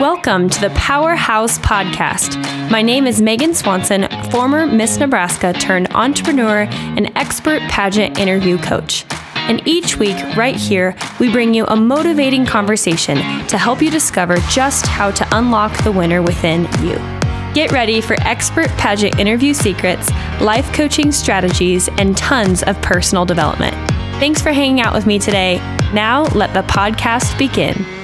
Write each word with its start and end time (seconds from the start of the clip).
Welcome 0.00 0.48
to 0.48 0.60
the 0.62 0.70
Powerhouse 0.70 1.58
Podcast. 1.58 2.40
My 2.70 2.80
name 2.80 3.06
is 3.06 3.20
Megan 3.20 3.52
Swanson, 3.52 4.08
former 4.30 4.66
Miss 4.66 4.96
Nebraska 4.96 5.52
turned 5.52 5.92
entrepreneur 5.94 6.62
and 6.70 7.12
expert 7.16 7.60
pageant 7.68 8.18
interview 8.18 8.56
coach. 8.56 9.04
And 9.34 9.60
each 9.68 9.98
week, 9.98 10.16
right 10.38 10.56
here, 10.56 10.96
we 11.18 11.30
bring 11.30 11.52
you 11.52 11.66
a 11.66 11.76
motivating 11.76 12.46
conversation 12.46 13.18
to 13.48 13.58
help 13.58 13.82
you 13.82 13.90
discover 13.90 14.38
just 14.48 14.86
how 14.86 15.10
to 15.10 15.28
unlock 15.32 15.76
the 15.84 15.92
winner 15.92 16.22
within 16.22 16.62
you. 16.82 16.94
Get 17.52 17.70
ready 17.70 18.00
for 18.00 18.16
expert 18.20 18.68
pageant 18.78 19.20
interview 19.20 19.52
secrets, 19.52 20.10
life 20.40 20.72
coaching 20.72 21.12
strategies, 21.12 21.88
and 21.98 22.16
tons 22.16 22.62
of 22.62 22.80
personal 22.80 23.26
development. 23.26 23.74
Thanks 24.18 24.40
for 24.40 24.50
hanging 24.50 24.80
out 24.80 24.94
with 24.94 25.04
me 25.04 25.18
today. 25.18 25.58
Now, 25.92 26.22
let 26.34 26.54
the 26.54 26.62
podcast 26.62 27.36
begin. 27.36 27.99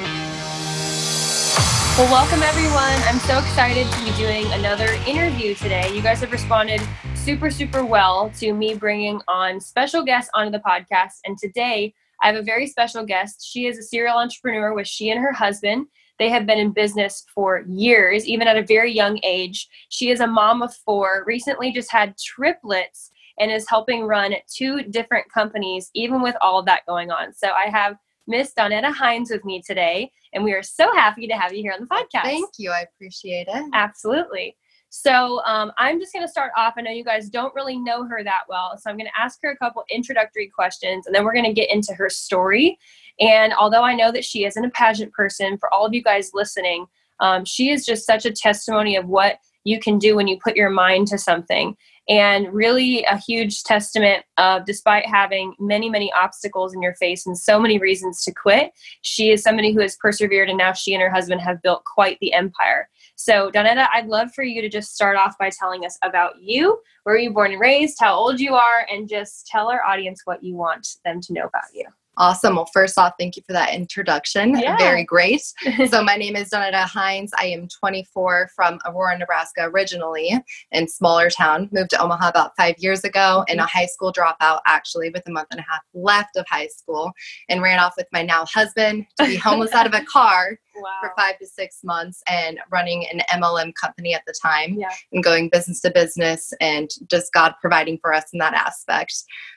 Well, 1.96 2.12
welcome 2.12 2.42
everyone. 2.42 2.92
I'm 3.08 3.18
so 3.20 3.38
excited 3.38 3.90
to 3.90 4.04
be 4.04 4.10
doing 4.18 4.44
another 4.52 4.88
interview 5.06 5.54
today. 5.54 5.90
You 5.94 6.02
guys 6.02 6.20
have 6.20 6.30
responded 6.30 6.82
super, 7.14 7.50
super 7.50 7.86
well 7.86 8.30
to 8.38 8.52
me 8.52 8.74
bringing 8.74 9.18
on 9.28 9.58
special 9.62 10.04
guests 10.04 10.30
onto 10.34 10.52
the 10.52 10.58
podcast. 10.58 11.20
And 11.24 11.38
today, 11.38 11.94
I 12.22 12.26
have 12.26 12.36
a 12.36 12.42
very 12.42 12.66
special 12.66 13.02
guest. 13.06 13.48
She 13.50 13.64
is 13.64 13.78
a 13.78 13.82
serial 13.82 14.18
entrepreneur 14.18 14.74
with 14.74 14.86
she 14.86 15.08
and 15.08 15.18
her 15.18 15.32
husband. 15.32 15.86
They 16.18 16.28
have 16.28 16.44
been 16.44 16.58
in 16.58 16.72
business 16.72 17.24
for 17.34 17.64
years, 17.66 18.26
even 18.26 18.46
at 18.46 18.58
a 18.58 18.62
very 18.62 18.92
young 18.92 19.18
age. 19.22 19.66
She 19.88 20.10
is 20.10 20.20
a 20.20 20.26
mom 20.26 20.60
of 20.60 20.74
four, 20.74 21.24
recently 21.26 21.72
just 21.72 21.90
had 21.90 22.18
triplets, 22.18 23.10
and 23.40 23.50
is 23.50 23.64
helping 23.70 24.04
run 24.04 24.34
two 24.54 24.82
different 24.82 25.32
companies, 25.32 25.90
even 25.94 26.20
with 26.20 26.36
all 26.42 26.58
of 26.58 26.66
that 26.66 26.84
going 26.86 27.10
on. 27.10 27.32
So 27.32 27.52
I 27.52 27.70
have 27.70 27.96
Miss 28.26 28.52
Dawnetta 28.52 28.92
Heinz 28.92 29.30
with 29.30 29.44
me 29.44 29.62
today, 29.62 30.10
and 30.32 30.42
we 30.42 30.52
are 30.52 30.62
so 30.62 30.92
happy 30.94 31.26
to 31.26 31.34
have 31.34 31.52
you 31.52 31.62
here 31.62 31.72
on 31.72 31.80
the 31.80 31.86
podcast. 31.86 32.24
Thank 32.24 32.50
you. 32.58 32.70
I 32.70 32.84
appreciate 32.94 33.46
it. 33.48 33.64
Absolutely. 33.72 34.56
So 34.90 35.42
um, 35.44 35.72
I'm 35.78 36.00
just 36.00 36.12
going 36.12 36.24
to 36.24 36.30
start 36.30 36.52
off. 36.56 36.74
I 36.78 36.80
know 36.80 36.90
you 36.90 37.04
guys 37.04 37.28
don't 37.28 37.54
really 37.54 37.76
know 37.76 38.04
her 38.06 38.24
that 38.24 38.42
well, 38.48 38.78
so 38.78 38.88
I'm 38.88 38.96
going 38.96 39.10
to 39.10 39.20
ask 39.20 39.38
her 39.42 39.50
a 39.50 39.56
couple 39.56 39.84
introductory 39.90 40.48
questions, 40.48 41.06
and 41.06 41.14
then 41.14 41.24
we're 41.24 41.34
going 41.34 41.44
to 41.44 41.52
get 41.52 41.70
into 41.70 41.92
her 41.94 42.08
story. 42.08 42.78
And 43.20 43.52
although 43.54 43.82
I 43.82 43.94
know 43.94 44.10
that 44.12 44.24
she 44.24 44.44
isn't 44.44 44.64
a 44.64 44.70
pageant 44.70 45.12
person, 45.12 45.58
for 45.58 45.72
all 45.72 45.86
of 45.86 45.94
you 45.94 46.02
guys 46.02 46.30
listening, 46.34 46.86
um, 47.20 47.44
she 47.44 47.70
is 47.70 47.84
just 47.84 48.06
such 48.06 48.26
a 48.26 48.32
testimony 48.32 48.96
of 48.96 49.06
what 49.06 49.38
you 49.64 49.80
can 49.80 49.98
do 49.98 50.16
when 50.16 50.28
you 50.28 50.38
put 50.42 50.56
your 50.56 50.70
mind 50.70 51.08
to 51.08 51.18
something. 51.18 51.76
And 52.08 52.52
really, 52.52 53.04
a 53.04 53.16
huge 53.16 53.64
testament 53.64 54.24
of 54.38 54.64
despite 54.64 55.06
having 55.06 55.54
many, 55.58 55.90
many 55.90 56.12
obstacles 56.12 56.72
in 56.72 56.80
your 56.80 56.94
face 56.94 57.26
and 57.26 57.36
so 57.36 57.58
many 57.58 57.78
reasons 57.78 58.22
to 58.24 58.32
quit, 58.32 58.72
she 59.02 59.30
is 59.30 59.42
somebody 59.42 59.72
who 59.72 59.80
has 59.80 59.96
persevered, 59.96 60.48
and 60.48 60.58
now 60.58 60.72
she 60.72 60.94
and 60.94 61.02
her 61.02 61.10
husband 61.10 61.40
have 61.40 61.62
built 61.62 61.84
quite 61.84 62.18
the 62.20 62.32
empire. 62.32 62.88
So, 63.16 63.50
Dawnetta, 63.50 63.88
I'd 63.92 64.06
love 64.06 64.32
for 64.34 64.44
you 64.44 64.62
to 64.62 64.68
just 64.68 64.94
start 64.94 65.16
off 65.16 65.36
by 65.38 65.50
telling 65.50 65.84
us 65.84 65.98
about 66.02 66.40
you. 66.40 66.80
Where 67.02 67.16
you 67.16 67.32
born 67.32 67.52
and 67.52 67.60
raised? 67.60 67.98
How 67.98 68.14
old 68.14 68.38
you 68.38 68.54
are? 68.54 68.86
And 68.90 69.08
just 69.08 69.46
tell 69.46 69.68
our 69.68 69.82
audience 69.82 70.22
what 70.24 70.44
you 70.44 70.54
want 70.54 70.96
them 71.04 71.20
to 71.22 71.32
know 71.32 71.44
about 71.44 71.64
you. 71.74 71.86
Awesome. 72.18 72.56
Well, 72.56 72.68
first 72.72 72.98
off, 72.98 73.12
thank 73.18 73.36
you 73.36 73.42
for 73.46 73.52
that 73.52 73.74
introduction. 73.74 74.58
Yeah. 74.58 74.76
Very 74.78 75.04
great. 75.04 75.42
so, 75.88 76.02
my 76.02 76.16
name 76.16 76.34
is 76.34 76.48
Dawnetta 76.48 76.84
Heinz. 76.84 77.32
I 77.38 77.46
am 77.46 77.68
24 77.68 78.50
from 78.54 78.78
Aurora, 78.86 79.18
Nebraska, 79.18 79.64
originally 79.64 80.34
in 80.72 80.88
smaller 80.88 81.28
town. 81.28 81.68
Moved 81.72 81.90
to 81.90 82.00
Omaha 82.00 82.28
about 82.28 82.52
five 82.56 82.76
years 82.78 83.04
ago 83.04 83.44
and 83.48 83.60
a 83.60 83.64
mm-hmm. 83.64 83.78
high 83.78 83.86
school 83.86 84.12
dropout, 84.12 84.60
actually, 84.66 85.10
with 85.10 85.26
a 85.26 85.30
month 85.30 85.48
and 85.50 85.60
a 85.60 85.64
half 85.70 85.82
left 85.92 86.36
of 86.36 86.46
high 86.48 86.68
school, 86.68 87.12
and 87.48 87.60
ran 87.60 87.78
off 87.78 87.94
with 87.96 88.06
my 88.12 88.22
now 88.22 88.46
husband 88.46 89.04
to 89.18 89.26
be 89.26 89.36
homeless 89.36 89.72
out 89.72 89.86
of 89.86 89.92
a 89.92 90.04
car 90.04 90.58
Wow. 90.80 90.90
for 91.00 91.12
five 91.16 91.38
to 91.38 91.46
six 91.46 91.80
months 91.84 92.22
and 92.28 92.58
running 92.70 93.06
an 93.08 93.20
MLM 93.32 93.72
company 93.80 94.14
at 94.14 94.22
the 94.26 94.34
time 94.42 94.74
Yeah. 94.78 94.90
and 95.12 95.22
going 95.22 95.48
business 95.48 95.80
to 95.82 95.90
business 95.90 96.52
and 96.60 96.90
just 97.10 97.32
God 97.32 97.54
providing 97.60 97.98
for 97.98 98.12
us 98.12 98.24
in 98.32 98.38
that 98.38 98.54
aspect 98.54 99.14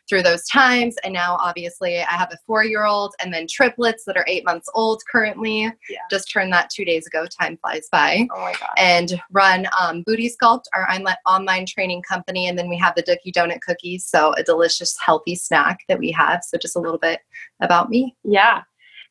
through 0.08 0.24
those 0.24 0.44
times. 0.47 0.96
And 1.03 1.13
now, 1.13 1.38
obviously, 1.40 2.00
I 2.00 2.12
have 2.13 2.29
a 2.31 2.38
four 2.47 2.63
year 2.63 2.85
old 2.85 3.13
and 3.22 3.34
then 3.34 3.46
triplets 3.50 4.03
that 4.06 4.18
are 4.18 4.25
eight 4.28 4.44
months 4.46 4.68
old 4.74 5.02
currently. 5.12 5.72
Yeah. 5.90 6.00
Just 6.09 6.31
turned 6.31 6.52
that 6.53 6.69
two 6.69 6.84
days 6.85 7.06
ago. 7.06 7.25
Time 7.40 7.58
flies 7.62 7.88
by. 7.91 8.28
Oh 8.35 8.41
my 8.41 8.53
God. 8.53 8.69
And 8.78 9.22
run 9.31 9.68
um, 9.79 10.02
Booty 10.03 10.29
Sculpt, 10.29 10.63
our 10.74 10.88
onli- 10.88 11.16
online 11.28 11.66
training 11.66 12.02
company. 12.03 12.47
And 12.47 12.58
then 12.58 12.69
we 12.69 12.78
have 12.78 12.96
the 12.96 13.03
Dookie 13.03 13.31
Donut 13.34 13.62
Cookies. 13.62 14.06
So, 14.06 14.34
a 14.34 14.44
delicious, 14.44 14.96
healthy 15.06 15.35
snack 15.35 15.79
that 15.88 16.00
we 16.00 16.12
have. 16.12 16.41
So, 16.44 16.58
just 16.58 16.75
a 16.75 16.79
little 16.79 16.97
bit 17.00 17.19
about 17.62 17.90
me. 17.90 18.16
Yeah. 18.24 18.62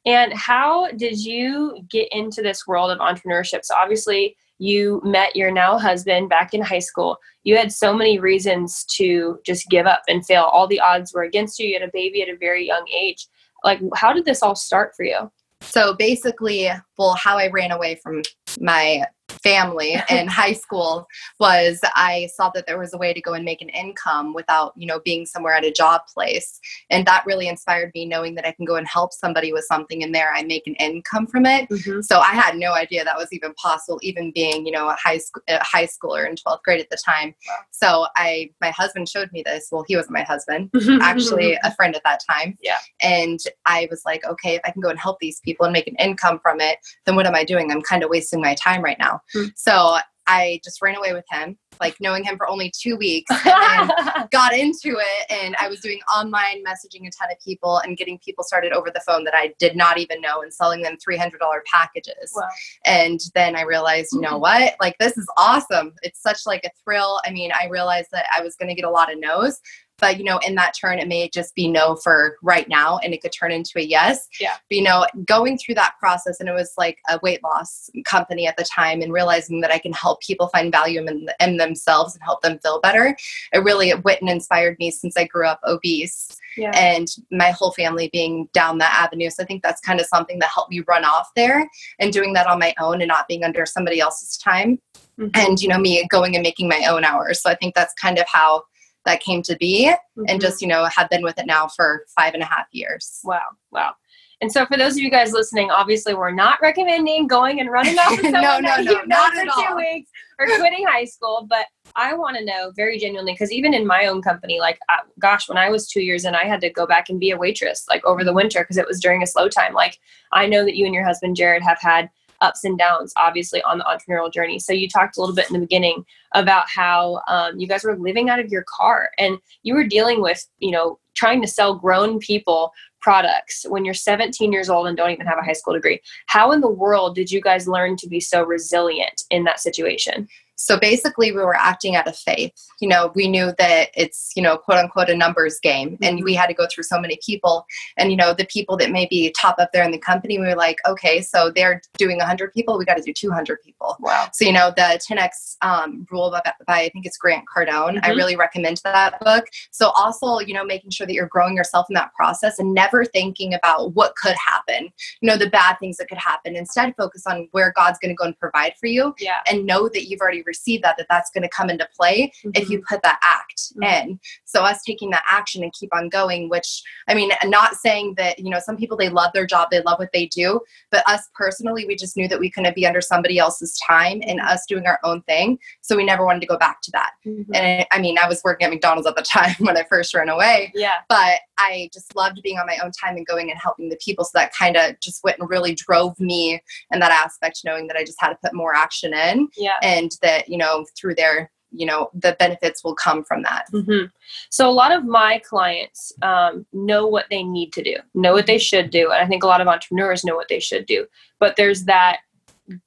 And 0.09 0.33
how 0.33 0.91
did 0.93 1.23
you 1.23 1.85
get 1.91 2.09
into 2.13 2.41
this 2.41 2.67
world 2.67 2.91
of 2.91 2.99
entrepreneurship? 2.99 3.63
So 3.63 3.75
obviously 3.77 4.39
you 4.57 5.03
met 5.05 5.37
your 5.37 5.51
now 5.51 5.79
husband 5.79 6.31
back 6.31 6.55
in 6.55 6.63
high 6.63 6.79
school. 6.79 7.19
You 7.45 7.59
had 7.59 7.71
so 7.71 7.93
many 7.93 8.19
reasons 8.19 8.87
to 8.97 9.39
just 9.45 9.69
give 9.69 9.85
up 9.85 10.01
and 10.09 10.25
fail. 10.25 10.45
All 10.45 10.67
the 10.67 10.81
odds 10.81 11.13
were 11.13 11.25
against 11.25 11.59
you. 11.59 11.69
You 11.69 11.79
had 11.79 11.87
a 11.87 11.93
baby 11.93 12.23
at 12.23 12.31
a 12.31 12.39
very 12.39 12.67
young 12.67 12.87
age. 12.89 13.27
Like 13.65 13.81
how 13.97 14.15
did 14.15 14.25
this 14.25 14.43
all 14.43 14.57
start 14.57 14.95
for 14.97 15.05
you? 15.05 15.31
So 15.61 15.93
basically, 15.93 16.71
well, 16.97 17.15
how 17.15 17.37
I 17.37 17.51
ran 17.51 17.71
away 17.71 18.01
from 18.03 18.23
my 18.59 19.05
family 19.43 19.97
in 20.11 20.27
high 20.27 20.53
school 20.53 21.07
was 21.39 21.81
I 21.95 22.29
saw 22.35 22.51
that 22.51 22.67
there 22.67 22.79
was 22.79 22.95
a 22.95 22.99
way 22.99 23.13
to 23.13 23.21
go 23.21 23.35
and 23.35 23.45
make 23.45 23.63
an 23.63 23.69
income 23.69 24.35
without, 24.35 24.73
you 24.77 24.87
know, 24.87 25.01
being 25.01 25.27
somewhere 25.27 25.55
at 25.55 25.65
a 25.65 25.73
job 25.73 26.03
place. 26.13 26.61
And 26.91 27.07
that 27.07 27.25
really 27.27 27.49
inspired 27.49 27.93
me 27.95 28.07
knowing 28.07 28.35
that 28.37 28.47
I 28.47 28.53
can 28.53 28.65
go 28.65 28.77
and 28.77 28.87
help 28.87 29.13
somebody 29.13 29.53
with 29.53 29.65
something 29.65 30.03
in 30.03 30.13
there. 30.13 30.33
I 30.35 30.43
make 30.43 30.67
an 30.67 30.75
income 30.75 31.27
from 31.27 31.47
it. 31.47 31.69
Mm-hmm. 31.69 32.03
So 32.03 32.21
I 32.21 32.33
had 32.33 32.57
no 32.57 32.73
idea 32.73 33.05
that 33.05 33.17
was 33.17 33.33
even 33.33 33.55
possible, 33.55 33.99
even 34.03 34.33
being, 34.33 34.67
you 34.67 34.73
know, 34.73 34.89
a 34.89 34.97
high 35.03 35.19
school 35.19 35.43
a 35.49 35.63
high 35.63 35.87
schooler 35.87 36.29
in 36.29 36.35
12th 36.35 36.63
grade 36.63 36.81
at 36.81 36.91
the 36.91 36.99
time. 37.05 37.35
Wow. 37.49 37.57
So 37.71 38.07
I 38.17 38.51
my 38.61 38.71
husband 38.71 39.09
showed 39.09 39.31
me 39.33 39.43
this. 39.45 39.69
Well, 39.71 39.85
he 39.87 39.97
wasn't 39.97 40.15
my 40.15 40.23
husband, 40.23 40.71
mm-hmm. 40.75 41.01
actually 41.03 41.59
a 41.63 41.75
friend 41.75 41.95
at 41.95 42.03
that 42.05 42.21
time. 42.29 42.57
Yeah. 42.63 42.79
And 43.01 43.39
I 43.67 43.89
was 43.91 44.03
like, 44.05 44.25
okay, 44.25 44.57
if 44.57 44.61
I 44.65 44.71
can 44.71 44.83
go 44.83 44.89
and 44.89 44.99
help 44.99 45.19
these 45.21 45.41
people 45.41 45.67
and 45.67 45.73
make 45.73 45.87
an 45.87 45.97
income 45.97 46.39
from 46.41 46.61
it, 46.61 46.79
then 47.07 47.17
what 47.17 47.27
am 47.27 47.35
I 47.35 47.45
doing? 47.45 47.71
I'm 47.71 47.83
kind 47.83 48.03
of 48.03 48.11
wasting 48.11 48.41
my 48.41 48.55
time 48.55 48.83
right 48.83 48.99
now. 48.99 49.21
Hmm. 49.33 49.47
So 49.57 49.99
I 50.29 50.61
just 50.63 50.83
ran 50.83 50.95
away 50.95 51.15
with 51.15 51.25
him, 51.31 51.57
like 51.81 51.97
knowing 52.01 52.23
him 52.23 52.37
for 52.37 52.47
only 52.49 52.71
two 52.79 52.97
weeks. 52.97 53.31
And 53.31 53.91
got 54.31 54.53
into 54.53 54.99
it 54.99 55.27
and 55.31 55.57
I 55.59 55.69
was 55.69 55.81
doing 55.81 55.99
online 56.15 56.63
messaging 56.63 57.09
a 57.09 57.11
ton 57.11 57.33
of 57.33 57.39
people 57.43 57.79
and 57.79 57.97
getting 57.97 58.19
people 58.19 58.45
started 58.45 58.73
over 58.73 58.91
the 58.91 59.01
phone 59.01 59.25
that 59.25 59.35
I 59.35 59.55
did 59.59 59.75
not 59.75 59.97
even 59.97 60.21
know 60.21 60.43
and 60.43 60.53
selling 60.53 60.83
them 60.83 60.97
$300 60.97 61.33
packages. 61.65 62.33
Wow. 62.37 62.47
And 62.85 63.19
then 63.35 63.57
I 63.57 63.63
realized, 63.63 64.11
you 64.13 64.21
know 64.21 64.37
what? 64.37 64.75
Like 64.81 64.97
this 65.01 65.17
is 65.17 65.27
awesome. 65.39 65.95
It's 66.03 66.21
such 66.21 66.41
like 66.45 66.65
a 66.65 66.71
thrill. 66.85 67.21
I 67.25 67.31
mean, 67.31 67.51
I 67.59 67.67
realized 67.69 68.09
that 68.13 68.27
I 68.33 68.43
was 68.43 68.55
going 68.55 68.69
to 68.69 68.75
get 68.75 68.85
a 68.85 68.91
lot 68.91 69.11
of 69.11 69.19
no's, 69.19 69.59
but 69.99 70.19
you 70.19 70.25
know, 70.25 70.39
in 70.47 70.55
that 70.55 70.75
turn 70.79 70.99
it 70.99 71.09
may 71.09 71.29
just 71.29 71.55
be 71.55 71.69
no 71.69 71.97
for 71.97 72.37
right 72.43 72.69
now 72.69 72.99
and 72.99 73.13
it 73.13 73.23
could 73.23 73.33
turn 73.33 73.53
into 73.53 73.73
a 73.77 73.83
yes. 73.83 74.29
Yeah. 74.41 74.55
But, 74.69 74.77
you 74.77 74.83
know, 74.83 75.07
going 75.25 75.59
through 75.59 75.75
that 75.77 75.95
process 75.99 76.41
and 76.41 76.49
it 76.49 76.53
was 76.53 76.73
like 76.79 76.99
a 77.09 77.19
weight 77.23 77.43
loss 77.43 77.91
company 78.05 78.47
at 78.47 78.57
the 78.57 78.65
time 78.65 79.03
and 79.03 79.13
realizing 79.13 79.61
that 79.61 79.73
I 79.73 79.79
can 79.79 79.93
help 79.93 80.21
people 80.21 80.49
find 80.49 80.73
value 80.73 81.01
in, 81.01 81.29
in 81.41 81.57
themselves 81.57 82.15
and 82.15 82.23
help 82.23 82.43
them 82.43 82.59
feel 82.61 82.81
better. 82.81 83.17
It 83.53 83.59
really 83.59 83.93
went 83.95 84.21
and 84.21 84.31
inspired 84.31 84.77
me 84.79 84.91
since 84.91 85.17
I 85.17 85.25
grew 85.25 85.47
up 85.47 85.61
obese 85.67 86.37
yeah. 86.57 86.71
and 86.75 87.09
my 87.31 87.51
whole 87.51 87.73
family 87.73 88.09
being 88.13 88.49
down 88.53 88.79
that 88.79 88.95
avenue. 88.95 89.31
So 89.31 89.43
I 89.43 89.47
think 89.47 89.63
that's 89.63 89.81
kind 89.81 90.01
of 90.01 90.07
something 90.07 90.39
that 90.39 90.51
helped 90.55 90.71
me 90.71 90.83
run 90.87 91.05
off 91.05 91.29
there 91.35 91.69
and 91.99 92.13
doing 92.13 92.33
that 92.35 92.47
on 92.47 92.59
my 92.59 92.75
own 92.81 93.01
and 93.01 93.09
not 93.09 93.29
being 93.29 93.45
under 93.45 93.67
somebody 93.67 94.01
else's 94.01 94.37
time. 94.37 94.81
Mhm. 95.19 95.31
And, 95.35 95.61
you 95.61 95.69
know, 95.69 95.79
me 95.79 96.07
going 96.09 96.37
and 96.37 96.43
making 96.43 96.69
my 96.69 96.85
own 96.89 97.05
hours. 97.05 97.43
So 97.43 97.51
I 97.51 97.57
think 97.57 97.75
that's 97.75 97.93
kind 97.95 98.19
of 98.19 98.27
how 98.29 98.63
that 99.09 99.21
came 99.21 99.43
to 99.43 99.57
be 99.57 99.87
and 100.29 100.39
Mhm. 100.39 100.41
just, 100.41 100.61
you 100.61 100.69
know, 100.69 100.85
have 100.85 101.09
been 101.09 101.23
with 101.23 101.39
it 101.39 101.47
now 101.47 101.67
for 101.69 102.05
five 102.15 102.35
and 102.35 102.43
a 102.43 102.47
half 102.47 102.67
years. 102.73 103.21
Wow, 103.25 103.41
wow. 103.71 103.95
And 104.41 104.53
so, 104.53 104.65
for 104.67 104.77
those 104.77 104.93
of 104.93 104.99
you 104.99 105.11
guys 105.11 105.33
listening, 105.33 105.71
obviously, 105.71 106.15
we're 106.15 106.31
not 106.31 106.61
recommending 106.63 107.27
going 107.27 107.59
and 107.61 107.71
running 107.71 107.99
off 107.99 108.11
with 108.11 108.31
No, 108.31 108.41
someone 108.43 108.63
no, 108.63 108.77
no, 108.77 108.91
you 108.93 108.97
know 108.99 109.03
not 109.07 109.33
for 109.33 109.41
at 109.41 109.45
two 109.47 109.65
all. 109.71 109.77
weeks 109.77 110.11
or 110.39 110.47
quitting 110.47 110.87
high 110.87 111.07
school. 111.07 111.47
But 111.49 111.67
I 111.97 112.15
want 112.15 112.37
to 112.37 112.45
know 112.45 112.71
very 112.77 112.99
genuinely 112.99 113.33
because 113.33 113.51
even 113.51 113.75
in 113.75 113.85
my 113.85 114.07
own 114.07 114.23
company, 114.23 114.61
like, 114.61 114.79
uh, 114.91 114.99
gosh, 115.19 115.49
when 115.49 115.59
I 115.59 115.71
was 115.71 115.89
two 115.89 116.03
years 116.03 116.25
in, 116.25 116.37
I 116.37 116.45
had 116.45 116.61
to 116.61 116.71
go 116.71 116.87
back 116.87 117.09
and 117.09 117.19
be 117.19 117.31
a 117.33 117.37
waitress 117.37 117.85
like 117.89 118.05
over 118.05 118.23
the 118.23 118.33
winter 118.33 118.61
because 118.61 118.77
it 118.77 118.87
was 118.87 119.01
during 119.01 119.23
a 119.25 119.27
slow 119.27 119.49
time. 119.49 119.73
Like, 119.75 119.99
I 120.33 120.47
know 120.47 120.65
that 120.65 120.77
you 120.77 120.85
and 120.87 120.95
your 120.95 121.05
husband 121.05 121.35
Jared 121.35 121.63
have 121.65 121.79
had 121.81 122.09
ups 122.41 122.65
and 122.65 122.79
downs, 122.79 123.13
obviously, 123.17 123.63
on 123.63 123.79
the 123.79 123.85
entrepreneurial 123.85 124.33
journey. 124.33 124.59
So 124.59 124.73
you 124.73 124.89
talked 124.89 125.17
a 125.17 125.21
little 125.21 125.35
bit 125.35 125.49
in 125.49 125.55
the 125.55 125.61
beginning 125.61 126.05
about 126.35 126.69
how 126.69 127.23
um, 127.29 127.59
you 127.59 127.67
guys 127.67 127.85
were 127.85 127.99
living 127.99 128.29
out 128.29 128.41
of 128.41 128.51
your 128.51 128.65
car 128.69 129.11
and 129.19 129.39
you 129.63 129.75
were 129.75 129.85
dealing 129.85 130.21
with, 130.21 130.47
you 130.59 130.71
know, 130.71 130.99
trying 131.15 131.41
to 131.43 131.49
sell 131.49 131.75
grown 131.75 132.19
people 132.19 132.73
products 133.01 133.65
when 133.69 133.85
you're 133.85 133.95
17 133.95 134.53
years 134.53 134.69
old 134.69 134.87
and 134.87 134.97
don't 134.97 135.11
even 135.11 135.27
have 135.27 135.39
a 135.39 135.45
high 135.45 135.53
school 135.53 135.75
degree. 135.75 136.01
How 136.27 136.53
in 136.53 136.61
the 136.61 136.71
world 136.71 137.15
did 137.15 137.31
you 137.31 137.41
guys 137.41 137.69
learn 137.69 137.97
to 137.97 138.09
be 138.09 138.21
so 138.21 138.43
resilient 138.43 139.23
in 139.31 139.45
that 139.45 139.61
situation? 139.61 140.29
So 140.61 140.79
basically, 140.79 141.31
we 141.31 141.39
were 141.39 141.55
acting 141.57 141.95
out 141.95 142.09
of 142.09 142.17
faith. 142.17 142.53
You 142.81 142.89
know, 142.89 143.13
we 143.15 143.29
knew 143.29 143.53
that 143.59 143.91
it's, 143.95 144.33
you 144.35 144.43
know, 144.43 144.57
quote 144.59 144.79
unquote, 144.79 145.09
a 145.09 145.15
numbers 145.17 145.61
game. 145.61 145.97
And 146.03 146.19
Mhm. 146.19 146.25
we 146.25 146.35
had 146.35 146.49
to 146.49 146.55
go 146.55 146.67
through 146.67 146.83
so 146.85 147.01
many 147.01 147.17
people. 147.25 147.65
And, 147.97 148.11
you 148.11 148.17
know, 148.17 148.35
the 148.35 148.45
people 148.47 148.77
that 148.79 148.91
maybe 148.91 149.33
top 149.39 149.57
up 149.61 149.71
there 149.73 149.85
in 149.85 149.93
the 149.93 149.99
company, 149.99 150.37
we 150.39 150.47
were 150.47 150.57
like, 150.57 150.79
okay, 150.87 151.23
so 151.23 151.51
they're 151.55 151.81
doing 151.97 152.19
100 152.21 152.53
people, 152.53 152.77
we 152.77 152.85
got 152.85 152.97
to 152.97 153.03
do 153.03 153.13
200 153.13 153.63
people. 153.63 153.97
Wow. 154.01 154.29
So, 154.33 154.45
you 154.45 154.53
know, 154.53 154.73
the 154.77 155.01
10X 155.09 155.57
um, 155.63 156.07
rule 156.11 156.31
by, 156.31 156.43
by, 156.67 156.81
I 156.81 156.89
think 156.89 157.07
it's 157.07 157.17
Grant 157.17 157.45
Cardone. 157.55 158.01
I 158.03 158.11
Mhm. 158.11 158.17
really 158.17 158.37
recommend 158.37 158.81
that 158.83 159.21
book. 159.21 159.47
So, 159.71 159.91
also, 159.91 160.41
you 160.41 160.55
know, 160.55 160.65
making 160.65 160.91
sure 160.91 161.07
that 161.07 161.13
you're 161.15 161.27
growing 161.29 161.57
yourself 161.57 161.87
in 161.89 161.95
that 161.95 162.13
process 162.15 162.59
and 162.59 162.75
never 162.75 163.05
thinking 163.05 163.55
about 163.55 163.95
what 163.95 164.17
could 164.17 164.35
happen, 164.45 164.93
you 165.21 165.29
know, 165.29 165.37
the 165.37 165.49
bad 165.51 165.77
things 165.79 165.99
that 165.99 166.09
could 166.09 166.19
happen. 166.19 166.57
Instead, 166.57 166.95
focus 166.97 167.23
on 167.29 167.49
where 167.53 167.73
God's 167.77 167.99
going 168.01 168.11
to 168.11 168.17
go 168.17 168.25
and 168.25 168.39
provide 168.39 168.75
for 168.81 168.87
you 168.89 169.15
Yeah. 169.21 169.39
and 169.47 169.65
know 169.65 169.89
that 169.89 170.09
you've 170.09 170.21
already 170.21 170.43
received 170.49 170.83
that, 170.83 170.97
that 170.99 171.07
that's 171.09 171.31
going 171.31 171.43
to 171.43 171.49
come 171.49 171.71
into 171.71 171.87
play 171.97 172.33
if 172.55 172.69
you 172.69 172.83
put 172.89 173.03
that 173.03 173.21
act 173.23 173.45
Mhm. 173.77 174.03
in. 174.03 174.21
So, 174.45 174.63
us 174.65 174.83
taking 174.83 175.11
that 175.11 175.23
action 175.31 175.63
and 175.63 175.73
keep 175.73 175.95
on 175.95 176.09
going, 176.09 176.49
which 176.49 176.83
I 177.07 177.15
mean, 177.15 177.31
not 177.45 177.75
saying 177.77 178.15
that, 178.17 178.39
you 178.39 178.51
know, 178.51 178.59
some 178.59 178.77
people 178.77 178.97
they 178.97 179.09
love 179.11 179.31
their 179.35 179.47
job, 179.47 179.69
they 179.71 179.83
love 179.83 179.99
what 179.99 180.11
they 180.13 180.27
do, 180.27 180.61
but 180.91 181.07
us 181.09 181.29
personally, 181.35 181.87
we 181.87 181.95
just 181.97 182.17
knew 182.17 182.27
that 182.29 182.41
we 182.41 182.51
couldn't 182.51 182.75
be 182.75 182.87
under 182.87 183.01
somebody 183.01 183.39
else's 183.39 183.79
time 183.87 184.21
and 184.27 184.41
us 184.41 184.65
doing 184.67 184.87
our 184.87 184.99
own 185.05 185.23
thing. 185.23 185.59
So, 185.83 185.97
we 185.97 186.05
never 186.05 186.25
wanted 186.25 186.41
to 186.41 186.47
go 186.47 186.57
back 186.59 186.81
to 186.83 186.91
that. 186.93 187.11
Mhm. 187.27 187.45
And 187.55 187.87
I 187.93 187.99
mean, 188.01 188.19
I 188.19 188.27
was 188.29 188.41
working 188.43 188.65
at 188.67 188.71
McDonald's 188.71 189.07
at 189.07 189.17
the 189.17 189.23
time 189.23 189.55
when 189.59 189.77
I 189.77 189.85
first 189.85 190.15
ran 190.15 190.29
away, 190.31 190.73
yeah. 190.75 190.95
but 191.09 191.41
I 191.61 191.91
just 191.93 192.15
loved 192.17 192.41
being 192.43 192.59
on 192.59 192.67
my 192.67 192.79
own 192.83 192.93
time 192.93 193.17
and 193.17 193.27
going 193.27 193.51
and 193.51 193.61
helping 193.61 193.89
the 193.89 193.99
people. 194.05 194.25
So 194.25 194.31
that 194.35 194.55
kind 194.55 194.77
of 194.77 194.99
just 195.01 195.23
went 195.25 195.39
and 195.41 195.51
really 195.51 195.75
drove 195.75 196.19
me 196.21 196.63
in 196.93 197.01
that 197.01 197.11
aspect, 197.11 197.61
knowing 197.65 197.89
that 197.89 197.97
I 197.97 198.05
just 198.05 198.21
had 198.21 198.29
to 198.31 198.39
put 198.43 198.55
more 198.55 198.75
action 198.75 199.13
in 199.13 199.49
Yeah. 199.57 199.75
and 199.83 200.11
that, 200.23 200.38
you 200.47 200.59
know, 200.59 200.85
through 200.97 201.15
their 201.15 201.51
you 201.71 201.87
know, 201.87 202.11
the 202.15 202.35
benefits 202.39 202.83
will 202.83 202.95
come 202.95 203.25
from 203.25 203.43
that. 203.43 203.67
hmm 203.71 204.05
So 204.51 204.69
a 204.69 204.73
lot 204.73 204.93
of 204.93 205.05
my 205.05 205.41
clients 205.47 206.13
um, 206.23 206.65
know 206.73 207.07
what 207.07 207.27
they 207.31 207.43
need 207.43 207.73
to 207.75 207.83
do, 207.83 207.97
know 208.15 208.33
what 208.33 208.47
they 208.47 208.59
should 208.59 208.91
do, 208.91 209.11
and 209.11 209.23
I 209.23 209.27
think 209.27 209.43
a 209.43 209.47
lot 209.47 209.61
of 209.61 209.69
entrepreneurs 209.69 210.25
know 210.25 210.35
what 210.35 210.49
they 210.49 210.61
should 210.61 210.87
do. 210.87 211.07
But 211.39 211.57
there's 211.57 211.85
that 211.85 212.21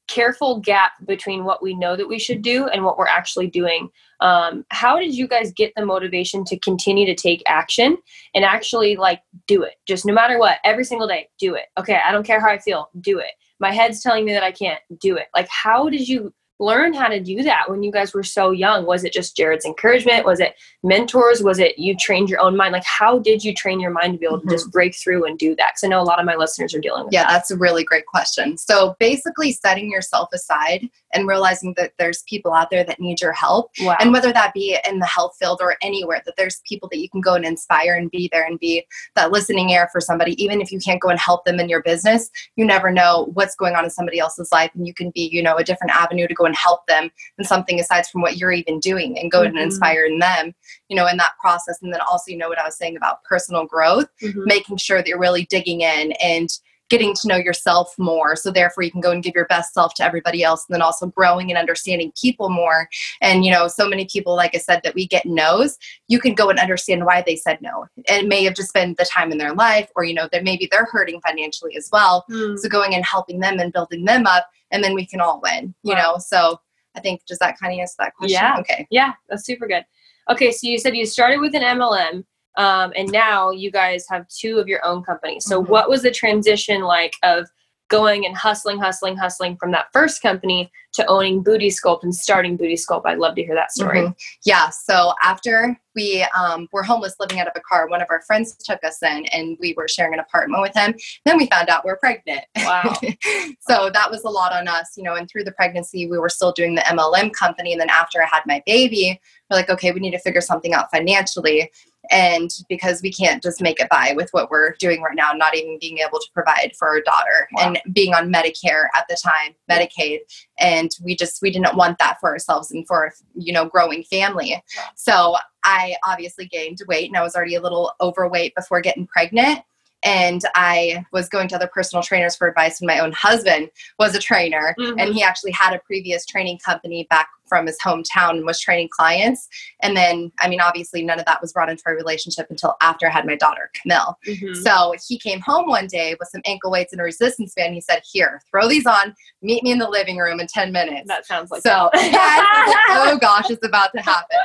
careful 0.07 0.59
gap 0.59 0.91
between 1.05 1.43
what 1.43 1.63
we 1.63 1.73
know 1.73 1.95
that 1.95 2.07
we 2.07 2.19
should 2.19 2.41
do 2.41 2.67
and 2.67 2.83
what 2.83 2.97
we're 2.97 3.07
actually 3.07 3.47
doing. 3.47 3.89
Um, 4.19 4.63
how 4.69 4.99
did 4.99 5.15
you 5.15 5.27
guys 5.27 5.51
get 5.53 5.73
the 5.75 5.85
motivation 5.85 6.43
to 6.45 6.59
continue 6.59 7.05
to 7.07 7.15
take 7.15 7.41
action 7.47 7.97
and 8.35 8.45
actually 8.45 8.95
like 8.95 9.21
do 9.47 9.63
it? 9.63 9.75
Just 9.87 10.05
no 10.05 10.13
matter 10.13 10.37
what, 10.37 10.59
every 10.63 10.83
single 10.83 11.07
day, 11.07 11.29
do 11.39 11.55
it. 11.55 11.65
Okay, 11.79 11.99
I 12.05 12.11
don't 12.11 12.25
care 12.25 12.39
how 12.39 12.49
I 12.49 12.59
feel, 12.59 12.89
do 12.99 13.17
it. 13.19 13.31
My 13.59 13.71
head's 13.71 14.01
telling 14.01 14.25
me 14.25 14.33
that 14.33 14.43
I 14.43 14.51
can't 14.51 14.79
do 14.99 15.17
it. 15.17 15.27
Like, 15.35 15.47
how 15.49 15.89
did 15.89 16.07
you 16.07 16.33
learn 16.61 16.93
how 16.93 17.07
to 17.07 17.19
do 17.19 17.43
that 17.43 17.69
when 17.69 17.83
you 17.83 17.91
guys 17.91 18.13
were 18.13 18.23
so 18.23 18.51
young? 18.51 18.85
Was 18.85 19.03
it 19.03 19.11
just 19.11 19.35
Jared's 19.35 19.65
encouragement? 19.65 20.25
Was 20.25 20.39
it 20.39 20.55
mentors? 20.83 21.41
Was 21.41 21.59
it 21.59 21.77
you 21.77 21.95
trained 21.97 22.29
your 22.29 22.39
own 22.39 22.55
mind? 22.55 22.73
Like, 22.73 22.85
how 22.85 23.19
did 23.19 23.43
you 23.43 23.53
train 23.53 23.79
your 23.79 23.91
mind 23.91 24.13
to 24.13 24.19
be 24.19 24.25
able 24.25 24.41
to 24.41 24.47
just 24.47 24.65
mm-hmm. 24.65 24.71
break 24.71 24.95
through 24.95 25.25
and 25.25 25.37
do 25.37 25.55
that? 25.55 25.71
Because 25.71 25.83
I 25.83 25.87
know 25.87 26.01
a 26.01 26.03
lot 26.03 26.19
of 26.19 26.25
my 26.25 26.35
listeners 26.35 26.73
are 26.73 26.79
dealing 26.79 27.05
with 27.05 27.13
Yeah, 27.13 27.23
that. 27.23 27.31
that's 27.31 27.51
a 27.51 27.57
really 27.57 27.83
great 27.83 28.05
question. 28.05 28.57
So 28.57 28.95
basically, 28.99 29.51
setting 29.51 29.91
yourself 29.91 30.29
aside 30.33 30.87
and 31.13 31.27
realizing 31.27 31.73
that 31.77 31.93
there's 31.97 32.23
people 32.23 32.53
out 32.53 32.69
there 32.69 32.83
that 32.83 32.99
need 32.99 33.21
your 33.21 33.33
help. 33.33 33.71
Wow. 33.81 33.97
And 33.99 34.13
whether 34.13 34.31
that 34.31 34.53
be 34.53 34.77
in 34.87 34.99
the 34.99 35.05
health 35.05 35.35
field 35.39 35.59
or 35.61 35.75
anywhere, 35.81 36.21
that 36.25 36.35
there's 36.37 36.61
people 36.67 36.87
that 36.89 36.99
you 36.99 37.09
can 37.09 37.21
go 37.21 37.33
and 37.33 37.45
inspire 37.45 37.95
and 37.95 38.09
be 38.09 38.29
there 38.31 38.45
and 38.45 38.59
be 38.59 38.85
that 39.15 39.31
listening 39.31 39.69
ear 39.71 39.89
for 39.91 39.99
somebody, 39.99 40.41
even 40.41 40.61
if 40.61 40.71
you 40.71 40.79
can't 40.79 41.01
go 41.01 41.09
and 41.09 41.19
help 41.19 41.45
them 41.45 41.59
in 41.59 41.69
your 41.69 41.81
business, 41.81 42.29
you 42.55 42.65
never 42.65 42.91
know 42.91 43.29
what's 43.33 43.55
going 43.55 43.75
on 43.75 43.83
in 43.83 43.89
somebody 43.89 44.19
else's 44.19 44.51
life. 44.51 44.71
And 44.75 44.87
you 44.87 44.93
can 44.93 45.11
be, 45.11 45.29
you 45.31 45.41
know, 45.41 45.55
a 45.55 45.63
different 45.63 45.95
avenue 45.95 46.27
to 46.27 46.33
go 46.33 46.45
and 46.45 46.50
help 46.55 46.85
them 46.87 47.09
in 47.37 47.45
something 47.45 47.79
aside 47.79 48.05
from 48.07 48.21
what 48.21 48.37
you're 48.37 48.51
even 48.51 48.79
doing 48.79 49.17
and 49.19 49.31
go 49.31 49.41
Mhm. 49.41 49.47
and 49.47 49.59
inspire 49.59 50.05
in 50.05 50.19
them, 50.19 50.53
you 50.87 50.95
know, 50.95 51.07
in 51.07 51.17
that 51.17 51.33
process. 51.39 51.77
And 51.81 51.93
then 51.93 52.01
also, 52.01 52.31
you 52.31 52.37
know, 52.37 52.49
what 52.49 52.59
I 52.59 52.65
was 52.65 52.77
saying 52.77 52.97
about 52.97 53.23
personal 53.23 53.65
growth 53.65 54.07
Mhm. 54.21 54.45
making 54.45 54.77
sure 54.77 54.97
that 54.97 55.07
you're 55.07 55.19
really 55.19 55.45
digging 55.45 55.81
in 55.81 56.11
and 56.13 56.49
getting 56.91 57.13
to 57.15 57.27
know 57.27 57.37
yourself 57.37 57.95
more 57.97 58.35
so 58.35 58.51
therefore 58.51 58.83
you 58.83 58.91
can 58.91 59.01
go 59.01 59.11
and 59.11 59.23
give 59.23 59.33
your 59.33 59.45
best 59.47 59.73
self 59.73 59.93
to 59.95 60.03
everybody 60.03 60.43
else 60.43 60.65
and 60.67 60.75
then 60.75 60.81
also 60.81 61.07
growing 61.07 61.49
and 61.49 61.57
understanding 61.57 62.11
people 62.21 62.49
more 62.49 62.87
and 63.21 63.45
you 63.45 63.51
know 63.51 63.67
so 63.67 63.87
many 63.87 64.05
people 64.05 64.35
like 64.35 64.53
i 64.53 64.57
said 64.57 64.81
that 64.83 64.93
we 64.93 65.07
get 65.07 65.25
no's 65.25 65.77
you 66.09 66.19
can 66.19 66.33
go 66.35 66.49
and 66.49 66.59
understand 66.59 67.05
why 67.05 67.23
they 67.25 67.35
said 67.35 67.57
no 67.61 67.87
it 67.97 68.27
may 68.27 68.43
have 68.43 68.53
just 68.55 68.73
been 68.73 68.93
the 68.99 69.05
time 69.05 69.31
in 69.31 69.37
their 69.37 69.53
life 69.53 69.89
or 69.95 70.03
you 70.03 70.13
know 70.13 70.27
that 70.33 70.43
maybe 70.43 70.67
they're 70.69 70.89
hurting 70.91 71.19
financially 71.21 71.75
as 71.77 71.89
well 71.91 72.25
Hmm. 72.29 72.55
so 72.57 72.67
going 72.69 72.93
and 72.93 73.05
helping 73.05 73.39
them 73.39 73.59
and 73.59 73.71
building 73.73 74.03
them 74.05 74.27
up 74.27 74.47
and 74.71 74.83
then 74.83 74.93
we 74.93 75.05
can 75.05 75.21
all 75.21 75.39
win 75.41 75.73
you 75.83 75.93
Wow. 75.95 76.01
know 76.01 76.17
so 76.19 76.59
i 76.95 76.99
think 76.99 77.25
does 77.25 77.39
that 77.39 77.57
kind 77.57 77.73
of 77.73 77.79
answer 77.79 77.95
that 77.99 78.13
question 78.15 78.41
Yeah. 78.41 78.57
okay 78.59 78.85
Yeah, 78.91 79.13
that's 79.29 79.45
super 79.45 79.65
good. 79.67 79.85
Okay, 80.29 80.51
so 80.51 80.67
you 80.67 80.77
said 80.77 80.95
you 80.95 81.05
started 81.05 81.39
with 81.39 81.55
an 81.55 81.63
MLM, 81.63 82.23
um, 82.57 82.91
and 82.95 83.11
now 83.11 83.49
you 83.51 83.71
guys 83.71 84.05
have 84.09 84.27
two 84.27 84.59
of 84.59 84.67
your 84.67 84.83
own 84.85 85.03
companies. 85.03 85.45
So, 85.45 85.61
Mhm. 85.63 85.67
what 85.69 85.89
was 85.89 86.01
the 86.01 86.11
transition 86.11 86.81
like 86.81 87.13
of 87.23 87.47
going 87.89 88.25
and 88.25 88.37
hustling, 88.37 88.79
hustling, 88.79 89.17
hustling 89.17 89.57
from 89.57 89.69
that 89.71 89.87
first 89.91 90.21
company 90.21 90.71
to 90.93 91.05
owning 91.07 91.43
Booty 91.43 91.67
Sculpt 91.67 92.03
and 92.03 92.15
starting 92.15 92.55
Booty 92.55 92.75
Sculpt? 92.75 93.01
I'd 93.05 93.17
love 93.17 93.35
to 93.35 93.43
hear 93.43 93.53
that 93.55 93.73
story. 93.73 93.99
Mhm. 94.03 94.15
Yeah. 94.45 94.69
So 94.69 95.13
after 95.21 95.77
we 95.93 96.25
um, 96.33 96.69
were 96.71 96.83
homeless 96.83 97.15
living 97.19 97.41
out 97.41 97.47
of 97.47 97.53
a 97.57 97.59
car, 97.59 97.89
one 97.89 98.01
of 98.01 98.07
our 98.09 98.21
friends 98.21 98.55
took 98.55 98.81
us 98.85 99.03
in 99.03 99.25
and 99.33 99.57
we 99.59 99.73
were 99.75 99.89
sharing 99.89 100.13
an 100.13 100.21
apartment 100.21 100.61
with 100.61 100.73
him. 100.73 100.95
Then 101.25 101.35
we 101.37 101.47
found 101.47 101.67
out 101.67 101.83
we're 101.83 101.97
pregnant. 101.97 102.45
Wow. 102.59 102.93
so 103.59 103.89
that 103.93 104.09
was 104.09 104.23
a 104.23 104.29
lot 104.29 104.53
on 104.53 104.69
us, 104.69 104.93
you 104.95 105.03
know, 105.03 105.15
and 105.15 105.29
through 105.29 105.43
the 105.43 105.51
pregnancy, 105.51 106.07
we 106.07 106.17
were 106.17 106.29
still 106.29 106.53
doing 106.53 106.75
the 106.75 106.81
MLM 106.83 107.33
company. 107.33 107.73
And 107.73 107.81
then 107.81 107.89
after 107.89 108.23
I 108.23 108.27
had 108.27 108.43
my 108.45 108.63
baby, 108.65 109.19
we're 109.49 109.57
like, 109.57 109.69
okay, 109.69 109.91
we 109.91 109.99
need 109.99 110.11
to 110.11 110.19
figure 110.19 110.39
something 110.39 110.73
out 110.73 110.89
financially. 110.91 111.69
And 112.11 112.49
because 112.69 113.01
we 113.01 113.11
can't 113.11 113.41
just 113.41 113.61
make 113.61 113.79
it 113.79 113.89
by 113.89 114.13
with 114.15 114.29
what 114.31 114.51
we're 114.51 114.75
doing 114.79 115.01
right 115.01 115.15
now, 115.15 115.31
not 115.31 115.55
even 115.55 115.79
being 115.79 115.99
able 115.99 116.19
to 116.19 116.27
provide 116.33 116.73
for 116.77 116.89
our 116.89 117.01
daughter 117.01 117.47
Wow. 117.53 117.63
and 117.65 117.79
being 117.93 118.13
on 118.13 118.31
Medicare 118.31 118.85
at 118.95 119.05
the 119.09 119.17
time, 119.23 119.55
Medicaid. 119.69 120.19
And 120.59 120.91
we 121.03 121.15
just, 121.15 121.41
we 121.41 121.51
didn't 121.51 121.75
want 121.75 121.97
that 121.99 122.17
for 122.19 122.29
ourselves 122.29 122.71
and 122.71 122.85
for, 122.85 123.13
you 123.35 123.53
know, 123.53 123.65
growing 123.65 124.03
family. 124.03 124.61
Wow. 124.77 124.83
So 124.95 125.35
I 125.63 125.95
obviously 126.05 126.45
gained 126.47 126.79
weight 126.87 127.07
and 127.07 127.17
I 127.17 127.21
was 127.21 127.35
already 127.35 127.55
a 127.55 127.61
little 127.61 127.93
overweight 128.01 128.55
before 128.55 128.81
getting 128.81 129.07
pregnant. 129.07 129.61
And 130.03 130.41
I 130.55 131.05
was 131.11 131.29
going 131.29 131.47
to 131.49 131.55
other 131.55 131.67
personal 131.71 132.01
trainers 132.03 132.35
for 132.35 132.47
advice 132.47 132.81
when 132.81 132.87
my 132.87 132.99
own 132.99 133.11
husband 133.11 133.69
was 133.99 134.15
a 134.15 134.19
trainer. 134.19 134.75
Mhm. 134.79 134.95
And 134.99 135.13
he 135.13 135.21
actually 135.23 135.51
had 135.51 135.73
a 135.73 135.79
previous 135.79 136.25
training 136.25 136.59
company 136.65 137.05
back 137.09 137.27
from 137.47 137.67
his 137.67 137.77
hometown 137.83 138.31
and 138.31 138.45
was 138.45 138.59
training 138.61 138.87
clients. 138.89 139.47
And 139.81 139.95
then, 139.95 140.31
I 140.39 140.47
mean, 140.47 140.61
obviously, 140.61 141.03
none 141.03 141.19
of 141.19 141.25
that 141.25 141.41
was 141.41 141.51
brought 141.51 141.69
into 141.69 141.83
our 141.85 141.93
relationship 141.95 142.47
until 142.49 142.77
after 142.81 143.07
I 143.07 143.11
had 143.11 143.25
my 143.25 143.35
daughter, 143.35 143.69
Camille. 143.79 144.17
Mhm. 144.25 144.55
So 144.63 144.93
he 145.07 145.19
came 145.19 145.41
home 145.41 145.67
one 145.67 145.87
day 145.87 146.15
with 146.19 146.29
some 146.29 146.41
ankle 146.45 146.71
weights 146.71 146.93
and 146.93 147.01
a 147.01 147.03
resistance 147.03 147.53
band. 147.53 147.73
He 147.73 147.81
said, 147.81 148.01
Here, 148.09 148.41
throw 148.49 148.67
these 148.69 148.85
on, 148.85 149.13
meet 149.41 149.63
me 149.63 149.71
in 149.71 149.79
the 149.79 149.89
living 149.89 150.17
room 150.17 150.39
in 150.39 150.47
10 150.47 150.71
minutes. 150.71 151.07
That 151.09 151.25
sounds 151.25 151.51
like 151.51 151.61
So, 151.61 151.89
that. 151.93 152.01
yes, 152.01 152.89
like, 152.97 153.13
oh 153.13 153.17
gosh, 153.17 153.49
it's 153.49 153.65
about 153.65 153.91
to 153.95 154.01
happen. 154.01 154.37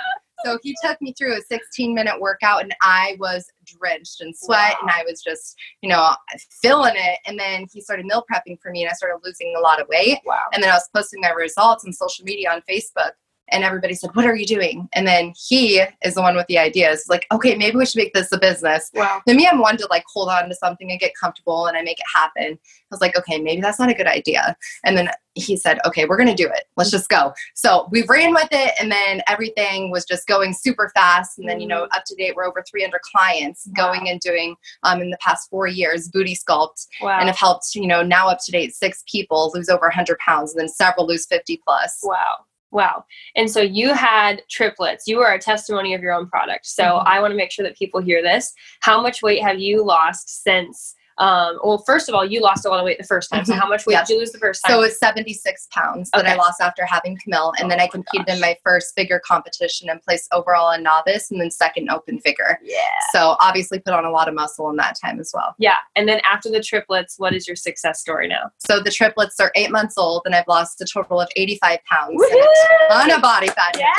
So 0.45 0.59
he 0.63 0.75
took 0.85 1.01
me 1.01 1.13
through 1.17 1.37
a 1.37 1.41
16 1.41 1.95
minute 1.95 2.21
workout 2.21 2.63
and 2.63 2.75
I 2.83 3.17
was 3.19 3.47
drenched 3.65 4.21
in 4.21 4.33
sweat 4.35 4.75
Wow. 4.75 4.79
and 4.83 4.91
I 4.91 5.05
was 5.09 5.23
just, 5.23 5.57
you 5.83 5.89
know, 5.89 6.15
feeling 6.63 6.95
it. 6.97 7.19
And 7.27 7.39
then 7.39 7.67
he 7.73 7.81
started 7.81 8.07
meal 8.07 8.25
prepping 8.31 8.61
for 8.61 8.71
me 8.71 8.83
and 8.83 8.91
I 8.91 8.95
started 8.95 9.19
losing 9.25 9.55
a 9.57 9.61
lot 9.61 9.81
of 9.81 9.89
weight. 9.89 10.19
wow. 10.27 10.39
And 10.53 10.63
then 10.63 10.71
I 10.71 10.75
was 10.75 10.89
posting 10.95 11.21
my 11.21 11.31
results 11.31 11.85
on 11.85 11.93
social 11.93 12.25
media 12.25 12.51
on 12.53 12.63
Facebook. 12.69 13.13
And 13.49 13.63
everybody 13.65 13.95
said, 13.95 14.11
What 14.15 14.25
are 14.27 14.35
you 14.35 14.47
doing? 14.47 14.89
And 14.93 15.07
then 15.07 15.33
he 15.49 15.83
is 16.05 16.15
the 16.15 16.23
one 16.23 16.37
with 16.37 16.47
the 16.49 16.59
ideas. 16.59 17.07
Like, 17.09 17.27
okay, 17.33 17.55
maybe 17.57 17.77
we 17.77 17.87
should 17.87 17.99
make 17.99 18.13
this 18.15 18.33
a 18.33 18.39
business. 18.39 18.91
Wow. 18.95 19.21
Then 19.27 19.37
me, 19.37 19.47
I'm 19.47 19.61
one 19.61 19.77
to 19.79 19.87
like 19.91 20.05
hold 20.13 20.29
on 20.29 20.49
to 20.49 20.55
something 20.55 20.91
and 20.91 20.99
get 21.01 21.13
comfortable 21.21 21.67
and 21.67 21.77
I 21.77 21.83
make 21.83 22.01
it 22.01 22.07
happen. 22.13 22.59
I 22.59 22.95
was 22.95 23.01
like, 23.01 23.17
okay, 23.17 23.39
maybe 23.41 23.61
that's 23.61 23.79
not 23.81 23.89
a 23.91 23.95
good 23.95 24.07
idea. 24.07 24.57
And 24.85 24.97
then 24.97 25.11
he 25.35 25.57
said, 25.57 25.79
okay, 25.85 26.07
we're 26.07 26.17
going 26.17 26.35
to 26.35 26.35
do 26.35 26.47
it. 26.49 26.65
Let's 26.77 26.91
just 26.91 27.09
go. 27.11 27.33
So 27.55 27.89
we 27.91 28.05
ran 28.09 28.33
with 28.33 28.49
it 28.53 28.73
and 28.81 28.91
then 28.91 29.21
everything 29.29 29.91
was 29.91 30.05
just 30.07 30.27
going 30.27 30.55
super 30.55 30.91
fast. 30.95 31.39
And 31.39 31.47
then, 31.49 31.61
you 31.61 31.67
know, 31.67 31.89
up 31.95 32.05
to 32.07 32.15
date, 32.15 32.35
we're 32.37 32.47
over 32.47 32.65
300 32.69 33.01
clients 33.03 33.67
Wow. 33.77 33.89
going 33.93 34.09
and 34.09 34.19
doing 34.21 34.55
um, 34.85 35.03
in 35.03 35.11
the 35.11 35.19
past 35.19 35.51
four 35.51 35.67
years, 35.67 36.09
booty 36.09 36.35
sculpt 36.37 36.87
Wow. 37.03 37.19
and 37.19 37.29
have 37.29 37.37
helped, 37.39 37.75
you 37.75 37.87
know, 37.87 38.03
now 38.03 38.29
up 38.29 38.39
to 38.47 38.53
date 38.53 38.75
six 38.75 39.03
people 39.11 39.51
lose 39.55 39.69
over 39.69 39.87
100 39.87 40.19
pounds 40.21 40.53
and 40.55 40.61
then 40.61 40.69
several 40.69 41.07
lose 41.07 41.27
50 41.27 41.61
plus. 41.67 41.99
Wow. 42.03 42.46
Wow. 42.73 43.05
And 43.37 43.51
so 43.51 43.61
you 43.61 43.95
had 43.95 44.43
triplets. 44.51 45.07
You 45.07 45.21
are 45.21 45.33
a 45.33 45.39
testimony 45.39 45.95
of 45.95 46.03
your 46.03 46.13
own 46.13 46.29
product. 46.29 46.67
So 46.67 46.83
Mhm. 46.83 47.07
I 47.07 47.21
want 47.21 47.31
to 47.33 47.37
make 47.37 47.51
sure 47.53 47.65
that 47.65 47.77
people 47.77 48.01
hear 48.01 48.23
this. 48.23 48.53
How 48.81 49.01
much 49.01 49.23
weight 49.23 49.43
have 49.43 49.59
you 49.59 49.85
lost 49.85 50.43
since 50.43 50.95
Um, 51.19 51.59
well, 51.65 51.79
first 51.79 52.09
of 52.09 52.15
all, 52.15 52.25
you 52.25 52.41
lost 52.41 52.67
a 52.67 52.69
lot 52.69 52.79
of 52.79 52.85
weight 52.85 52.99
the 52.99 53.05
first 53.05 53.31
time. 53.31 53.45
So 53.45 53.55
Mhm. 53.55 53.59
how 53.59 53.69
much 53.69 53.87
weight 53.87 53.95
Yes. 53.95 54.09
did 54.09 54.15
you 54.15 54.21
lose 54.21 54.33
the 54.33 54.39
first 54.39 54.63
time? 54.65 54.73
So 54.77 54.83
it's 54.83 54.99
76 54.99 55.67
pounds 55.71 56.11
that 56.13 56.27
I 56.27 56.35
lost 56.35 56.61
after 56.61 56.85
having 56.85 57.19
Camille. 57.23 57.53
And 57.59 57.71
then 57.71 57.81
Oh 57.81 57.85
I 57.85 57.87
competed 57.89 58.27
gosh. 58.27 58.35
in 58.37 58.41
my 58.41 58.57
first 58.63 58.95
figure 58.95 59.19
competition 59.21 59.89
and 59.89 60.03
placed 60.03 60.29
overall 60.33 60.73
in 60.73 60.83
novice 60.83 61.31
and 61.31 61.41
then 61.41 61.51
second 61.51 61.91
open 61.91 62.21
figure. 62.21 62.59
yeah. 62.63 62.81
So 63.13 63.37
obviously 63.41 63.79
put 63.79 63.95
on 63.95 64.05
a 64.05 64.11
lot 64.11 64.29
of 64.29 64.35
muscle 64.35 64.69
in 64.71 64.77
that 64.77 64.99
time 65.03 65.19
as 65.21 65.31
well. 65.35 65.55
Yeah. 65.59 65.77
And 65.97 66.09
then 66.09 66.21
after 66.31 66.51
the 66.51 66.63
triplets, 66.63 67.15
what 67.19 67.35
is 67.35 67.47
your 67.47 67.57
success 67.57 68.01
story 68.01 68.29
now? 68.29 68.51
So 68.59 68.81
the 68.81 68.91
triplets 68.91 69.41
are 69.41 69.53
eight 69.55 69.71
months 69.71 69.97
old 69.97 70.23
and 70.27 70.35
I've 70.35 70.49
lost 70.49 70.81
a 70.81 70.85
total 70.85 71.21
of 71.21 71.29
85 71.37 71.79
pounds 71.85 72.21
a 72.23 72.93
ton 72.93 73.11
of 73.11 73.23
body 73.23 73.49
fat. 73.49 73.77
Yeah. 73.79 73.93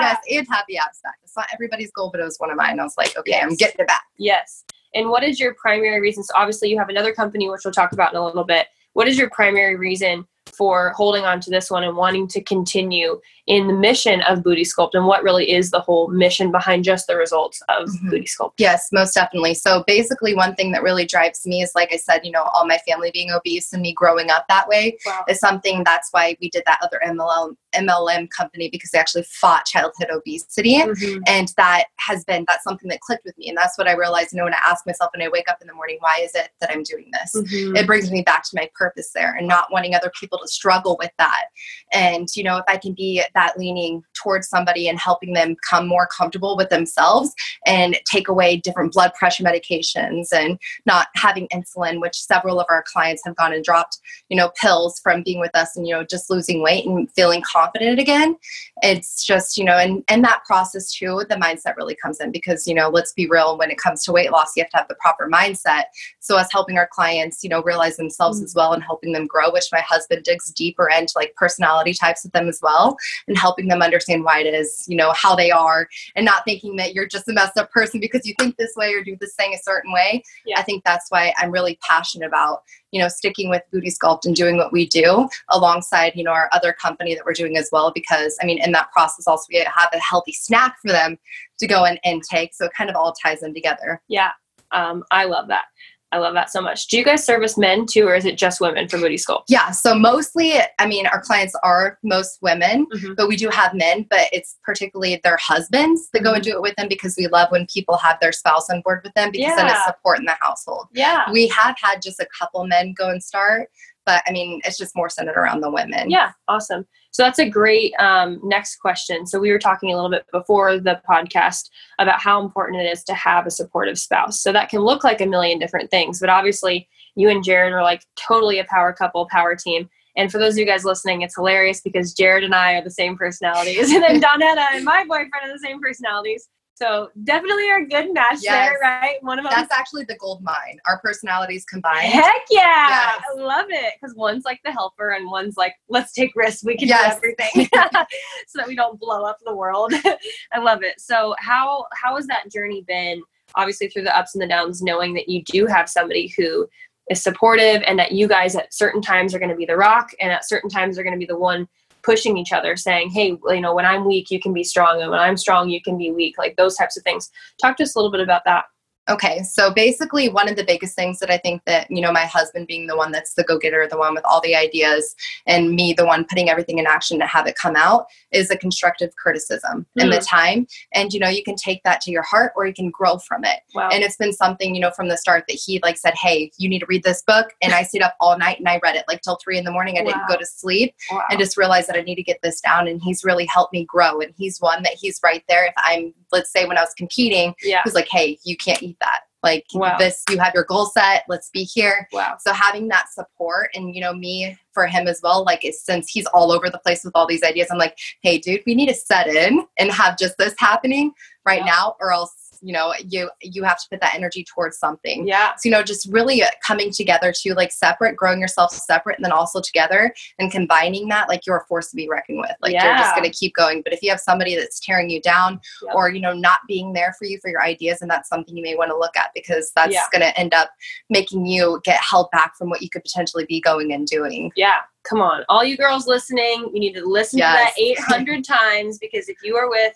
Yes, 0.00 0.16
and 0.30 0.46
the 0.68 0.78
abs 0.78 1.00
back. 1.02 1.14
It's 1.24 1.36
not 1.36 1.46
everybody's 1.52 1.90
goal, 1.90 2.10
but 2.10 2.20
it 2.20 2.24
was 2.24 2.38
one 2.38 2.50
of 2.50 2.56
mine. 2.56 2.80
I 2.80 2.84
was 2.84 2.94
like, 2.96 3.16
okay, 3.18 3.38
I'm 3.38 3.54
getting 3.54 3.80
it 3.80 3.86
back. 3.86 4.02
Yes. 4.16 4.64
And 4.94 5.08
what 5.08 5.22
is 5.22 5.38
your 5.38 5.54
primary 5.54 6.00
reason? 6.00 6.22
So 6.22 6.34
obviously 6.36 6.68
you 6.68 6.78
have 6.78 6.88
another 6.88 7.12
company 7.12 7.48
which 7.48 7.60
we'll 7.64 7.72
talk 7.72 7.92
about 7.92 8.12
in 8.12 8.18
a 8.18 8.24
little 8.24 8.44
bit. 8.44 8.66
What 8.92 9.08
is 9.08 9.16
your 9.18 9.30
primary 9.30 9.76
reason 9.76 10.26
for 10.54 10.90
holding 10.96 11.24
on 11.24 11.40
to 11.40 11.50
this 11.50 11.70
one 11.70 11.84
and 11.84 11.96
wanting 11.96 12.26
to 12.28 12.42
continue 12.42 13.20
in 13.46 13.66
the 13.66 13.72
mission 13.72 14.20
of 14.22 14.42
Booty 14.44 14.62
Sculpt 14.62 14.90
and 14.94 15.06
what 15.06 15.22
really 15.24 15.50
is 15.50 15.70
the 15.70 15.80
whole 15.80 16.08
mission 16.08 16.52
behind 16.52 16.84
just 16.84 17.06
the 17.08 17.16
results 17.16 17.60
of 17.68 17.88
Mhm. 17.88 18.10
Booty 18.10 18.26
Sculpt? 18.26 18.52
Yes, 18.58 18.88
most 18.92 19.14
definitely. 19.14 19.54
So 19.54 19.82
basically, 19.86 20.34
one 20.34 20.54
thing 20.54 20.70
that 20.72 20.82
really 20.82 21.04
drives 21.04 21.44
me 21.46 21.62
is, 21.62 21.72
like 21.74 21.92
I 21.92 21.96
said, 21.96 22.20
you 22.24 22.30
know, 22.30 22.42
all 22.42 22.66
my 22.66 22.78
family 22.86 23.10
being 23.12 23.32
obese 23.32 23.72
and 23.72 23.82
me 23.82 23.92
growing 23.92 24.30
up 24.30 24.44
that 24.48 24.68
way 24.68 24.98
Wow. 25.04 25.24
is 25.28 25.40
something 25.40 25.82
that's 25.84 26.08
why 26.12 26.36
we 26.40 26.50
did 26.50 26.62
that 26.66 26.78
other 26.82 27.00
MLM, 27.04 27.56
MLM 27.74 28.28
company 28.28 28.68
because 28.70 28.90
they 28.90 28.98
actually 28.98 29.24
fought 29.24 29.64
childhood 29.66 30.08
obesity. 30.12 30.78
Mhm. 30.78 31.20
And 31.26 31.52
that 31.56 31.86
has 31.96 32.24
been, 32.24 32.44
that's 32.46 32.62
something 32.64 32.88
that 32.90 33.00
clicked 33.00 33.24
with 33.24 33.36
me. 33.38 33.48
And 33.48 33.56
that's 33.56 33.76
what 33.78 33.88
I 33.88 33.92
realized, 33.94 34.32
you 34.32 34.38
know, 34.38 34.44
when 34.44 34.54
I 34.54 34.58
ask 34.68 34.86
myself 34.86 35.10
when 35.14 35.26
I 35.26 35.28
wake 35.30 35.48
up 35.50 35.58
in 35.60 35.66
the 35.66 35.74
morning, 35.74 35.96
why 36.00 36.20
is 36.22 36.34
it 36.34 36.50
that 36.60 36.70
I'm 36.70 36.82
doing 36.82 37.10
this? 37.12 37.32
Mhm. 37.34 37.76
it 37.76 37.86
brings 37.86 38.10
me 38.10 38.22
back 38.22 38.42
to 38.44 38.50
my 38.54 38.68
purpose 38.74 39.10
there 39.12 39.34
and 39.34 39.46
not 39.48 39.72
wanting 39.72 39.94
other 39.94 40.10
people 40.18 40.39
to 40.40 40.48
struggle 40.48 40.96
with 40.98 41.10
that 41.18 41.44
and 41.92 42.28
you 42.34 42.42
know 42.42 42.56
if 42.56 42.64
i 42.68 42.76
can 42.76 42.92
be 42.94 43.22
that 43.34 43.58
leaning 43.58 44.02
towards 44.14 44.48
somebody 44.48 44.88
and 44.88 44.98
helping 44.98 45.32
them 45.34 45.56
come 45.68 45.86
more 45.86 46.06
comfortable 46.06 46.56
with 46.56 46.68
themselves 46.70 47.32
and 47.66 47.98
take 48.04 48.28
away 48.28 48.56
different 48.56 48.92
blood 48.92 49.12
pressure 49.14 49.44
medications 49.44 50.28
and 50.32 50.58
not 50.86 51.08
having 51.14 51.48
insulin 51.48 52.00
which 52.00 52.18
several 52.18 52.60
of 52.60 52.66
our 52.70 52.84
clients 52.92 53.22
have 53.24 53.36
gone 53.36 53.52
and 53.52 53.64
dropped 53.64 53.98
you 54.28 54.36
know 54.36 54.50
pills 54.60 55.00
from 55.02 55.22
being 55.22 55.40
with 55.40 55.54
us 55.54 55.76
and 55.76 55.86
you 55.86 55.94
know 55.94 56.04
just 56.04 56.30
losing 56.30 56.62
weight 56.62 56.86
and 56.86 57.10
feeling 57.12 57.42
confident 57.42 57.98
again 57.98 58.36
it's 58.82 59.24
just 59.24 59.56
you 59.56 59.64
know 59.64 59.76
and 59.76 60.02
and 60.08 60.24
that 60.24 60.42
process 60.46 60.92
too 60.92 61.22
the 61.28 61.36
mindset 61.36 61.76
really 61.76 61.96
comes 62.02 62.20
in 62.20 62.30
because 62.32 62.66
you 62.66 62.74
know 62.74 62.88
let's 62.88 63.12
be 63.12 63.26
real 63.26 63.58
when 63.58 63.70
it 63.70 63.78
comes 63.78 64.04
to 64.04 64.12
weight 64.12 64.32
loss 64.32 64.56
you 64.56 64.62
have 64.62 64.70
to 64.70 64.76
have 64.76 64.88
the 64.88 64.94
proper 64.96 65.28
mindset 65.28 65.84
so 66.18 66.36
us 66.36 66.48
helping 66.50 66.76
our 66.78 66.88
clients 66.90 67.42
you 67.42 67.50
know 67.50 67.62
realize 67.62 67.96
themselves 67.96 68.40
Mm. 68.40 68.44
as 68.44 68.54
well 68.54 68.72
and 68.72 68.82
helping 68.82 69.12
them 69.12 69.26
grow 69.26 69.50
which 69.50 69.68
my 69.72 69.80
husband 69.80 70.22
digs 70.30 70.50
deeper 70.52 70.88
into 70.88 71.12
like 71.16 71.34
personality 71.36 71.92
types 71.94 72.22
with 72.24 72.32
them 72.32 72.48
as 72.48 72.60
well 72.62 72.96
and 73.28 73.36
helping 73.36 73.68
them 73.68 73.82
understand 73.82 74.24
why 74.24 74.40
it 74.40 74.54
is 74.54 74.84
you 74.88 74.96
know 74.96 75.12
how 75.12 75.34
they 75.34 75.50
are 75.50 75.88
and 76.14 76.24
not 76.24 76.44
thinking 76.44 76.76
that 76.76 76.94
you're 76.94 77.06
just 77.08 77.28
a 77.28 77.32
messed 77.32 77.58
up 77.58 77.70
person 77.70 78.00
because 78.00 78.26
you 78.26 78.34
think 78.38 78.56
this 78.56 78.72
way 78.76 78.92
or 78.94 79.02
do 79.02 79.16
this 79.20 79.34
thing 79.34 79.52
a 79.54 79.58
certain 79.58 79.92
way 79.92 80.22
Yeah. 80.46 80.58
i 80.58 80.62
think 80.62 80.84
that's 80.84 81.06
why 81.10 81.32
i'm 81.38 81.50
really 81.50 81.78
passionate 81.86 82.26
about 82.26 82.62
you 82.92 83.00
know 83.00 83.08
sticking 83.08 83.48
with 83.50 83.62
booty 83.72 83.90
sculpt 83.90 84.24
and 84.26 84.34
doing 84.36 84.56
what 84.56 84.72
we 84.72 84.86
do 84.86 85.28
alongside 85.50 86.12
you 86.14 86.24
know 86.24 86.32
our 86.32 86.48
other 86.52 86.72
company 86.72 87.14
that 87.14 87.24
we're 87.24 87.32
doing 87.32 87.56
as 87.56 87.68
well 87.72 87.90
because 87.94 88.36
i 88.42 88.46
mean 88.46 88.62
in 88.62 88.72
that 88.72 88.90
process 88.92 89.26
also 89.26 89.46
we 89.50 89.58
have 89.58 89.90
a 89.92 89.98
healthy 89.98 90.32
snack 90.32 90.76
for 90.80 90.92
them 90.92 91.18
to 91.58 91.66
go 91.66 91.84
and 91.84 91.98
intake 92.04 92.54
so 92.54 92.66
it 92.66 92.72
kind 92.76 92.90
of 92.90 92.96
all 92.96 93.12
ties 93.12 93.42
in 93.42 93.52
together 93.54 94.00
Yeah. 94.08 94.30
Um, 94.72 95.02
I 95.10 95.24
love 95.24 95.48
that. 95.48 95.64
I 96.12 96.18
love 96.18 96.34
that 96.34 96.50
so 96.50 96.60
much. 96.60 96.88
Do 96.88 96.98
you 96.98 97.04
guys 97.04 97.24
service 97.24 97.56
men 97.56 97.86
too, 97.86 98.06
or 98.08 98.14
is 98.16 98.24
it 98.24 98.36
just 98.36 98.60
women 98.60 98.88
for 98.88 98.98
Booty 98.98 99.14
Sculpt? 99.16 99.44
Yeah, 99.48 99.70
so 99.70 99.94
mostly, 99.94 100.54
I 100.80 100.86
mean, 100.86 101.06
our 101.06 101.20
clients 101.20 101.54
are 101.62 101.98
most 102.02 102.38
women, 102.42 102.86
Mhm. 102.92 103.14
but 103.16 103.28
we 103.28 103.36
do 103.36 103.48
have 103.48 103.74
men, 103.74 104.06
but 104.10 104.26
it's 104.32 104.56
particularly 104.64 105.20
their 105.22 105.36
husbands 105.36 106.08
that 106.12 106.24
go 106.24 106.32
and 106.34 106.42
do 106.42 106.50
it 106.52 106.62
with 106.62 106.74
them 106.76 106.88
because 106.88 107.14
we 107.16 107.28
love 107.28 107.50
when 107.52 107.64
people 107.72 107.96
have 107.96 108.18
their 108.20 108.32
spouse 108.32 108.68
on 108.70 108.80
board 108.80 109.02
with 109.04 109.14
them 109.14 109.30
because 109.30 109.54
then 109.54 109.68
it's 109.68 109.84
support 109.84 110.18
in 110.18 110.24
the 110.24 110.36
household. 110.40 110.88
Yeah. 110.92 111.30
We 111.30 111.46
have 111.48 111.76
had 111.80 112.02
just 112.02 112.18
a 112.18 112.26
couple 112.36 112.66
men 112.66 112.92
go 112.92 113.08
and 113.08 113.22
start, 113.22 113.70
but 114.06 114.22
I 114.26 114.32
mean, 114.32 114.60
it's 114.64 114.78
just 114.78 114.96
more 114.96 115.08
centered 115.08 115.36
around 115.36 115.60
the 115.60 115.70
women. 115.70 116.10
Yeah, 116.10 116.32
awesome. 116.48 116.86
So 117.12 117.22
that's 117.22 117.38
a 117.38 117.48
great 117.48 117.92
um, 117.98 118.40
next 118.42 118.76
question. 118.76 119.26
So 119.26 119.38
we 119.38 119.50
were 119.50 119.58
talking 119.58 119.92
a 119.92 119.94
little 119.94 120.10
bit 120.10 120.24
before 120.32 120.78
the 120.78 121.00
podcast 121.08 121.70
about 121.98 122.20
how 122.20 122.40
important 122.40 122.82
it 122.82 122.86
is 122.86 123.02
to 123.04 123.14
have 123.14 123.46
a 123.46 123.50
supportive 123.50 123.98
spouse. 123.98 124.40
So 124.40 124.52
that 124.52 124.68
can 124.68 124.80
look 124.80 125.04
like 125.04 125.20
a 125.20 125.26
million 125.26 125.58
different 125.58 125.90
things, 125.90 126.20
but 126.20 126.28
obviously 126.28 126.88
you 127.16 127.28
and 127.28 127.44
Jared 127.44 127.72
are 127.72 127.82
like 127.82 128.04
totally 128.16 128.58
a 128.58 128.64
power 128.64 128.92
couple, 128.92 129.26
power 129.30 129.54
team. 129.56 129.88
And 130.16 130.30
for 130.30 130.38
those 130.38 130.54
of 130.54 130.58
you 130.58 130.66
guys 130.66 130.84
listening, 130.84 131.22
it's 131.22 131.36
hilarious 131.36 131.80
because 131.80 132.12
Jared 132.12 132.44
and 132.44 132.54
I 132.54 132.74
are 132.74 132.84
the 132.84 132.90
same 132.90 133.16
personalities, 133.16 133.90
and 133.92 134.02
then 134.02 134.20
Dawnetta 134.20 134.66
and 134.72 134.84
my 134.84 135.04
boyfriend 135.04 135.32
are 135.42 135.52
the 135.52 135.58
same 135.58 135.80
personalities. 135.80 136.48
So 136.80 137.10
definitely 137.24 137.68
are 137.68 137.80
a 137.80 137.86
good 137.86 138.14
match 138.14 138.38
Yes. 138.40 138.44
there, 138.70 138.78
right? 138.80 139.22
One 139.22 139.38
of 139.38 139.44
them 139.44 139.52
That's 139.54 139.72
actually 139.72 140.04
the 140.04 140.16
gold 140.16 140.42
mine. 140.42 140.78
Our 140.86 140.98
personalities 141.00 141.64
combined. 141.66 142.10
Heck 142.10 142.42
yeah. 142.50 142.88
Yes. 142.88 143.22
I 143.30 143.40
love 143.40 143.66
it. 143.68 143.94
Because 144.00 144.16
one's 144.16 144.44
like 144.44 144.60
the 144.64 144.72
helper 144.72 145.10
and 145.10 145.30
one's 145.30 145.56
like, 145.58 145.74
let's 145.90 146.12
take 146.12 146.30
risks. 146.34 146.64
We 146.64 146.76
can 146.78 146.88
Yes. 146.88 147.20
do 147.20 147.34
everything. 147.34 147.68
so 148.46 148.58
that 148.58 148.66
we 148.68 148.74
don't 148.74 148.98
blow 148.98 149.24
up 149.24 149.38
the 149.44 149.54
world. 149.54 149.92
I 150.52 150.58
love 150.58 150.82
it. 150.82 151.00
So 151.00 151.34
how 151.38 151.84
how 151.94 152.16
has 152.16 152.26
that 152.28 152.50
journey 152.50 152.82
been? 152.86 153.22
Obviously 153.56 153.88
through 153.88 154.04
the 154.04 154.16
ups 154.16 154.34
and 154.34 154.40
the 154.40 154.46
downs, 154.46 154.80
knowing 154.80 155.12
that 155.14 155.28
you 155.28 155.42
do 155.44 155.66
have 155.66 155.88
somebody 155.88 156.32
who 156.36 156.66
is 157.10 157.22
supportive 157.22 157.82
and 157.86 157.98
that 157.98 158.12
you 158.12 158.28
guys 158.28 158.54
at 158.54 158.72
certain 158.72 159.02
times 159.02 159.34
are 159.34 159.38
going 159.40 159.50
to 159.50 159.56
be 159.56 159.66
the 159.66 159.76
rock 159.76 160.10
and 160.20 160.30
at 160.32 160.48
certain 160.48 160.70
times 160.70 160.98
are 160.98 161.02
going 161.02 161.12
to 161.14 161.18
be 161.18 161.26
the 161.26 161.36
one 161.36 161.68
pushing 162.02 162.36
each 162.36 162.52
other 162.52 162.76
saying 162.76 163.10
hey 163.10 163.38
you 163.48 163.60
know 163.60 163.74
when 163.74 163.84
i'm 163.84 164.04
weak 164.06 164.30
you 164.30 164.40
can 164.40 164.52
be 164.52 164.64
strong 164.64 165.00
and 165.00 165.10
when 165.10 165.20
i'm 165.20 165.36
strong 165.36 165.68
you 165.68 165.80
can 165.82 165.96
be 165.96 166.10
weak 166.10 166.36
like 166.38 166.56
those 166.56 166.76
types 166.76 166.96
of 166.96 167.02
things. 167.02 167.30
Talk 167.60 167.76
to 167.76 167.82
us 167.82 167.94
a 167.94 167.98
little 167.98 168.10
bit 168.10 168.20
about 168.20 168.42
that 168.44 168.64
Okay, 169.10 169.42
so 169.42 169.72
basically, 169.72 170.28
one 170.28 170.48
of 170.48 170.56
the 170.56 170.64
biggest 170.64 170.94
things 170.94 171.18
that 171.18 171.30
I 171.30 171.38
think 171.38 171.64
that, 171.64 171.90
you 171.90 172.00
know, 172.00 172.12
my 172.12 172.26
husband 172.26 172.68
being 172.68 172.86
the 172.86 172.96
one 172.96 173.10
that's 173.10 173.34
the 173.34 173.42
go 173.42 173.58
getter, 173.58 173.86
the 173.90 173.98
one 173.98 174.14
with 174.14 174.24
all 174.24 174.40
the 174.40 174.54
ideas, 174.54 175.16
and 175.46 175.72
me, 175.72 175.92
the 175.92 176.06
one 176.06 176.24
putting 176.24 176.48
everything 176.48 176.78
in 176.78 176.86
action 176.86 177.18
to 177.18 177.26
have 177.26 177.46
it 177.46 177.56
come 177.56 177.74
out, 177.76 178.06
is 178.30 178.50
a 178.50 178.56
constructive 178.56 179.14
criticism 179.16 179.84
in 179.96 180.10
the 180.10 180.18
mm. 180.18 180.28
time. 180.28 180.66
And, 180.94 181.12
you 181.12 181.18
know, 181.18 181.28
you 181.28 181.42
can 181.42 181.56
take 181.56 181.82
that 181.82 182.00
to 182.02 182.12
your 182.12 182.22
heart 182.22 182.52
or 182.54 182.66
you 182.66 182.72
can 182.72 182.90
grow 182.90 183.18
from 183.18 183.44
it. 183.44 183.60
wow 183.74 183.88
And 183.90 184.04
it's 184.04 184.16
been 184.16 184.32
something, 184.32 184.74
you 184.74 184.80
know, 184.80 184.92
from 184.92 185.08
the 185.08 185.16
start 185.16 185.44
that 185.48 185.54
he 185.54 185.80
like 185.82 185.98
said, 185.98 186.14
Hey, 186.14 186.52
you 186.58 186.68
need 186.68 186.78
to 186.80 186.86
read 186.86 187.02
this 187.02 187.22
book. 187.22 187.52
And 187.62 187.72
I 187.72 187.82
stayed 187.82 188.02
up 188.02 188.14
all 188.20 188.38
night 188.38 188.60
and 188.60 188.68
I 188.68 188.78
read 188.82 188.94
it 188.94 189.04
like 189.08 189.22
till 189.22 189.38
three 189.42 189.58
in 189.58 189.64
the 189.64 189.72
morning. 189.72 189.98
I 189.98 190.02
Wow. 190.02 190.12
didn't 190.12 190.28
go 190.28 190.36
to 190.36 190.46
sleep 190.46 190.94
wow. 191.10 191.22
and 191.30 191.38
just 191.38 191.56
realized 191.56 191.88
that 191.88 191.96
I 191.96 192.02
need 192.02 192.14
to 192.16 192.22
get 192.22 192.40
this 192.42 192.60
down. 192.60 192.86
And 192.86 193.02
he's 193.02 193.24
really 193.24 193.46
helped 193.46 193.72
me 193.72 193.84
grow. 193.84 194.20
And 194.20 194.32
he's 194.36 194.60
one 194.60 194.84
that 194.84 194.94
he's 194.94 195.18
right 195.24 195.42
there. 195.48 195.66
If 195.66 195.74
I'm, 195.78 196.14
let's 196.30 196.52
say, 196.52 196.66
when 196.66 196.78
I 196.78 196.82
was 196.82 196.94
competing, 196.94 197.54
yeah 197.62 197.80
who's 197.82 197.94
like, 197.94 198.08
hey, 198.08 198.38
you 198.44 198.56
can't 198.56 198.82
eat 198.82 198.96
that. 199.00 199.20
Like 199.42 199.64
Wow. 199.72 199.96
this, 199.98 200.22
you 200.28 200.38
have 200.38 200.52
your 200.54 200.64
goal 200.64 200.86
set. 200.86 201.24
Let's 201.28 201.48
be 201.50 201.62
here. 201.64 202.06
wow 202.12 202.36
So 202.40 202.52
having 202.52 202.88
that 202.88 203.06
support 203.12 203.70
and 203.74 203.94
you 203.94 204.00
know 204.00 204.12
me 204.12 204.56
for 204.74 204.86
him 204.86 205.08
as 205.08 205.20
well, 205.22 205.44
like 205.44 205.64
since 205.72 206.10
he's 206.10 206.26
all 206.26 206.52
over 206.52 206.68
the 206.68 206.78
place 206.78 207.02
with 207.04 207.12
all 207.16 207.26
these 207.26 207.42
ideas, 207.42 207.68
I'm 207.70 207.78
like, 207.78 207.96
hey, 208.22 208.38
dude, 208.38 208.60
we 208.66 208.74
need 208.74 208.88
to 208.88 208.94
set 208.94 209.28
in 209.28 209.64
and 209.78 209.90
have 209.90 210.18
just 210.18 210.36
this 210.38 210.54
happening 210.58 211.12
right 211.46 211.60
Yeah. 211.64 211.72
now, 211.72 211.96
or 212.00 212.12
else 212.12 212.32
you 212.62 212.72
know 212.72 212.92
you 213.06 213.30
you 213.40 213.62
have 213.64 213.78
to 213.78 213.86
put 213.90 214.00
that 214.00 214.14
energy 214.14 214.44
towards 214.44 214.78
something. 214.78 215.26
yeah 215.26 215.52
So, 215.56 215.68
you 215.68 215.70
know, 215.70 215.82
just 215.82 216.08
really 216.10 216.42
coming 216.66 216.90
together 216.92 217.32
to 217.42 217.54
like 217.54 217.72
separate, 217.72 218.16
growing 218.16 218.40
yourself 218.40 218.72
separate, 218.72 219.16
and 219.16 219.24
then 219.24 219.32
also 219.32 219.60
together 219.60 220.12
and 220.38 220.50
combining 220.50 221.08
that, 221.08 221.28
like 221.28 221.46
you're 221.46 221.58
a 221.58 221.64
force 221.66 221.90
to 221.90 221.96
be 221.96 222.08
reckoned 222.08 222.38
with. 222.38 222.52
Like 222.60 222.72
you're 222.72 222.96
just 222.96 223.14
going 223.14 223.30
to 223.30 223.36
keep 223.36 223.54
going. 223.54 223.82
But 223.82 223.92
if 223.92 224.02
you 224.02 224.10
have 224.10 224.20
somebody 224.20 224.56
that's 224.56 224.80
tearing 224.80 225.08
you 225.10 225.20
down 225.20 225.60
Yep. 225.82 225.94
or, 225.94 226.10
you 226.10 226.20
know, 226.20 226.32
not 226.32 226.60
being 226.68 226.92
there 226.92 227.14
for 227.18 227.24
you 227.24 227.38
for 227.40 227.48
your 227.50 227.62
ideas, 227.62 228.02
and 228.02 228.10
that's 228.10 228.28
something 228.28 228.56
you 228.56 228.62
may 228.62 228.74
want 228.76 228.90
to 228.90 228.96
look 228.96 229.16
at 229.16 229.30
because 229.34 229.72
that's 229.74 229.92
Yeah. 229.92 230.04
going 230.12 230.22
to 230.22 230.38
end 230.38 230.54
up 230.54 230.70
making 231.08 231.46
you 231.46 231.80
get 231.84 232.00
held 232.00 232.30
back 232.30 232.56
from 232.56 232.68
what 232.70 232.82
you 232.82 232.90
could 232.90 233.02
potentially 233.02 233.44
be 233.46 233.60
going 233.60 233.92
and 233.92 234.06
doing. 234.06 234.52
Yeah, 234.56 234.76
come 235.04 235.20
on. 235.20 235.44
All 235.48 235.64
you 235.64 235.76
girls 235.76 236.06
listening, 236.06 236.70
you 236.72 236.80
need 236.80 236.94
to 236.94 237.04
listen 237.04 237.38
Yes. 237.38 237.74
to 237.74 237.82
that 237.82 238.14
800 238.14 238.44
times 238.58 238.98
because 238.98 239.28
if 239.28 239.36
you 239.42 239.56
are 239.56 239.68
with 239.68 239.94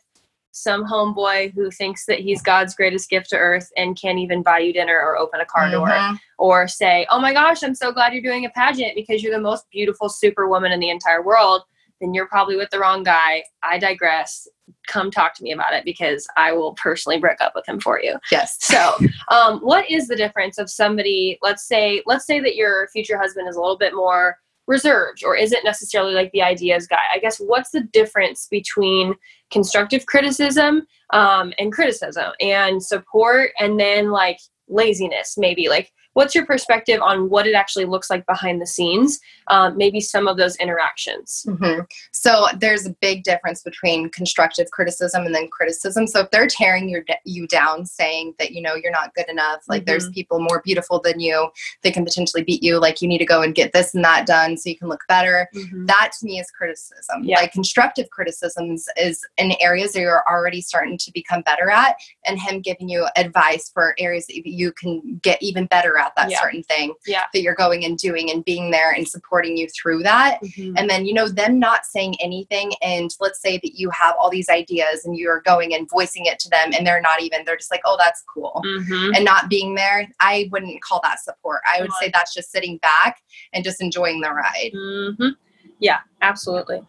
some 0.55 0.85
homeboy 0.85 1.53
who 1.53 1.69
thinks 1.69 2.07
that 2.07 2.21
he's 2.21 2.41
God's 2.41 2.77
greatest 2.77 3.11
gift 3.11 3.29
to 3.31 3.37
earth 3.37 3.73
and 3.77 4.01
can't 4.01 4.21
even 4.21 4.41
buy 4.41 4.61
you 4.61 4.73
dinner 4.73 4.97
or 4.97 5.19
open 5.19 5.41
a 5.41 5.45
car 5.45 5.69
door 5.69 5.89
Mhm. 5.89 6.19
or 6.39 6.69
say, 6.69 7.07
"Oh 7.11 7.19
my 7.19 7.33
gosh, 7.33 7.65
I'm 7.65 7.75
so 7.75 7.91
glad 7.91 8.13
you're 8.13 8.23
doing 8.23 8.45
a 8.47 8.51
pageant 8.51 8.95
because 8.95 9.21
you're 9.21 9.35
the 9.35 9.41
most 9.41 9.69
beautiful 9.73 10.09
superwoman 10.09 10.71
in 10.71 10.79
the 10.79 10.91
entire 10.91 11.23
world," 11.23 11.63
then 12.01 12.15
you're 12.15 12.29
probably 12.29 12.57
with 12.57 12.71
the 12.71 12.79
wrong 12.79 13.03
guy. 13.03 13.43
I 13.65 13.79
digress. 13.79 14.47
Come 14.87 15.11
talk 15.11 15.35
to 15.35 15.43
me 15.43 15.51
about 15.51 15.75
it 15.75 15.85
because 15.85 16.25
I 16.37 16.53
will 16.53 16.75
personally 16.75 17.19
break 17.19 17.41
up 17.41 17.53
with 17.57 17.69
him 17.69 17.81
for 17.81 18.01
you. 18.01 18.17
Yes. 18.31 18.57
So, 18.61 18.97
um, 19.33 19.59
what 19.59 19.91
is 19.91 20.07
the 20.07 20.17
difference 20.17 20.59
of 20.59 20.71
somebody? 20.71 21.37
Let's 21.43 21.67
say, 21.67 22.03
let's 22.07 22.27
say 22.27 22.39
that 22.39 22.55
your 22.55 22.87
future 22.93 23.19
husband 23.19 23.49
is 23.49 23.57
a 23.57 23.61
little 23.61 23.77
bit 23.77 23.93
more 23.95 24.39
reserved, 24.67 25.23
or 25.25 25.37
isn't 25.37 25.65
necessarily 25.65 26.15
like 26.15 26.33
the 26.33 26.43
ideas 26.43 26.87
guy. 26.87 27.03
I 27.13 27.19
guess 27.19 27.39
what's 27.39 27.71
the 27.71 27.83
difference 27.83 28.47
between 28.51 29.15
constructive 29.51 30.07
criticism 30.07 30.87
um, 31.13 31.53
and 31.59 31.73
criticism 31.73 32.33
and 32.41 32.83
support, 32.83 33.51
and 33.59 33.79
then 33.79 34.11
like 34.11 34.39
laziness, 34.69 35.35
maybe 35.37 35.69
like 35.69 35.93
what's 36.15 36.35
your 36.35 36.47
perspective 36.47 37.01
on 37.03 37.29
what 37.29 37.47
it 37.47 37.55
actually 37.55 37.85
looks 37.85 38.11
like 38.11 38.27
behind 38.27 38.61
the 38.61 38.67
scenes? 38.67 39.21
Um, 39.49 39.77
maybe 39.77 40.01
some 40.01 40.27
of 40.27 40.37
those 40.37 40.57
interactions. 40.57 41.47
hmm 41.47 41.81
So 42.13 42.47
there's 42.59 42.87
a 42.87 42.91
big 43.01 43.23
difference 43.25 43.63
between 43.63 44.09
constructive 44.11 44.71
criticism 44.71 45.27
and 45.27 45.35
then 45.35 45.49
criticism. 45.49 46.07
So 46.07 46.21
if 46.21 46.31
they're 46.31 46.47
tearing 46.47 46.89
your, 46.89 47.05
you 47.25 47.47
down, 47.47 47.85
saying 47.85 48.35
that 48.39 48.53
you 48.53 48.63
know 48.63 48.75
you're 48.75 48.91
not 48.91 49.15
good 49.15 49.29
enough, 49.29 49.65
like 49.69 49.85
there's 49.87 50.09
people 50.11 50.41
more 50.41 50.63
beautiful 50.65 51.01
than 51.01 51.21
you, 51.21 51.49
they 51.83 51.91
can 51.91 52.05
potentially 52.05 52.43
beat 52.43 52.63
you. 52.63 52.79
Like 52.79 53.03
you 53.03 53.09
need 53.09 53.19
to 53.19 53.27
go 53.27 53.43
and 53.43 53.55
get 53.55 53.73
this 53.73 53.95
and 53.95 54.05
that 54.05 54.27
done 54.27 54.57
so 54.57 54.71
you 54.71 54.79
can 54.79 54.89
look 54.89 55.03
better. 55.09 55.49
Mhm. 55.55 55.87
That 55.87 56.13
to 56.19 56.27
me 56.27 56.39
is 56.39 56.51
criticism. 56.51 57.25
Yeah. 57.25 57.41
Like 57.41 57.53
constructive 57.53 58.09
criticisms 58.11 58.87
is 58.97 59.25
in 59.37 59.53
areas 59.61 59.93
that 59.93 60.01
you're 60.01 60.25
already 60.29 60.61
starting 60.61 60.97
to 60.99 61.13
become 61.13 61.43
better 61.43 61.71
at, 61.71 61.97
and 62.27 62.39
him 62.39 62.61
giving 62.61 62.89
you 62.89 63.07
advice 63.17 63.69
for 63.69 63.95
areas 63.99 64.27
that 64.29 64.47
you 64.47 64.73
can 64.73 65.21
get 65.23 65.43
even 65.43 65.67
better 65.67 65.99
at 65.99 66.04
that 66.17 66.31
Yeah. 66.31 66.41
certain 66.41 66.63
thing 66.63 66.95
Yeah. 67.07 67.25
that 67.33 67.41
you're 67.43 67.55
going 67.55 67.85
and 67.85 67.97
doing 67.99 68.31
and 68.31 68.45
being 68.45 68.71
there 68.71 68.91
and 68.93 69.07
supporting 69.09 69.57
you 69.57 69.69
through 69.69 70.03
that 70.03 70.43
Mhm. 70.43 70.75
and 70.77 70.89
then 70.91 71.07
you 71.07 71.15
know 71.15 71.29
them 71.29 71.59
not 71.59 71.87
saying 71.87 72.15
anything 72.21 72.73
and 72.83 73.15
let's 73.21 73.41
say 73.41 73.59
that 73.59 73.79
you 73.79 73.91
have 73.91 74.15
all 74.19 74.31
these 74.31 74.49
ideas 74.49 75.05
and 75.05 75.17
you're 75.17 75.41
going 75.43 75.75
and 75.75 75.89
voicing 75.91 76.27
it 76.27 76.39
to 76.41 76.49
them 76.51 76.73
and 76.77 76.87
they're 76.87 77.01
not 77.01 77.23
even 77.23 77.45
they're 77.45 77.57
just 77.57 77.71
like 77.71 77.83
oh 77.85 77.97
that's 77.99 78.23
cool 78.33 78.61
Mhm. 78.65 79.17
and 79.17 79.25
not 79.25 79.49
being 79.49 79.75
there 79.75 80.09
i 80.21 80.49
wouldn't 80.53 80.81
call 80.83 81.01
that 81.03 81.21
support 81.21 81.61
i 81.73 81.81
would 81.81 81.93
say 82.01 82.11
that's 82.13 82.35
just 82.35 82.51
sitting 82.51 82.77
back 82.79 83.21
and 83.53 83.65
just 83.65 83.81
enjoying 83.81 84.21
the 84.21 84.31
ride 84.31 84.71
Mhm. 84.75 85.35
Yeah, 85.81 85.99
absolutely. 86.23 86.81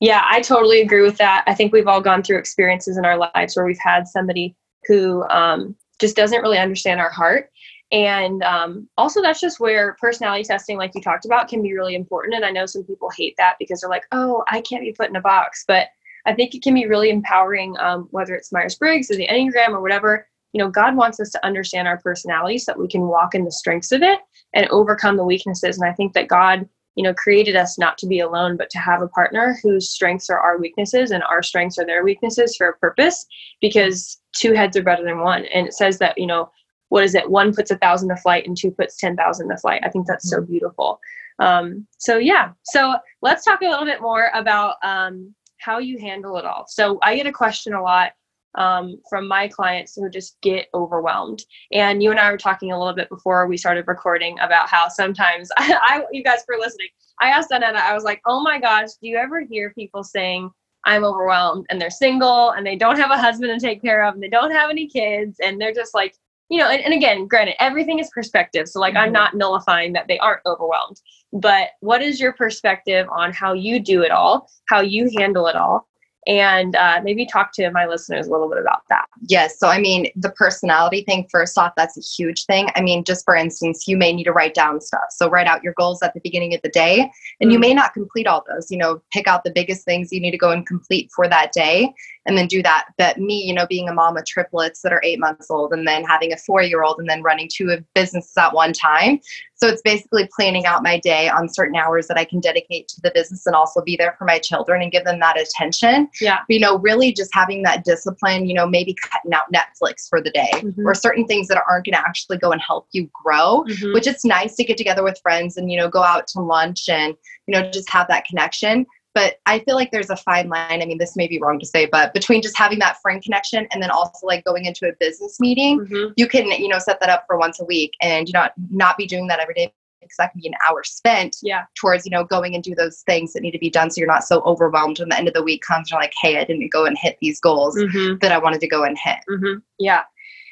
Yeah, 0.00 0.22
I 0.24 0.40
totally 0.40 0.80
agree 0.80 1.02
with 1.02 1.16
that. 1.18 1.44
I 1.46 1.54
think 1.54 1.72
we've 1.72 1.86
all 1.86 2.00
gone 2.00 2.22
through 2.22 2.38
experiences 2.38 2.96
in 2.96 3.04
our 3.04 3.16
lives 3.16 3.56
where 3.56 3.64
we've 3.64 3.78
had 3.78 4.06
somebody 4.06 4.54
who 4.86 5.22
um, 5.28 5.76
just 6.00 6.16
doesn't 6.16 6.42
really 6.42 6.58
understand 6.58 7.00
our 7.00 7.10
heart. 7.10 7.50
And 7.92 8.42
um, 8.42 8.88
also, 8.96 9.22
that's 9.22 9.40
just 9.40 9.60
where 9.60 9.96
personality 10.00 10.42
testing, 10.44 10.76
like 10.76 10.94
you 10.94 11.00
talked 11.00 11.26
about, 11.26 11.48
can 11.48 11.62
be 11.62 11.74
really 11.74 11.94
important. 11.94 12.34
And 12.34 12.44
I 12.44 12.50
know 12.50 12.66
some 12.66 12.84
people 12.84 13.10
hate 13.10 13.34
that 13.38 13.56
because 13.58 13.80
they're 13.80 13.90
like, 13.90 14.06
oh, 14.10 14.42
I 14.50 14.60
can't 14.62 14.82
be 14.82 14.92
put 14.92 15.10
in 15.10 15.16
a 15.16 15.20
box. 15.20 15.64
But 15.66 15.88
I 16.26 16.34
think 16.34 16.54
it 16.54 16.62
can 16.62 16.74
be 16.74 16.86
really 16.86 17.10
empowering, 17.10 17.76
um, 17.78 18.08
whether 18.10 18.34
it's 18.34 18.52
Myers 18.52 18.74
Briggs 18.74 19.10
or 19.10 19.16
the 19.16 19.28
Enneagram 19.28 19.68
or 19.70 19.80
whatever. 19.80 20.26
You 20.52 20.58
know, 20.58 20.70
God 20.70 20.96
wants 20.96 21.20
us 21.20 21.30
to 21.30 21.46
understand 21.46 21.86
our 21.86 21.98
personality 21.98 22.58
so 22.58 22.72
that 22.72 22.78
we 22.78 22.88
can 22.88 23.02
walk 23.02 23.34
in 23.34 23.44
the 23.44 23.52
strengths 23.52 23.92
of 23.92 24.02
it 24.02 24.20
and 24.54 24.68
overcome 24.68 25.16
the 25.16 25.24
weaknesses. 25.24 25.78
And 25.78 25.88
I 25.88 25.92
think 25.92 26.14
that 26.14 26.28
God, 26.28 26.68
you 26.94 27.02
know, 27.02 27.12
created 27.14 27.56
us 27.56 27.78
not 27.78 27.98
to 27.98 28.06
be 28.06 28.20
alone, 28.20 28.56
but 28.56 28.70
to 28.70 28.78
have 28.78 29.02
a 29.02 29.08
partner 29.08 29.58
whose 29.62 29.90
strengths 29.90 30.30
are 30.30 30.38
our 30.38 30.58
weaknesses 30.58 31.10
and 31.10 31.22
our 31.24 31.42
strengths 31.42 31.78
are 31.78 31.86
their 31.86 32.04
weaknesses 32.04 32.56
for 32.56 32.68
a 32.68 32.76
purpose 32.78 33.26
because 33.60 34.18
two 34.34 34.52
heads 34.52 34.76
are 34.76 34.82
better 34.82 35.04
than 35.04 35.20
one. 35.20 35.44
And 35.46 35.66
it 35.66 35.74
says 35.74 35.98
that, 35.98 36.18
you 36.18 36.26
know, 36.26 36.50
what 36.88 37.04
is 37.04 37.14
it? 37.14 37.30
One 37.30 37.54
puts 37.54 37.70
a 37.70 37.78
thousand 37.78 38.08
to 38.10 38.16
flight 38.16 38.46
and 38.46 38.56
two 38.56 38.70
puts 38.70 38.96
10,000 38.98 39.48
to 39.48 39.56
flight. 39.56 39.82
I 39.84 39.88
think 39.88 40.06
that's 40.06 40.28
so 40.30 40.42
beautiful. 40.42 41.00
Um, 41.38 41.86
so, 41.98 42.18
yeah. 42.18 42.50
So 42.64 42.94
let's 43.22 43.44
talk 43.44 43.62
a 43.62 43.68
little 43.68 43.84
bit 43.84 44.00
more 44.00 44.30
about 44.34 44.76
um, 44.82 45.34
how 45.58 45.78
you 45.78 45.98
handle 45.98 46.36
it 46.36 46.44
all. 46.44 46.66
So 46.68 46.98
I 47.02 47.16
get 47.16 47.26
a 47.26 47.32
question 47.32 47.74
a 47.74 47.82
lot 47.82 48.12
um, 48.54 49.00
from 49.08 49.26
my 49.26 49.48
clients 49.48 49.96
who 49.96 50.08
just 50.08 50.36
get 50.42 50.68
overwhelmed. 50.74 51.42
And 51.72 52.02
you 52.02 52.10
and 52.10 52.20
I 52.20 52.30
were 52.30 52.38
talking 52.38 52.72
a 52.72 52.78
little 52.78 52.94
bit 52.94 53.08
before 53.08 53.46
we 53.46 53.56
started 53.56 53.86
recording 53.88 54.38
about 54.40 54.68
how 54.68 54.88
sometimes 54.88 55.50
I, 55.56 55.78
I 55.82 56.04
you 56.12 56.22
guys 56.22 56.44
for 56.46 56.56
listening. 56.58 56.88
I 57.20 57.28
asked 57.28 57.50
Annetta, 57.50 57.78
I 57.78 57.94
was 57.94 58.04
like, 58.04 58.20
oh 58.26 58.42
my 58.42 58.60
gosh, 58.60 58.90
do 59.00 59.08
you 59.08 59.16
ever 59.16 59.40
hear 59.40 59.72
people 59.72 60.02
saying, 60.02 60.50
I'm 60.84 61.04
overwhelmed 61.04 61.66
and 61.70 61.80
they're 61.80 61.90
single 61.90 62.50
and 62.50 62.66
they 62.66 62.76
don't 62.76 62.98
have 62.98 63.10
a 63.10 63.18
husband 63.18 63.58
to 63.58 63.66
take 63.66 63.82
care 63.82 64.04
of 64.04 64.14
and 64.14 64.22
they 64.22 64.28
don't 64.28 64.50
have 64.52 64.70
any 64.70 64.86
kids 64.86 65.38
and 65.42 65.60
they're 65.60 65.72
just 65.74 65.94
like, 65.94 66.14
you 66.50 66.58
know, 66.58 66.68
and, 66.68 66.82
and 66.82 66.92
again, 66.92 67.26
granted, 67.26 67.56
everything 67.58 67.98
is 67.98 68.10
perspective. 68.14 68.68
So 68.68 68.80
like 68.80 68.94
I'm 68.96 69.08
Mhm. 69.10 69.14
not 69.14 69.34
nullifying 69.34 69.92
that 69.94 70.06
they 70.08 70.18
aren't 70.18 70.42
overwhelmed. 70.46 71.00
But 71.32 71.70
what 71.80 72.02
is 72.02 72.20
your 72.20 72.32
perspective 72.34 73.06
on 73.10 73.32
how 73.32 73.54
you 73.54 73.80
do 73.80 74.02
it 74.02 74.10
all, 74.10 74.48
how 74.68 74.80
you 74.82 75.10
handle 75.18 75.46
it 75.46 75.56
all? 75.56 75.88
And 76.26 76.74
uh, 76.76 77.00
maybe 77.04 77.26
talk 77.26 77.52
to 77.54 77.70
my 77.70 77.86
listeners 77.86 78.26
a 78.26 78.30
little 78.30 78.48
bit 78.48 78.58
about 78.58 78.82
that. 78.88 79.06
Yes. 79.28 79.58
So, 79.58 79.68
I 79.68 79.78
mean, 79.78 80.10
the 80.16 80.30
personality 80.30 81.02
thing, 81.02 81.26
first 81.30 81.58
off, 81.58 81.72
that's 81.76 81.98
a 81.98 82.00
huge 82.00 82.46
thing. 82.46 82.68
I 82.74 82.80
mean, 82.80 83.04
just 83.04 83.24
for 83.24 83.36
instance, 83.36 83.86
you 83.86 83.96
may 83.96 84.12
need 84.12 84.24
to 84.24 84.32
write 84.32 84.54
down 84.54 84.80
stuff. 84.80 85.06
So, 85.10 85.28
write 85.28 85.46
out 85.46 85.62
your 85.62 85.74
goals 85.74 86.02
at 86.02 86.14
the 86.14 86.20
beginning 86.20 86.54
of 86.54 86.62
the 86.62 86.70
day, 86.70 87.10
and 87.40 87.52
you 87.52 87.58
Mm. 87.58 87.62
may 87.62 87.74
not 87.74 87.94
complete 87.94 88.26
all 88.26 88.44
those. 88.48 88.70
You 88.70 88.78
know, 88.78 89.02
pick 89.12 89.26
out 89.28 89.44
the 89.44 89.52
biggest 89.52 89.84
things 89.84 90.12
you 90.12 90.20
need 90.20 90.30
to 90.32 90.38
go 90.38 90.50
and 90.50 90.66
complete 90.66 91.10
for 91.14 91.28
that 91.28 91.52
day, 91.52 91.92
and 92.26 92.38
then 92.38 92.46
do 92.46 92.62
that. 92.62 92.86
But 92.96 93.18
me, 93.18 93.42
you 93.42 93.52
know, 93.52 93.66
being 93.66 93.88
a 93.88 93.94
mom 93.94 94.16
of 94.16 94.24
triplets 94.24 94.80
that 94.82 94.92
are 94.92 95.02
eight 95.04 95.20
months 95.20 95.50
old, 95.50 95.72
and 95.72 95.86
then 95.86 96.04
having 96.04 96.32
a 96.32 96.36
four 96.36 96.62
year 96.62 96.82
old, 96.82 96.98
and 96.98 97.08
then 97.08 97.22
running 97.22 97.48
two 97.52 97.76
businesses 97.94 98.36
at 98.38 98.54
one 98.54 98.72
time. 98.72 99.20
So, 99.56 99.68
it's 99.68 99.82
basically 99.82 100.28
planning 100.34 100.66
out 100.66 100.82
my 100.82 100.98
day 100.98 101.28
on 101.28 101.48
certain 101.48 101.76
hours 101.76 102.06
that 102.08 102.18
I 102.18 102.24
can 102.24 102.40
dedicate 102.40 102.88
to 102.88 103.00
the 103.02 103.10
business 103.14 103.46
and 103.46 103.54
also 103.54 103.80
be 103.82 103.96
there 103.96 104.14
for 104.18 104.24
my 104.24 104.38
children 104.38 104.82
and 104.82 104.90
give 104.92 105.04
them 105.04 105.20
that 105.20 105.40
attention 105.40 106.08
Yeah. 106.20 106.38
you 106.48 106.58
know, 106.60 106.78
really 106.78 107.12
just 107.12 107.30
having 107.32 107.62
that 107.62 107.84
discipline, 107.84 108.46
you 108.46 108.54
know, 108.54 108.66
maybe 108.66 108.94
cutting 108.94 109.32
out 109.32 109.44
Netflix 109.52 110.08
for 110.08 110.20
the 110.20 110.30
day 110.30 110.50
Mhm. 110.54 110.84
or 110.84 110.94
certain 110.94 111.26
things 111.26 111.48
that 111.48 111.62
aren't 111.68 111.86
going 111.86 111.94
to 111.94 112.00
actually 112.00 112.38
go 112.38 112.50
and 112.52 112.60
help 112.60 112.88
you 112.92 113.08
grow, 113.24 113.64
Mhm. 113.68 113.94
which 113.94 114.06
it's 114.06 114.24
nice 114.24 114.54
to 114.56 114.64
get 114.64 114.76
together 114.76 115.02
with 115.02 115.18
friends 115.20 115.56
and, 115.56 115.70
you 115.70 115.78
know, 115.78 115.88
go 115.88 116.02
out 116.02 116.26
to 116.28 116.40
lunch 116.40 116.88
and, 116.88 117.14
you 117.46 117.52
know, 117.54 117.70
just 117.70 117.90
have 117.90 118.08
that 118.08 118.24
connection. 118.26 118.86
But 119.14 119.36
I 119.46 119.60
feel 119.60 119.76
like 119.76 119.90
there's 119.92 120.10
a 120.10 120.16
fine 120.16 120.48
line. 120.48 120.82
I 120.82 120.86
mean, 120.86 120.98
this 120.98 121.16
may 121.16 121.28
be 121.28 121.38
wrong 121.40 121.58
to 121.60 121.66
say, 121.66 121.86
but 121.86 122.12
between 122.12 122.42
just 122.42 122.58
having 122.58 122.80
that 122.80 123.00
friend 123.00 123.22
connection 123.22 123.66
and 123.72 123.82
then 123.82 123.90
also 123.90 124.26
like 124.26 124.44
going 124.44 124.64
into 124.64 124.88
a 124.88 124.92
business 124.98 125.38
meeting, 125.38 125.80
Mhm. 125.80 126.12
you 126.16 126.26
can, 126.26 126.46
you 126.50 126.68
know, 126.68 126.78
set 126.78 126.98
that 127.00 127.08
up 127.08 127.24
for 127.26 127.38
once 127.38 127.60
a 127.60 127.64
week 127.64 127.92
and 128.02 128.28
you 128.28 128.32
not 128.32 128.52
not 128.70 128.96
be 128.96 129.06
doing 129.06 129.28
that 129.28 129.38
every 129.40 129.54
day 129.54 129.72
because 130.00 130.16
that 130.18 130.32
can 130.32 130.40
be 130.42 130.48
an 130.48 130.54
hour 130.68 130.82
spent 130.84 131.36
Yeah. 131.42 131.64
towards 131.80 132.04
you 132.04 132.10
know 132.10 132.24
going 132.24 132.54
and 132.54 132.62
do 132.62 132.74
those 132.74 133.00
things 133.06 133.32
that 133.32 133.40
need 133.40 133.52
to 133.52 133.58
be 133.58 133.70
done 133.70 133.90
so 133.90 134.00
you're 134.00 134.06
not 134.06 134.22
so 134.24 134.42
overwhelmed 134.42 134.98
when 134.98 135.08
the 135.08 135.16
end 135.16 135.28
of 135.28 135.32
the 135.34 135.42
week 135.42 135.62
comes 135.62 135.90
you're 135.90 135.98
like 135.98 136.12
hey 136.20 136.36
i 136.38 136.44
didn't 136.44 136.68
go 136.70 136.84
and 136.84 136.98
hit 136.98 137.16
these 137.22 137.40
goals 137.40 137.74
Mhm. 137.74 138.20
that 138.20 138.30
i 138.30 138.36
wanted 138.36 138.60
to 138.60 138.68
go 138.68 138.82
and 138.84 138.98
hit 139.02 139.16
hmm 139.28 139.54
Yeah. 139.78 140.02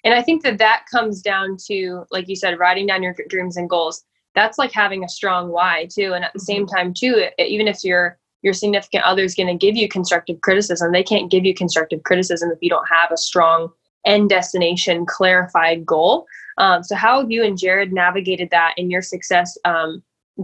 And 0.05 0.15
I 0.15 0.23
think 0.23 0.43
that 0.43 0.57
that 0.59 0.87
comes 0.91 1.21
down 1.23 1.57
to, 1.69 2.05
like 2.11 2.29
you 2.29 2.35
said, 2.35 2.59
writing 2.59 2.87
down 2.87 3.03
your 3.05 3.15
dreams 3.29 3.57
and 3.57 3.71
goals. 3.71 4.05
That's 4.35 4.59
like 4.59 4.73
having 4.73 5.05
a 5.05 5.09
strong 5.09 5.51
why 5.51 5.87
too. 5.95 6.15
And 6.15 6.25
at 6.25 6.33
the 6.33 6.41
same 6.41 6.67
time 6.67 6.93
too, 6.93 7.27
even 7.39 7.69
if 7.69 7.85
your 7.85 8.19
your 8.43 8.53
significant 8.53 9.05
other 9.05 9.23
is 9.23 9.35
going 9.35 9.47
to 9.47 9.67
give 9.67 9.77
you 9.77 9.89
constructive 9.89 10.41
criticism, 10.41 10.93
they 10.93 11.03
can't 11.03 11.31
give 11.31 11.45
you 11.45 11.55
constructive 11.55 12.03
criticism 12.03 12.51
if 12.51 12.59
you 12.61 12.69
don't 12.69 12.89
have 12.89 13.11
a 13.11 13.17
strong 13.17 13.71
end 14.05 14.29
destination 14.29 15.07
clarified 15.07 15.87
goal. 15.87 16.27
Um, 16.59 16.83
so 16.83 16.95
how 16.97 17.21
have 17.21 17.31
you 17.31 17.45
and 17.45 17.57
Jared 17.57 17.93
navigated 17.93 18.51
that 18.51 18.75
in 18.77 18.91
your 18.91 19.03
success? 19.03 19.57
Um, 19.65 20.03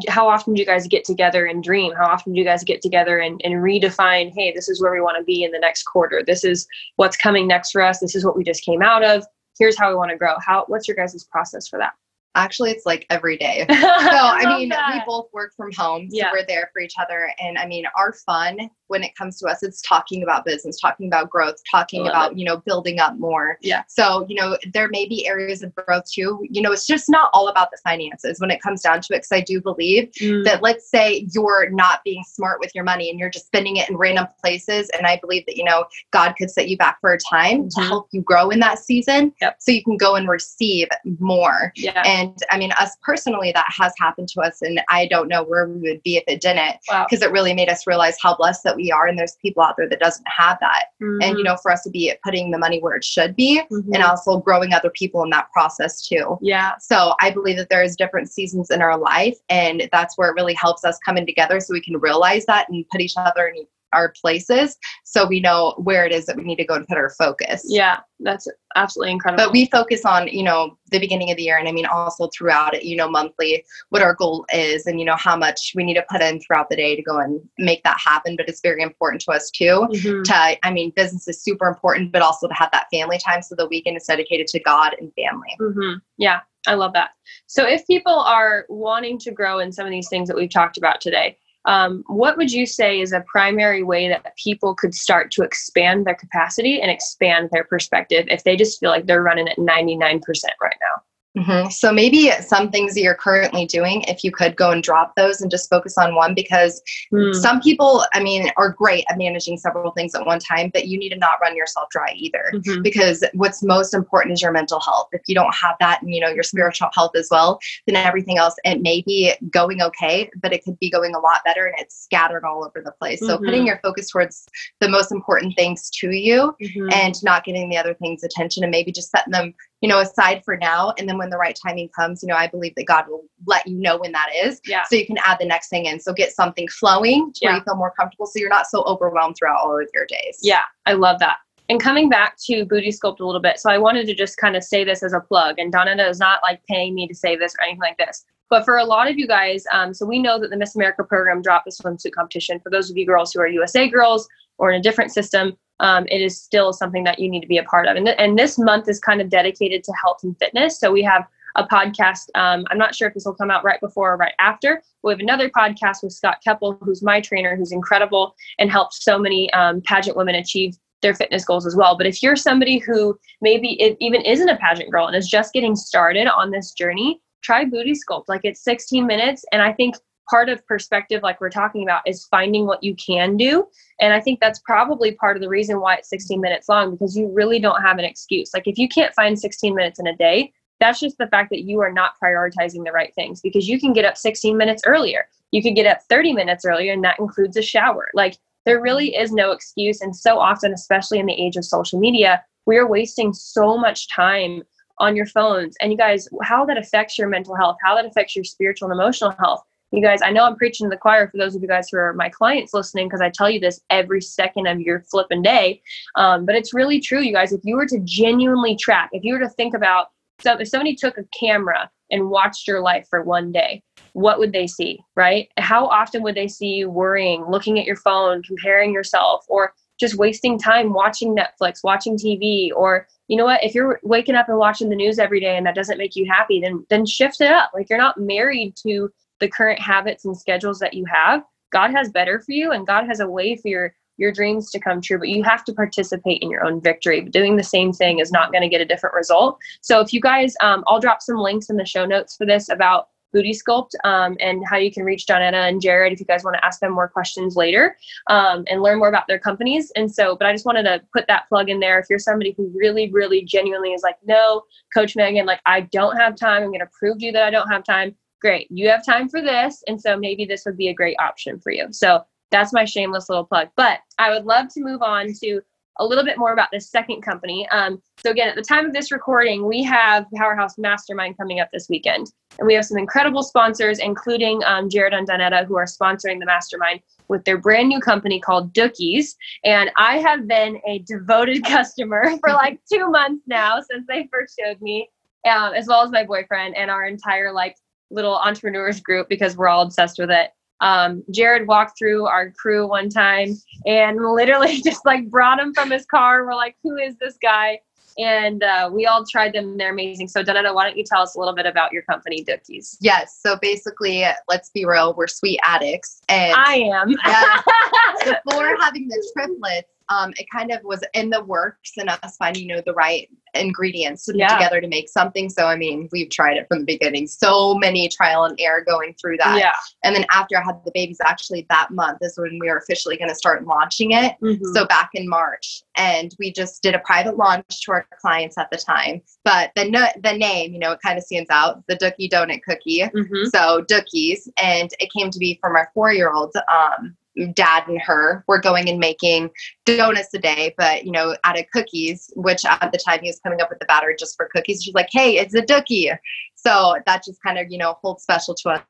how 0.09 0.29
often 0.29 0.55
do 0.55 0.61
you 0.61 0.67
guys 0.67 0.87
get 0.87 1.05
together 1.05 1.47
and 1.47 1.63
dream? 1.63 1.93
How 1.97 2.07
often 2.07 2.33
do 2.33 2.39
you 2.39 2.45
guys 2.45 2.63
get 2.63 2.83
together 2.83 3.19
and, 3.19 3.41
and 3.43 3.55
redefine, 3.55 4.33
hey, 4.35 4.53
this 4.53 4.69
is 4.69 4.83
where 4.83 4.93
we 4.93 5.01
want 5.01 5.17
to 5.19 5.25
be 5.25 5.45
in 5.45 5.51
the 5.51 5.59
next 5.59 5.85
quarter. 5.85 6.23
This 6.25 6.45
is 6.45 6.67
what's 6.97 7.17
coming 7.17 7.47
next 7.47 7.71
for 7.71 7.83
us. 7.83 7.99
This 7.99 8.15
is 8.15 8.25
what 8.25 8.37
we 8.37 8.45
just 8.45 8.65
came 8.65 8.83
out 8.83 9.03
of. 9.03 9.25
Here's 9.59 9.79
how 9.79 9.89
we 9.89 9.97
want 9.97 10.11
to 10.11 10.17
grow. 10.17 10.35
How 10.45 10.65
what's 10.69 10.87
your 10.87 10.97
guys' 10.97 11.25
process 11.25 11.67
for 11.67 11.79
that? 11.79 11.95
Actually 12.35 12.71
it's 12.71 12.87
like 12.87 13.07
every 13.11 13.37
day 13.37 13.65
so 13.71 13.75
so 13.77 13.83
i 13.83 14.45
mean 14.47 14.71
we 14.93 15.03
both 15.07 15.27
work 15.33 15.53
from 15.57 15.73
home 15.73 16.09
so 16.11 16.17
Yeah. 16.17 16.31
we're 16.33 16.47
there 16.47 16.71
for 16.73 16.81
each 16.81 16.95
other 17.01 17.31
and 17.41 17.59
i 17.59 17.67
mean 17.67 17.85
our 17.97 18.13
fun 18.13 18.71
when 18.89 19.03
it 19.03 19.15
comes 19.17 19.39
to 19.39 19.47
us 19.47 19.63
it's 19.63 19.81
talking 19.83 20.23
about 20.23 20.45
business 20.45 20.79
talking 20.81 21.07
about 21.07 21.31
growth 21.31 21.57
talking 21.71 22.07
about 22.07 22.37
you 22.37 22.45
know 22.45 22.57
building 22.59 22.99
up 22.99 23.17
more 23.19 23.59
Yeah. 23.63 23.83
so 23.89 24.27
you 24.29 24.35
know 24.35 24.57
there 24.73 24.89
may 24.89 25.07
be 25.09 25.27
areas 25.27 25.63
of 25.63 25.75
growth 25.75 26.11
too 26.11 26.45
you 26.51 26.61
know 26.61 26.73
it's 26.73 26.87
just 26.87 27.09
not 27.09 27.31
all 27.33 27.49
about 27.49 27.71
the 27.71 27.79
finances 27.85 28.41
when 28.41 28.51
it 28.51 28.61
comes 28.63 28.83
down 28.83 29.01
to 29.03 29.15
it 29.15 29.19
because 29.19 29.33
i 29.33 29.41
do 29.41 29.61
believe 29.61 30.09
Mm, 30.21 30.45
that 30.45 30.63
let's 30.63 30.91
say 30.91 31.27
you're 31.33 31.71
not 31.71 32.03
being 32.05 32.23
smart 32.25 32.59
with 32.61 32.75
your 32.75 32.83
money 32.83 33.11
and 33.11 33.19
you're 33.21 33.31
just 33.31 33.47
spending 33.47 33.77
it 33.77 33.89
in 33.89 33.97
random 33.97 34.27
places 34.41 34.89
and 34.91 35.07
i 35.07 35.17
believe 35.21 35.45
that 35.47 35.57
you 35.57 35.65
know 35.65 35.85
god 36.11 36.33
could 36.39 36.51
set 36.51 36.69
you 36.69 36.77
back 36.77 36.99
for 37.01 37.13
a 37.13 37.19
time 37.31 37.69
to 37.71 37.81
Mhm. 37.81 37.87
help 37.89 38.09
you 38.11 38.23
grow 38.23 38.51
in 38.51 38.59
that 38.61 38.79
season 38.79 39.33
Yep. 39.41 39.57
so 39.61 39.71
you 39.73 39.85
can 39.85 39.97
go 39.97 40.15
and 40.17 40.29
receive 40.29 40.89
more 41.21 41.73
yeah. 41.77 42.03
and 42.05 42.37
i 42.51 42.59
mean 42.59 42.73
us 42.73 42.97
personally 43.03 43.53
that 43.53 43.67
has 43.69 43.93
happened 43.99 44.29
to 44.29 44.41
us 44.41 44.63
and 44.63 44.81
i 44.89 45.07
don't 45.07 45.29
know 45.29 45.43
where 45.45 45.69
we 45.69 45.79
would 45.91 46.03
be 46.03 46.17
if 46.17 46.25
it 46.27 46.41
didn't 46.41 46.77
wow. 46.91 47.05
because 47.09 47.23
it 47.23 47.31
really 47.31 47.55
made 47.55 47.69
us 47.69 47.87
realize 47.87 48.17
how 48.21 48.35
blessed 48.35 48.65
that 48.65 48.77
we 48.79 48.91
are 48.93 49.07
and 49.09 49.19
there's 49.19 49.37
people 49.43 49.63
out 49.63 49.75
there 49.77 49.89
that 49.89 50.01
doesn't 50.01 50.27
have 50.27 50.57
that 50.61 50.87
and 51.01 51.37
you 51.39 51.43
Mhm, 51.43 51.45
know 51.45 51.57
for 51.63 51.71
us 51.71 51.83
to 51.83 51.91
be 51.91 52.13
putting 52.25 52.51
the 52.51 52.59
money 52.59 52.81
where 52.81 52.95
it 52.97 53.05
should 53.05 53.35
be 53.37 53.61
mhm. 53.71 53.85
and 53.95 54.03
also 54.03 54.39
growing 54.39 54.73
other 54.73 54.91
people 54.91 55.23
in 55.25 55.31
that 55.31 55.47
process 55.53 56.07
too 56.07 56.39
yeah. 56.41 56.73
so 56.79 57.15
I 57.21 57.31
believe 57.31 57.57
that 57.59 57.69
there's 57.69 57.95
different 57.97 58.31
seasons 58.31 58.71
in 58.71 58.81
our 58.83 58.97
life, 58.97 59.37
and 59.49 59.89
that's 59.93 60.17
where 60.17 60.31
it 60.31 60.35
really 60.35 60.55
helps 60.55 60.85
us 60.85 60.99
coming 61.05 61.27
together 61.27 61.61
so 61.61 61.73
we 61.73 61.81
can 61.81 61.99
realize 61.99 62.45
that 62.47 62.69
and 62.69 62.89
put 62.91 63.01
each 63.01 63.15
other 63.17 63.49
in 63.49 63.67
our 63.93 64.13
places 64.21 64.77
so 65.05 65.27
we 65.27 65.41
know 65.41 65.75
where 65.79 66.05
it 66.05 66.13
is 66.13 66.27
that 66.27 66.37
we 66.37 66.45
need 66.45 66.57
to 66.57 66.65
go 66.65 66.75
and 66.75 66.87
put 66.87 66.99
our 66.99 67.11
focus. 67.11 67.65
Yeah, 67.67 68.01
that's 68.21 68.47
absolutely 68.77 69.13
incredible. 69.13 69.45
But 69.45 69.53
we 69.53 69.67
focus 69.67 70.05
on, 70.05 70.29
you 70.29 70.43
know, 70.43 70.77
the 70.91 70.99
beginning 70.99 71.31
of 71.31 71.37
the 71.37 71.45
year 71.45 71.57
and 71.57 71.69
I 71.69 71.73
mean 71.73 71.87
also 71.87 72.29
throughout 72.37 72.75
it, 72.75 72.85
you 72.85 72.97
know, 72.97 73.09
monthly, 73.09 73.65
what 73.91 74.03
our 74.03 74.15
goal 74.15 74.45
is 74.53 74.87
and, 74.87 74.99
you 74.99 75.07
know, 75.07 75.17
how 75.17 75.37
much 75.37 75.73
we 75.75 75.85
need 75.85 75.95
to 75.95 76.05
put 76.11 76.21
in 76.21 76.41
throughout 76.41 76.69
the 76.69 76.77
day 76.77 76.95
to 76.97 77.03
go 77.03 77.19
and 77.19 77.41
make 77.59 77.83
that 77.85 77.99
happen. 77.99 78.37
But 78.37 78.49
it's 78.49 78.61
very 78.61 78.83
important 78.83 79.23
to 79.23 79.33
us 79.33 79.51
too. 79.51 79.87
Mhm. 79.91 80.25
To, 80.25 80.67
I 80.67 80.71
mean, 80.71 80.93
business 80.95 81.27
is 81.29 81.43
super 81.43 81.67
important, 81.67 82.13
but 82.13 82.23
also 82.23 82.49
to 82.49 82.55
have 82.55 82.71
that 82.73 82.87
family 82.93 83.19
time. 83.19 83.43
So 83.43 83.55
the 83.55 83.69
weekend 83.69 83.97
is 83.97 84.05
dedicated 84.05 84.47
to 84.49 84.61
God 84.61 84.95
and 85.01 85.13
family. 85.15 85.57
hmm 85.59 85.95
Yeah, 86.17 86.41
I 86.67 86.75
love 86.75 86.93
that. 86.93 87.11
So, 87.47 87.67
if 87.67 87.87
people 87.87 88.19
are 88.21 88.67
wanting 88.69 89.19
to 89.21 89.31
grow 89.31 89.59
in 89.59 89.73
some 89.73 89.87
of 89.87 89.93
these 89.93 90.09
things 90.09 90.29
that 90.29 90.37
we've 90.37 90.51
talked 90.51 90.77
about 90.77 91.01
today, 91.01 91.37
um, 91.65 92.05
what 92.07 92.37
would 92.37 92.51
you 92.51 92.67
say 92.67 93.01
is 93.01 93.13
a 93.13 93.25
primary 93.31 93.83
way 93.83 94.09
that 94.09 94.37
people 94.37 94.75
could 94.75 94.95
start 94.95 95.31
to 95.33 95.43
expand 95.43 96.07
their 96.07 96.15
capacity 96.15 96.81
and 96.81 96.91
expand 96.91 97.51
their 97.53 97.65
perspective 97.65 98.27
if 98.29 98.45
they 98.45 98.57
just 98.57 98.81
feel 98.81 98.91
like 98.91 99.07
they're 99.07 99.23
running 99.23 99.49
at 99.49 99.59
99% 99.59 100.21
right 100.63 100.77
now? 100.81 101.03
Mhm. 101.39 101.73
So 101.73 101.93
maybe 101.93 102.31
some 102.41 102.71
things 102.71 102.95
that 102.95 103.03
you're 103.03 103.15
currently 103.15 103.65
doing, 103.67 104.03
if 104.03 104.25
you 104.25 104.31
could 104.33 104.57
go 104.57 104.71
and 104.71 104.83
drop 104.83 105.15
those 105.15 105.41
and 105.41 105.51
just 105.51 105.71
focus 105.71 105.97
on 105.97 106.15
one, 106.15 106.35
because 106.35 106.83
Hmm. 107.11 107.33
some 107.33 107.61
people, 107.61 108.05
I 108.13 108.21
mean, 108.21 108.51
are 108.57 108.71
great 108.71 109.05
at 109.09 109.19
managing 109.19 109.57
several 109.57 109.93
things 109.93 110.15
at 110.15 110.27
one 110.27 110.41
time, 110.41 110.71
but 110.73 110.87
you 110.87 110.99
need 110.99 111.11
to 111.11 111.17
not 111.17 111.41
run 111.41 111.55
yourself 111.57 111.89
dry 111.91 112.13
either. 112.17 112.51
Mhm. 112.55 112.83
Because 112.83 113.23
what's 113.35 113.63
most 113.63 113.95
important 113.95 114.33
is 114.33 114.43
your 114.43 114.53
mental 114.53 114.81
health. 114.81 115.09
If 115.13 115.23
you 115.27 115.35
don't 115.35 115.55
have 115.55 115.77
that 115.81 116.03
and 116.03 116.13
you 116.15 116.21
know 116.21 116.29
your 116.29 116.43
spiritual 116.43 116.89
health 116.95 117.13
as 117.15 117.29
well, 117.31 117.61
then 117.87 117.97
everything 117.97 118.39
else 118.39 118.57
it 118.65 118.83
may 118.83 119.03
be 119.03 119.33
going 119.51 119.81
okay, 119.81 120.29
but 120.43 120.53
it 120.53 120.65
could 120.65 120.79
be 120.79 120.91
going 120.91 121.15
a 121.15 121.21
lot 121.21 121.45
better 121.45 121.67
and 121.67 121.77
it's 121.79 121.97
scattered 122.03 122.45
all 122.45 122.65
over 122.65 122.83
the 122.85 122.93
place. 122.93 123.21
So 123.21 123.39
Mhm. 123.39 123.45
putting 123.45 123.67
your 123.67 123.79
focus 123.83 124.11
towards 124.11 124.47
the 124.81 124.89
most 124.89 125.13
important 125.13 125.55
things 125.57 125.89
to 125.91 126.11
you 126.11 126.57
Mhm. 126.61 126.93
and 126.93 127.23
not 127.23 127.45
giving 127.45 127.69
the 127.69 127.77
other 127.77 127.95
things 127.95 128.25
attention 128.25 128.65
and 128.65 128.71
maybe 128.71 128.91
just 128.91 129.11
setting 129.11 129.33
them 129.33 129.55
you 129.81 129.89
know 129.89 129.99
aside 130.01 130.43
for 130.45 130.57
now 130.57 130.93
and 130.99 131.09
then 131.09 131.19
when 131.19 131.31
the 131.31 131.37
right 131.37 131.57
timing 131.61 131.89
comes 131.91 132.23
you 132.23 132.29
know 132.29 132.35
i 132.35 132.47
believe 132.47 132.75
that 132.77 132.85
god 132.85 133.05
will 133.09 133.25
let 133.47 133.67
you 133.67 133.77
know 133.77 133.97
when 133.99 134.13
that 134.13 134.29
is 134.35 134.61
Yeah. 134.67 134.83
so 134.85 134.97
you 134.97 135.07
can 135.07 135.17
add 135.25 135.39
the 135.39 135.47
next 135.47 135.69
thing 135.69 135.87
in 135.87 136.01
so 136.01 136.13
get 136.13 136.33
something 136.33 136.67
flowing 136.69 137.33
to 137.35 137.47
where 137.47 137.57
you 137.57 137.63
feel 137.63 137.77
more 137.77 137.93
comfortable 137.93 138.27
so 138.27 138.39
you're 138.39 138.49
not 138.49 138.67
so 138.67 138.83
overwhelmed 138.85 139.37
throughout 139.39 139.59
all 139.61 139.79
of 139.81 139.89
your 139.95 140.07
days 140.07 140.39
Yeah, 140.43 140.63
I 140.87 140.95
love 140.95 141.19
that. 141.21 141.37
And 141.71 141.79
coming 141.81 142.09
back 142.09 142.37
to 142.47 142.65
Booty 142.65 142.89
Sculpt 142.89 143.21
a 143.21 143.27
little 143.27 143.43
bit, 143.43 143.59
so 143.59 143.69
I 143.71 143.77
wanted 143.77 144.07
to 144.07 144.15
just 144.15 144.39
kind 144.39 144.57
of 144.57 144.65
say 144.65 144.85
this 144.85 145.03
as 145.03 145.13
a 145.13 145.21
plug, 145.21 145.59
and 145.59 145.71
Dawnetta 145.71 146.09
is 146.09 146.19
not 146.19 146.41
like 146.43 146.63
paying 146.67 146.95
me 146.95 147.07
to 147.07 147.15
say 147.15 147.37
this 147.37 147.55
or 147.61 147.65
anything 147.65 147.81
like 147.81 147.99
this. 147.99 148.25
But 148.49 148.65
for 148.65 148.79
a 148.79 148.85
lot 148.85 149.07
of 149.11 149.19
you 149.19 149.27
guys, 149.27 149.65
um, 149.75 149.93
so 149.93 150.07
we 150.07 150.19
know 150.19 150.39
that 150.41 150.49
the 150.49 150.57
Miss 150.57 150.75
America 150.77 151.05
program 151.05 151.43
dropped 151.43 151.67
the 151.67 151.71
swimsuit 151.71 152.13
competition. 152.13 152.59
For 152.61 152.71
those 152.71 152.91
of 152.91 152.97
you 152.97 153.05
girls 153.05 153.35
who 153.35 153.41
are 153.41 153.47
USA 153.49 153.87
girls 153.87 154.27
or 154.57 154.71
in 154.73 154.81
a 154.81 154.83
different 154.83 155.13
system, 155.13 155.59
um, 155.81 156.07
it 156.09 156.21
is 156.21 156.41
still 156.41 156.73
something 156.73 157.05
that 157.05 157.19
you 157.19 157.31
need 157.31 157.41
to 157.41 157.47
be 157.47 157.59
a 157.59 157.65
part 157.65 157.87
of. 157.87 157.97
And, 157.97 158.07
th- 158.07 158.17
and 158.19 158.39
this 158.39 158.59
month 158.59 158.89
is 158.89 158.99
kind 158.99 159.21
of 159.21 159.29
dedicated 159.29 159.85
to 159.85 159.93
health 160.03 160.21
and 160.23 160.37
fitness. 160.39 160.79
So 160.79 160.91
we 160.93 161.03
have 161.03 161.27
a 161.57 161.67
podcast. 161.67 162.29
Um, 162.35 162.65
I'm 162.71 162.79
not 162.79 162.95
sure 162.95 163.09
if 163.09 163.15
this 163.15 163.25
will 163.25 163.35
come 163.35 163.51
out 163.51 163.65
right 163.65 163.81
before 163.81 164.13
or 164.13 164.17
right 164.17 164.35
after. 164.39 164.83
We 165.03 165.13
have 165.13 165.21
another 165.21 165.51
podcast 165.51 166.03
with 166.03 166.13
Scott 166.13 166.39
Keppel, 166.43 166.79
who's 166.83 167.03
my 167.03 167.21
trainer, 167.21 167.57
who's 167.57 167.73
incredible 167.73 168.35
and 168.59 168.71
helped 168.71 168.95
so 168.95 169.19
many 169.19 169.53
um, 169.53 169.81
pageant 169.83 170.17
women 170.17 170.35
achieve 170.35 170.77
their 171.03 171.15
fitness 171.15 171.45
goals 171.45 171.67
as 171.67 171.77
well. 171.77 171.97
But 171.97 172.07
if 172.07 172.23
you're 172.23 172.37
somebody 172.37 172.79
who 172.79 173.19
maybe 173.41 173.81
it 173.81 173.97
even 174.01 174.23
isn't 174.23 174.49
a 174.49 174.57
pageant 174.57 174.91
girl 174.91 175.07
and 175.07 175.17
is 175.17 175.29
just 175.29 175.53
getting 175.53 175.77
started 175.77 176.27
on 176.27 176.51
this 176.51 176.73
journey, 176.73 177.21
try 177.43 177.65
Booty 177.65 177.93
Sculpt. 177.93 178.25
Like 178.29 178.41
it's 178.45 178.63
16 178.63 179.07
minutes. 179.07 179.45
And 179.53 179.63
I 179.63 179.73
think 179.73 179.97
part 180.29 180.49
of 180.49 180.67
perspective, 180.67 181.23
like 181.23 181.41
we're 181.41 181.51
talking 181.51 181.83
about, 181.83 182.03
is 182.07 182.27
finding 182.27 182.67
what 182.67 182.83
you 182.83 182.95
can 182.97 183.37
do. 183.37 183.67
And 184.01 184.13
I 184.13 184.21
think 184.21 184.41
that's 184.41 184.61
probably 184.61 185.13
part 185.13 185.37
of 185.37 185.43
the 185.43 185.49
reason 185.49 185.81
why 185.81 185.95
it's 185.95 186.11
16 186.11 186.41
minutes 186.41 186.69
long 186.69 186.91
because 186.91 187.17
you 187.17 187.31
really 187.33 187.59
don't 187.59 187.83
have 187.83 187.99
an 187.99 188.05
excuse. 188.05 188.51
Like 188.53 188.67
if 188.67 188.79
you 188.79 188.89
can't 188.89 189.15
find 189.15 189.39
16 189.39 189.75
minutes 189.75 189.99
in 189.99 190.07
a 190.07 190.17
day, 190.17 190.53
that's 190.81 191.01
just 191.01 191.19
the 191.19 191.27
fact 191.27 191.51
that 191.51 191.63
you 191.63 191.81
are 191.81 191.93
not 191.93 192.13
prioritizing 192.23 192.85
the 192.85 192.93
right 192.93 193.13
things 193.15 193.41
because 193.41 193.69
you 193.69 193.81
can 193.81 193.93
get 193.93 194.05
up 194.05 194.17
16 194.17 194.57
minutes 194.57 194.83
earlier. 194.87 195.27
You 195.51 195.63
could 195.63 195.75
get 195.75 195.87
up 195.87 196.03
30 196.09 196.35
minutes 196.35 196.65
earlier, 196.65 196.93
and 196.93 197.03
that 197.05 197.19
includes 197.19 197.57
a 197.57 197.63
shower. 197.63 198.09
Like 198.15 198.37
there 198.65 198.81
really 198.81 199.17
is 199.17 199.33
no 199.33 199.51
excuse. 199.53 200.01
And 200.01 200.15
so 200.15 200.39
often, 200.39 200.73
especially 200.73 201.19
in 201.19 201.27
the 201.27 201.33
age 201.33 201.57
of 201.57 201.65
social 201.65 201.99
media, 201.99 202.45
we 202.67 202.77
are 202.77 202.87
wasting 202.87 203.33
so 203.33 203.79
much 203.79 204.09
time 204.15 204.63
on 204.99 205.17
your 205.17 205.27
phones. 205.27 205.77
And 205.81 205.91
you 205.91 205.99
guys, 205.99 206.29
how 206.43 206.65
that 206.67 206.77
affects 206.77 207.19
your 207.19 207.29
mental 207.29 207.57
health, 207.57 207.79
how 207.83 207.95
that 207.95 208.05
affects 208.05 208.37
your 208.37 208.45
spiritual 208.45 208.91
and 208.91 209.01
emotional 209.01 209.35
health. 209.39 209.63
You 209.91 210.03
guys, 210.03 210.21
I 210.23 210.31
know 210.31 210.45
I'm 210.45 210.57
preaching 210.57 210.87
to 210.87 210.91
the 210.91 210.99
choir 210.99 211.29
for 211.29 211.39
those 211.39 211.55
of 211.55 211.63
you 211.63 211.69
guys 211.69 211.89
who 211.91 211.97
are 211.97 212.13
my 212.13 212.29
clients 212.29 212.75
listening 212.75 213.07
because 213.07 213.23
I 213.23 213.31
tell 213.31 213.49
you 213.49 213.59
this 213.59 213.81
every 213.89 214.21
second 214.21 214.67
of 214.67 214.81
your 214.81 215.01
flipping 215.11 215.43
day. 215.43 215.81
Um, 216.15 216.45
but 216.45 216.55
it's 216.55 216.75
really 216.75 217.01
true, 217.01 217.21
you 217.21 217.33
guys. 217.33 217.53
If 217.53 217.63
you 217.65 217.77
were 217.77 217.87
to 217.87 217.99
genuinely 218.05 218.77
track, 218.77 219.11
if 219.13 219.25
you 219.25 219.33
were 219.35 219.41
to 219.41 219.49
think 219.49 219.75
about, 219.75 220.09
so 220.41 220.53
if 220.59 220.69
somebody 220.69 220.95
took 220.95 221.17
a 221.17 221.25
camera 221.39 221.91
and 222.11 222.31
watched 222.31 222.69
your 222.69 222.81
life 222.81 223.07
for 223.09 223.23
one 223.23 223.51
day, 223.51 223.83
what 224.13 224.39
would 224.39 224.53
they 224.53 224.67
see, 224.67 225.01
right? 225.17 225.49
How 225.57 225.87
often 225.87 226.23
would 226.23 226.35
they 226.35 226.49
see 226.49 226.75
you 226.75 226.91
worrying, 226.91 227.47
looking 227.49 227.79
at 227.79 227.87
your 227.87 227.97
phone, 227.97 228.43
comparing 228.43 228.93
yourself, 228.93 229.45
or 229.49 229.73
just 229.99 230.17
wasting 230.17 230.59
time 230.59 230.93
watching 230.93 231.35
Netflix, 231.35 231.83
watching 231.83 232.17
TV, 232.17 232.71
or 232.75 233.09
you 233.27 233.37
know 233.37 233.45
what? 233.45 233.65
If 233.65 233.75
you're 233.75 234.01
waking 234.03 234.37
up 234.37 234.49
and 234.49 234.59
watching 234.59 234.89
the 234.91 234.97
news 234.97 235.19
every 235.19 235.41
day 235.41 235.57
and 235.57 235.67
that 235.67 235.75
doesn't 235.75 235.99
make 235.99 236.15
you 236.15 236.27
happy, 236.31 236.61
then 236.61 236.87
then 236.89 237.05
shift 237.05 237.41
it 237.41 237.51
up. 237.51 237.73
Like 237.75 237.89
you're 237.91 237.99
not 237.99 238.19
married 238.19 238.77
to 238.87 239.11
the 239.41 239.49
current 239.49 239.81
habits 239.81 240.25
and 240.25 240.37
schedules 240.37 240.79
that 240.81 240.95
you 240.95 241.05
have. 241.07 241.43
God 241.71 241.91
has 241.91 242.11
better 242.11 242.41
for 242.41 242.53
you, 242.53 242.73
and 242.73 242.87
God 242.87 243.07
has 243.07 243.21
a 243.21 243.29
way 243.29 243.57
for 243.57 243.69
your 243.69 243.95
your 244.19 244.33
dreams 244.33 244.71
to 244.73 244.81
come 244.81 245.01
true, 245.01 245.19
but 245.19 245.29
you 245.29 245.45
have 245.45 245.65
to 245.65 245.73
participate 245.73 246.43
in 246.43 246.51
your 246.51 246.65
own 246.65 246.81
victory. 246.81 247.23
Doing 247.23 247.57
the 247.57 247.63
same 247.63 247.93
thing 247.93 248.19
is 248.19 248.33
not 248.33 248.51
going 248.51 248.63
to 248.63 248.69
get 248.69 248.81
a 248.81 248.85
different 248.85 249.15
result. 249.15 249.59
So 249.81 250.01
if 250.01 250.13
you 250.13 250.21
guys, 250.21 250.55
um, 250.61 250.83
I'll 250.89 250.99
drop 250.99 251.23
some 251.23 251.37
links 251.37 251.71
in 251.71 251.77
the 251.77 251.87
show 251.87 252.05
notes 252.05 252.37
for 252.37 252.45
this 252.45 252.69
about 252.69 253.09
Booty 253.33 253.53
Sculpt 253.53 253.91
um, 254.05 254.37
and 254.41 254.63
how 254.67 254.77
you 254.77 254.91
can 254.91 255.05
reach 255.05 255.27
Dawnetta 255.27 255.69
and 255.69 255.81
Jared 255.81 256.13
if 256.13 256.21
you 256.21 256.27
guys 256.27 256.45
want 256.45 256.57
to 256.57 256.65
ask 256.65 256.81
them 256.81 256.93
more 256.93 257.09
questions 257.09 257.57
later 257.57 257.97
um, 258.29 258.65
and 258.69 258.83
learn 258.83 258.99
more 258.99 259.09
about 259.09 259.27
their 259.29 259.39
companies. 259.39 259.93
And 259.97 260.13
so, 260.13 260.37
but 260.37 260.47
I 260.47 260.53
just 260.53 260.67
wanted 260.67 260.85
to 260.85 261.03
put 261.13 261.27
that 261.29 261.49
plug 261.49 261.69
in 261.69 261.81
there. 261.81 261.99
If 261.99 262.07
you're 262.09 262.19
somebody 262.19 262.55
who 262.57 262.73
really, 262.75 263.11
really 263.13 263.45
genuinely 263.45 263.91
is 263.91 264.03
like, 264.03 264.17
no, 264.25 264.63
Coach 264.95 265.15
Megan, 265.15 265.47
like 265.47 265.61
I 265.67 265.83
don't 265.83 266.17
have 266.17 266.37
time. 266.37 266.63
I'm 266.63 266.71
going 266.71 266.81
to 266.81 266.91
prove 266.99 267.19
to 267.19 267.27
you 267.27 267.33
that 267.33 267.43
I 267.43 267.51
don't 267.51 267.69
have 267.69 267.85
time. 267.85 268.17
Great. 268.41 268.71
You 268.71 268.89
have 268.89 269.05
time 269.05 269.29
for 269.29 269.43
this. 269.43 269.83
And 269.87 270.01
so 270.01 270.17
maybe 270.17 270.45
this 270.45 270.65
would 270.65 270.77
be 270.77 270.89
a 270.89 270.95
great 270.95 271.17
option 271.19 271.59
for 271.59 271.73
you. 271.73 271.89
So 271.91 272.23
that's 272.51 272.73
my 272.73 272.85
shameless 272.85 273.29
little 273.29 273.45
plug. 273.45 273.69
But 273.77 274.01
I 274.19 274.31
would 274.31 274.45
love 274.45 274.73
to 274.75 274.83
move 274.83 275.03
on 275.03 275.33
to 275.43 275.61
a 275.99 276.07
little 276.07 276.25
bit 276.25 276.39
more 276.39 276.53
about 276.53 276.69
this 276.73 276.91
second 276.91 277.23
company. 277.23 277.69
Um, 277.71 278.01
so 278.19 278.31
again, 278.31 278.49
at 278.49 278.55
the 278.55 278.63
time 278.63 278.87
of 278.87 278.93
this 278.93 279.11
recording, 279.11 279.67
we 279.67 279.83
have 279.83 280.27
Powerhouse 280.35 280.79
Mastermind 280.79 281.37
coming 281.37 281.61
up 281.61 281.69
this 281.73 281.89
weekend, 281.89 282.33
and 282.59 282.67
we 282.67 282.75
have 282.75 282.85
some 282.85 282.99
incredible 282.99 283.43
sponsors, 283.43 283.99
including 283.99 284.63
um, 284.65 284.89
Jared 284.89 285.13
and 285.13 285.29
Dawnetta, 285.29 285.67
who 285.67 285.77
are 285.77 285.87
sponsoring 285.87 286.39
the 286.39 286.47
Mastermind 286.47 287.01
with 287.29 287.45
their 287.45 287.59
brand 287.59 287.89
new 287.89 288.01
company 288.01 288.41
called 288.41 288.73
Dookies. 288.73 289.35
And 289.65 289.91
I 289.97 290.19
have 290.19 290.47
been 290.47 290.81
a 290.87 291.01
devoted 291.01 291.65
customer 291.67 292.31
for 292.39 292.51
like 292.51 292.81
two 292.91 293.11
months 293.11 293.43
now 293.47 293.81
since 293.81 294.07
they 294.07 294.29
first 294.33 294.59
showed 294.59 294.81
me, 294.81 295.11
um, 295.51 295.75
as 295.75 295.87
well 295.89 296.03
as 296.03 296.11
my 296.11 296.25
boyfriend 296.25 296.77
and 296.77 296.91
our 296.91 297.07
entire 297.07 297.53
like 297.53 297.77
little 298.11 298.37
entrepreneurs 298.37 299.01
group 299.01 299.29
because 299.29 299.57
we're 299.57 299.69
all 299.69 299.83
obsessed 299.83 300.19
with 300.19 300.31
it 300.31 300.51
um, 300.81 301.25
Jared 301.31 301.67
walked 301.67 301.99
through 301.99 302.27
our 302.27 302.51
crew 302.51 302.87
one 302.87 303.09
time 303.09 303.55
and 303.87 304.19
literally 304.35 304.81
just 304.83 305.05
like 305.05 305.29
brought 305.31 305.59
him 305.59 305.75
from 305.75 305.91
his 305.91 306.07
car. 306.07 306.45
We're 306.45 306.55
like, 306.55 306.77
who 306.83 306.97
is 306.97 307.17
this 307.19 307.37
guy? 307.41 307.81
And 308.19 308.65
uh, 308.65 308.91
we 308.93 309.07
all 309.07 309.25
tried 309.25 309.53
them. 309.53 309.77
They're 309.79 309.93
amazing. 309.93 310.27
So, 310.27 310.43
Dawnetta, 310.43 310.75
why 310.75 310.85
don't 310.85 310.97
you 310.97 311.05
tell 311.05 311.23
us 311.23 311.37
a 311.37 311.39
little 311.39 311.55
bit 311.55 311.67
about 311.67 311.93
your 311.93 312.03
company, 312.03 312.45
Dookies? 312.45 312.97
Yes. 313.01 313.39
So 313.41 313.57
basically, 313.63 314.25
let's 314.49 314.71
be 314.71 314.85
real, 314.85 315.15
we're 315.17 315.29
sweet 315.29 315.61
addicts. 315.63 316.21
And 316.29 316.53
I 316.57 316.91
am. 316.93 317.15
Yeah. 317.25 318.41
before 318.45 318.77
having 318.81 319.07
the 319.07 319.33
triplets, 319.37 319.89
um, 320.09 320.33
it 320.39 320.47
kind 320.51 320.71
of 320.73 320.83
was 320.85 321.03
in 321.15 321.31
the 321.31 321.43
works 321.45 321.93
and 321.99 322.09
us 322.09 322.37
finding, 322.39 322.69
you 322.69 322.75
know, 322.75 322.83
the 322.85 322.95
right 322.95 323.29
ingredients 323.55 324.25
to 324.27 324.33
put 324.33 324.39
Yeah. 324.41 324.49
together 324.57 324.81
to 324.81 324.89
make 324.89 325.09
something. 325.09 325.49
So, 325.49 325.67
I 325.67 325.77
mean, 325.77 326.09
we've 326.13 326.31
tried 326.31 326.57
it 326.57 326.67
from 326.69 326.81
the 326.81 326.85
beginning. 326.85 327.27
So 327.27 327.75
many 327.75 328.09
trial 328.09 328.45
and 328.45 328.59
error 328.61 328.85
going 328.87 329.15
through 329.21 329.39
that. 329.39 329.59
yeah. 329.59 329.73
And 330.05 330.15
then 330.15 330.25
after 330.31 330.57
I 330.59 330.63
had 330.63 330.77
the 330.85 330.91
babies, 330.95 331.19
actually 331.25 331.67
that 331.71 331.91
month 331.91 332.19
is 332.23 332.35
when 332.39 332.59
we 332.61 332.69
were 332.69 332.77
officially 332.79 333.17
going 333.17 333.29
to 333.31 333.35
start 333.35 333.67
launching 333.67 334.13
it. 334.13 334.35
Mhm. 334.43 334.59
So 334.75 334.87
back 334.87 335.11
in 335.15 335.29
March, 335.29 335.83
and 335.97 336.35
we 336.39 336.53
just 336.53 336.83
did 336.83 336.95
a 336.95 337.01
private 337.01 337.37
launch 337.37 337.83
to 337.85 337.93
our 337.93 338.07
clients 338.21 338.57
at 338.59 338.71
the 338.71 338.77
time. 338.79 339.23
But 339.45 339.73
the 339.77 339.85
no- 339.87 340.13
the 340.23 340.33
name, 340.33 340.73
you 340.73 340.79
know, 340.79 340.93
it 340.93 341.01
kind 341.05 341.19
of 341.19 341.25
stands 341.25 341.51
out, 341.51 341.83
the 341.89 341.97
Dookie 341.97 342.31
Donut 342.31 342.63
Cookie. 342.63 343.01
Mhm. 343.01 343.47
So 343.51 343.83
Dookies, 343.91 344.49
and 344.63 344.91
it 345.01 345.11
came 345.13 345.31
to 345.31 345.39
be 345.39 345.59
from 345.63 345.75
our 345.77 345.91
four 345.95 346.13
year 346.13 346.31
old. 346.33 346.55
Um, 346.73 347.17
dad 347.55 347.87
and 347.87 348.01
her 348.01 348.45
were 348.49 348.61
going 348.61 348.89
and 348.89 348.99
making 348.99 349.51
donuts 349.85 350.33
a 350.35 350.39
day 350.39 350.75
but 350.77 351.05
you 351.05 351.13
know 351.13 351.37
out 351.45 351.59
of 351.59 351.65
cookies 351.73 352.33
which 352.37 352.65
at 352.65 352.91
the 352.93 352.99
time 352.99 353.21
he 353.23 353.29
was 353.29 353.41
coming 353.41 353.61
up 353.61 353.71
with 353.71 353.79
the 353.79 353.87
batter 353.87 354.15
just 354.19 354.37
for 354.37 354.49
cookies. 354.53 354.83
She's 354.83 354.95
like 354.95 355.09
hey 355.11 355.39
it's 355.39 355.55
a 355.55 355.63
dookie. 355.63 356.17
So 356.55 356.97
that 357.07 357.25
just 357.25 357.43
kind 357.43 357.59
of 357.59 357.67
you 357.71 357.79
know 357.79 357.97
holds 358.03 358.23
special 358.23 358.55
to 358.57 358.71
us 358.71 358.83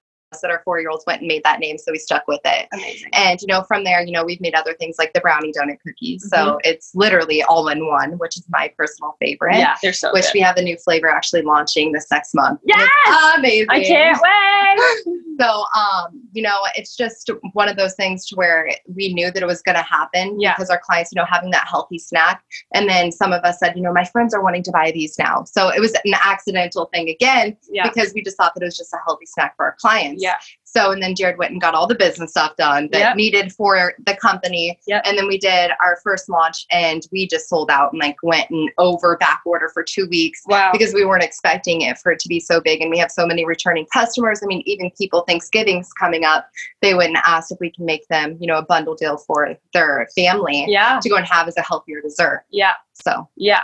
that 0.43 0.51
our 0.51 0.61
four 0.65 0.81
year 0.81 0.91
olds 0.91 1.05
went 1.07 1.21
and 1.21 1.29
made 1.29 1.43
that 1.45 1.59
name. 1.61 1.79
So 1.79 1.93
we 1.93 1.99
stuck 1.99 2.27
with 2.29 2.41
it. 2.45 2.69
Amazing. 2.73 3.11
And, 3.15 3.41
you 3.41 3.47
know, 3.47 3.63
from 3.63 3.85
there, 3.85 4.03
you 4.03 4.13
know, 4.13 4.25
we've 4.25 4.41
made 4.41 4.55
other 4.55 4.75
things 4.75 4.97
like 4.99 5.13
the 5.13 5.21
brownie 5.21 5.53
donut 5.53 5.79
cookies. 5.85 6.29
Mm-hmm. 6.31 6.49
So 6.49 6.59
it's 6.65 6.95
literally 6.95 7.43
all 7.43 7.69
in 7.69 7.87
one, 7.87 8.13
which 8.19 8.37
is 8.37 8.45
my 8.49 8.73
personal 8.77 9.17
favorite. 9.21 9.57
Yeah, 9.57 9.77
they're 9.83 9.93
so 9.93 10.13
Which 10.13 10.25
good. 10.25 10.35
we 10.35 10.41
have 10.41 10.57
a 10.57 10.63
new 10.63 10.77
flavor 10.77 11.09
actually 11.09 11.43
launching 11.43 11.93
this 11.93 12.07
next 12.11 12.35
month. 12.35 12.61
Yes! 12.65 12.89
Amazing. 13.37 13.67
I 13.71 13.85
can't 13.85 14.19
wait. 14.23 15.15
So, 15.41 15.65
um, 15.77 16.21
you 16.33 16.43
know, 16.43 16.57
it's 16.75 16.97
just 16.97 17.31
one 17.53 17.69
of 17.69 17.77
those 17.77 17.95
things 17.95 18.27
to 18.27 18.35
where 18.35 18.71
we 18.97 19.15
knew 19.15 19.31
that 19.31 19.41
it 19.41 19.47
was 19.47 19.63
going 19.63 19.77
to 19.77 19.83
happen 19.83 20.41
Yeah. 20.41 20.55
because 20.55 20.69
our 20.69 20.81
clients, 20.81 21.13
you 21.13 21.17
know, 21.21 21.25
having 21.25 21.53
that 21.53 21.69
healthy 21.69 21.97
snack. 21.97 22.43
And 22.75 22.89
then 22.89 23.13
some 23.13 23.33
of 23.33 23.45
us 23.45 23.61
said, 23.61 23.77
you 23.77 23.83
know, 23.83 23.93
my 23.93 24.05
friends 24.05 24.35
are 24.35 24.43
wanting 24.43 24.65
to 24.65 24.73
buy 24.73 24.91
these 24.91 25.17
now. 25.17 25.45
So 25.45 25.69
it 25.69 25.79
was 25.79 25.93
an 26.05 26.15
accidental 26.25 26.87
thing 26.93 27.09
again 27.09 27.57
Yeah. 27.71 27.89
because 27.89 28.13
we 28.15 28.23
just 28.25 28.37
thought 28.37 28.55
that 28.55 28.63
it 28.63 28.67
was 28.67 28.77
just 28.77 28.93
a 28.93 28.99
healthy 29.07 29.27
snack 29.27 29.55
for 29.57 29.67
our 29.67 29.77
clients. 29.81 30.18
Yeah. 30.19 30.35
So, 30.65 30.91
and 30.93 31.03
then 31.03 31.15
Jared 31.15 31.39
went 31.39 31.53
and 31.53 31.61
got 31.63 31.75
all 31.75 31.87
the 31.87 31.95
business 31.95 32.31
stuff 32.33 32.55
done 32.57 32.91
that 32.93 32.99
Yep. 32.99 33.17
needed 33.17 33.53
for 33.53 33.95
the 34.05 34.15
company. 34.17 34.79
Yep. 34.87 35.03
And 35.07 35.17
then 35.17 35.27
we 35.27 35.39
did 35.39 35.71
our 35.83 35.99
first 36.05 36.29
launch 36.29 36.67
and 36.71 37.03
we 37.11 37.27
just 37.27 37.49
sold 37.49 37.71
out 37.71 37.93
and 37.93 38.01
like 38.01 38.17
went 38.23 38.51
and 38.51 38.71
over 38.77 39.17
back 39.17 39.41
order 39.47 39.71
for 39.73 39.83
two 39.83 40.07
weeks 40.11 40.43
Wow. 40.47 40.71
because 40.73 40.93
we 40.93 41.07
weren't 41.07 41.23
expecting 41.25 41.81
it 41.83 41.97
for 41.99 42.13
it 42.13 42.19
to 42.21 42.29
be 42.29 42.39
so 42.39 42.61
big 42.61 42.83
and 42.83 42.91
we 42.91 42.99
have 42.99 43.11
so 43.11 43.27
many 43.27 43.45
returning 43.47 43.87
customers 43.93 44.41
i 44.43 44.47
mean 44.47 44.63
even 44.67 44.91
people 44.99 45.23
thanksgiving's 45.23 45.91
coming 45.95 46.25
up 46.25 46.49
they 46.83 46.95
went 46.95 47.09
and 47.11 47.19
asked 47.25 47.51
if 47.51 47.59
we 47.61 47.71
can 47.71 47.87
make 47.87 48.07
them 48.09 48.37
you 48.41 48.47
know 48.47 48.59
a 48.59 48.63
bundle 48.65 48.95
deal 48.95 49.17
for 49.17 49.55
their 49.73 50.07
family 50.15 50.65
yeah. 50.69 51.01
to 51.03 51.09
go 51.09 51.17
and 51.17 51.27
have 51.27 51.49
as 51.49 51.57
a 51.57 51.63
healthier 51.63 52.01
dessert 52.03 52.45
Yeah. 52.51 52.73
so 52.93 53.29
Yeah. 53.37 53.63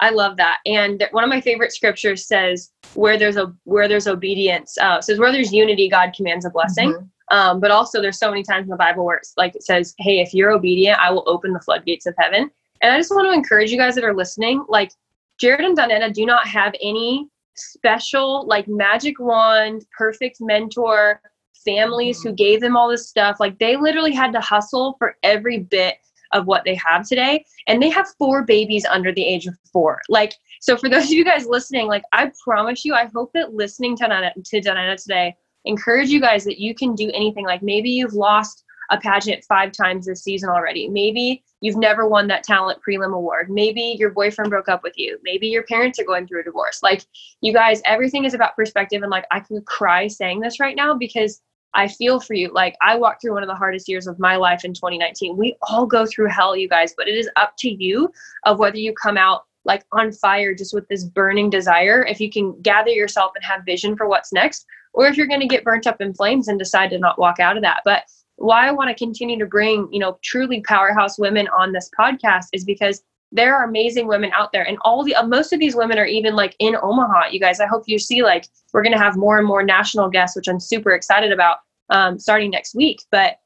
I 0.00 0.10
love 0.10 0.36
that. 0.36 0.58
And 0.66 1.06
one 1.12 1.24
of 1.24 1.30
my 1.30 1.40
favorite 1.40 1.72
scriptures 1.72 2.26
says, 2.26 2.70
"Where 2.94 3.18
there's 3.18 3.36
a 3.36 3.52
where 3.64 3.88
there's 3.88 4.06
obedience, 4.06 4.76
uh, 4.78 5.00
says 5.00 5.18
where 5.18 5.32
there's 5.32 5.52
unity, 5.52 5.88
God 5.88 6.12
commands 6.14 6.44
a 6.44 6.50
blessing." 6.50 6.92
mhm. 6.92 7.08
Um, 7.30 7.58
but 7.60 7.70
also, 7.72 8.00
there's 8.00 8.18
so 8.18 8.30
many 8.30 8.44
times 8.44 8.64
in 8.64 8.70
the 8.70 8.76
Bible 8.76 9.04
where 9.04 9.16
it's 9.16 9.32
like 9.36 9.56
it 9.56 9.64
says, 9.64 9.94
"Hey, 9.98 10.20
if 10.20 10.32
you're 10.34 10.52
obedient, 10.52 10.98
I 11.00 11.10
will 11.10 11.24
open 11.26 11.52
the 11.52 11.60
floodgates 11.60 12.06
of 12.06 12.14
heaven." 12.18 12.50
And 12.82 12.92
I 12.92 12.98
just 12.98 13.10
want 13.10 13.26
to 13.26 13.32
encourage 13.32 13.70
you 13.70 13.78
guys 13.78 13.94
that 13.94 14.04
are 14.04 14.14
listening, 14.14 14.64
like 14.68 14.92
Jared 15.38 15.64
and 15.64 15.76
Dawnetta 15.76 16.12
do 16.12 16.26
not 16.26 16.46
have 16.46 16.74
any 16.80 17.28
special, 17.54 18.46
like 18.46 18.68
magic 18.68 19.18
wand, 19.18 19.86
perfect 19.96 20.38
mentor 20.40 21.20
families 21.64 22.22
who 22.22 22.32
gave 22.32 22.60
them 22.60 22.76
all 22.76 22.88
this 22.88 23.08
stuff. 23.08 23.38
Like 23.40 23.58
they 23.58 23.76
literally 23.76 24.12
had 24.12 24.32
to 24.32 24.40
hustle 24.40 24.94
for 24.98 25.16
every 25.22 25.58
bit 25.58 25.96
of 26.32 26.46
what 26.46 26.64
they 26.64 26.74
have 26.74 27.06
today, 27.06 27.44
and 27.66 27.82
they 27.82 27.90
have 27.90 28.08
four 28.18 28.44
babies 28.44 28.84
under 28.84 29.12
the 29.12 29.24
age 29.24 29.46
of 29.46 29.56
four. 29.72 30.00
Like 30.08 30.34
so, 30.60 30.76
for 30.76 30.88
those 30.88 31.04
of 31.04 31.12
you 31.12 31.24
guys 31.24 31.46
listening, 31.46 31.88
like 31.88 32.02
I 32.12 32.32
promise 32.42 32.84
you, 32.84 32.94
I 32.94 33.06
hope 33.14 33.32
that 33.34 33.54
listening 33.54 33.96
to 33.98 34.04
Dawnetta, 34.04 34.44
to 34.44 34.60
Dawnetta 34.60 35.02
today 35.02 35.36
encourage 35.64 36.08
you 36.08 36.20
guys 36.20 36.44
that 36.44 36.58
you 36.58 36.74
can 36.74 36.94
do 36.94 37.10
anything. 37.12 37.44
Like 37.44 37.62
maybe 37.62 37.90
you've 37.90 38.14
lost 38.14 38.64
a 38.90 38.98
pageant 38.98 39.44
five 39.44 39.72
times 39.72 40.06
this 40.06 40.22
season 40.22 40.48
already. 40.48 40.88
Maybe 40.88 41.42
you've 41.60 41.76
never 41.76 42.06
won 42.08 42.28
that 42.28 42.44
talent 42.44 42.78
prelim 42.86 43.14
award. 43.14 43.50
Maybe 43.50 43.96
your 43.98 44.10
boyfriend 44.10 44.50
broke 44.50 44.68
up 44.68 44.82
with 44.82 44.94
you. 44.96 45.18
Maybe 45.24 45.48
your 45.48 45.64
parents 45.64 45.98
are 45.98 46.04
going 46.04 46.26
through 46.26 46.40
a 46.40 46.44
divorce. 46.44 46.82
Like 46.82 47.04
you 47.40 47.52
guys, 47.52 47.82
everything 47.84 48.24
is 48.24 48.34
about 48.34 48.54
perspective. 48.54 49.02
And 49.02 49.10
like 49.10 49.26
I 49.30 49.40
could 49.40 49.64
cry 49.66 50.06
saying 50.06 50.40
this 50.40 50.60
right 50.60 50.76
now 50.76 50.94
because 50.94 51.42
I 51.76 51.88
feel 51.88 52.18
for 52.18 52.34
you. 52.34 52.50
Like 52.52 52.74
I 52.80 52.96
walked 52.96 53.22
through 53.22 53.34
one 53.34 53.42
of 53.42 53.48
the 53.48 53.54
hardest 53.54 53.88
years 53.88 54.06
of 54.06 54.18
my 54.18 54.36
life 54.36 54.64
in 54.64 54.72
2019. 54.72 55.36
We 55.36 55.56
all 55.62 55.86
go 55.86 56.06
through 56.06 56.30
hell, 56.30 56.56
you 56.56 56.68
guys, 56.68 56.94
but 56.96 57.06
it 57.06 57.14
is 57.14 57.28
up 57.36 57.54
to 57.58 57.70
you 57.70 58.10
of 58.44 58.58
whether 58.58 58.78
you 58.78 58.92
come 58.94 59.16
out 59.16 59.44
like 59.66 59.84
on 59.92 60.12
fire 60.12 60.54
just 60.54 60.72
with 60.72 60.88
this 60.88 61.04
burning 61.04 61.50
desire, 61.50 62.04
if 62.04 62.20
you 62.20 62.30
can 62.30 62.58
gather 62.62 62.90
yourself 62.90 63.32
and 63.34 63.44
have 63.44 63.64
vision 63.66 63.96
for 63.96 64.08
what's 64.08 64.32
next, 64.32 64.64
or 64.94 65.06
if 65.06 65.16
you're 65.16 65.26
going 65.26 65.40
to 65.40 65.46
get 65.46 65.64
burnt 65.64 65.86
up 65.86 66.00
in 66.00 66.14
flames 66.14 66.48
and 66.48 66.58
decide 66.58 66.90
to 66.90 66.98
not 66.98 67.18
walk 67.18 67.40
out 67.40 67.56
of 67.56 67.62
that. 67.62 67.82
But 67.84 68.04
why 68.36 68.68
I 68.68 68.72
want 68.72 68.88
to 68.88 68.94
continue 68.94 69.38
to 69.38 69.46
bring, 69.46 69.88
you 69.92 69.98
know, 69.98 70.18
truly 70.22 70.62
powerhouse 70.62 71.18
women 71.18 71.48
on 71.48 71.72
this 71.72 71.90
podcast 71.98 72.46
is 72.52 72.64
because 72.64 73.02
there 73.32 73.56
are 73.56 73.64
amazing 73.64 74.06
women 74.06 74.30
out 74.32 74.52
there 74.52 74.62
and 74.62 74.78
all 74.82 75.02
the 75.02 75.14
uh, 75.14 75.26
most 75.26 75.52
of 75.52 75.58
these 75.58 75.74
women 75.74 75.98
are 75.98 76.06
even 76.06 76.36
like 76.36 76.54
in 76.60 76.76
Omaha. 76.80 77.26
You 77.30 77.40
guys, 77.40 77.60
I 77.60 77.66
hope 77.66 77.82
you 77.86 77.98
see 77.98 78.22
like 78.22 78.46
we're 78.72 78.82
going 78.82 78.92
to 78.92 78.98
have 78.98 79.16
more 79.16 79.36
and 79.36 79.46
more 79.46 79.64
national 79.64 80.08
guests, 80.08 80.36
which 80.36 80.48
I'm 80.48 80.60
super 80.60 80.92
excited 80.92 81.32
about 81.32 81.58
um, 81.90 82.18
starting 82.18 82.50
next 82.50 82.74
week. 82.74 83.00
But 83.10 83.36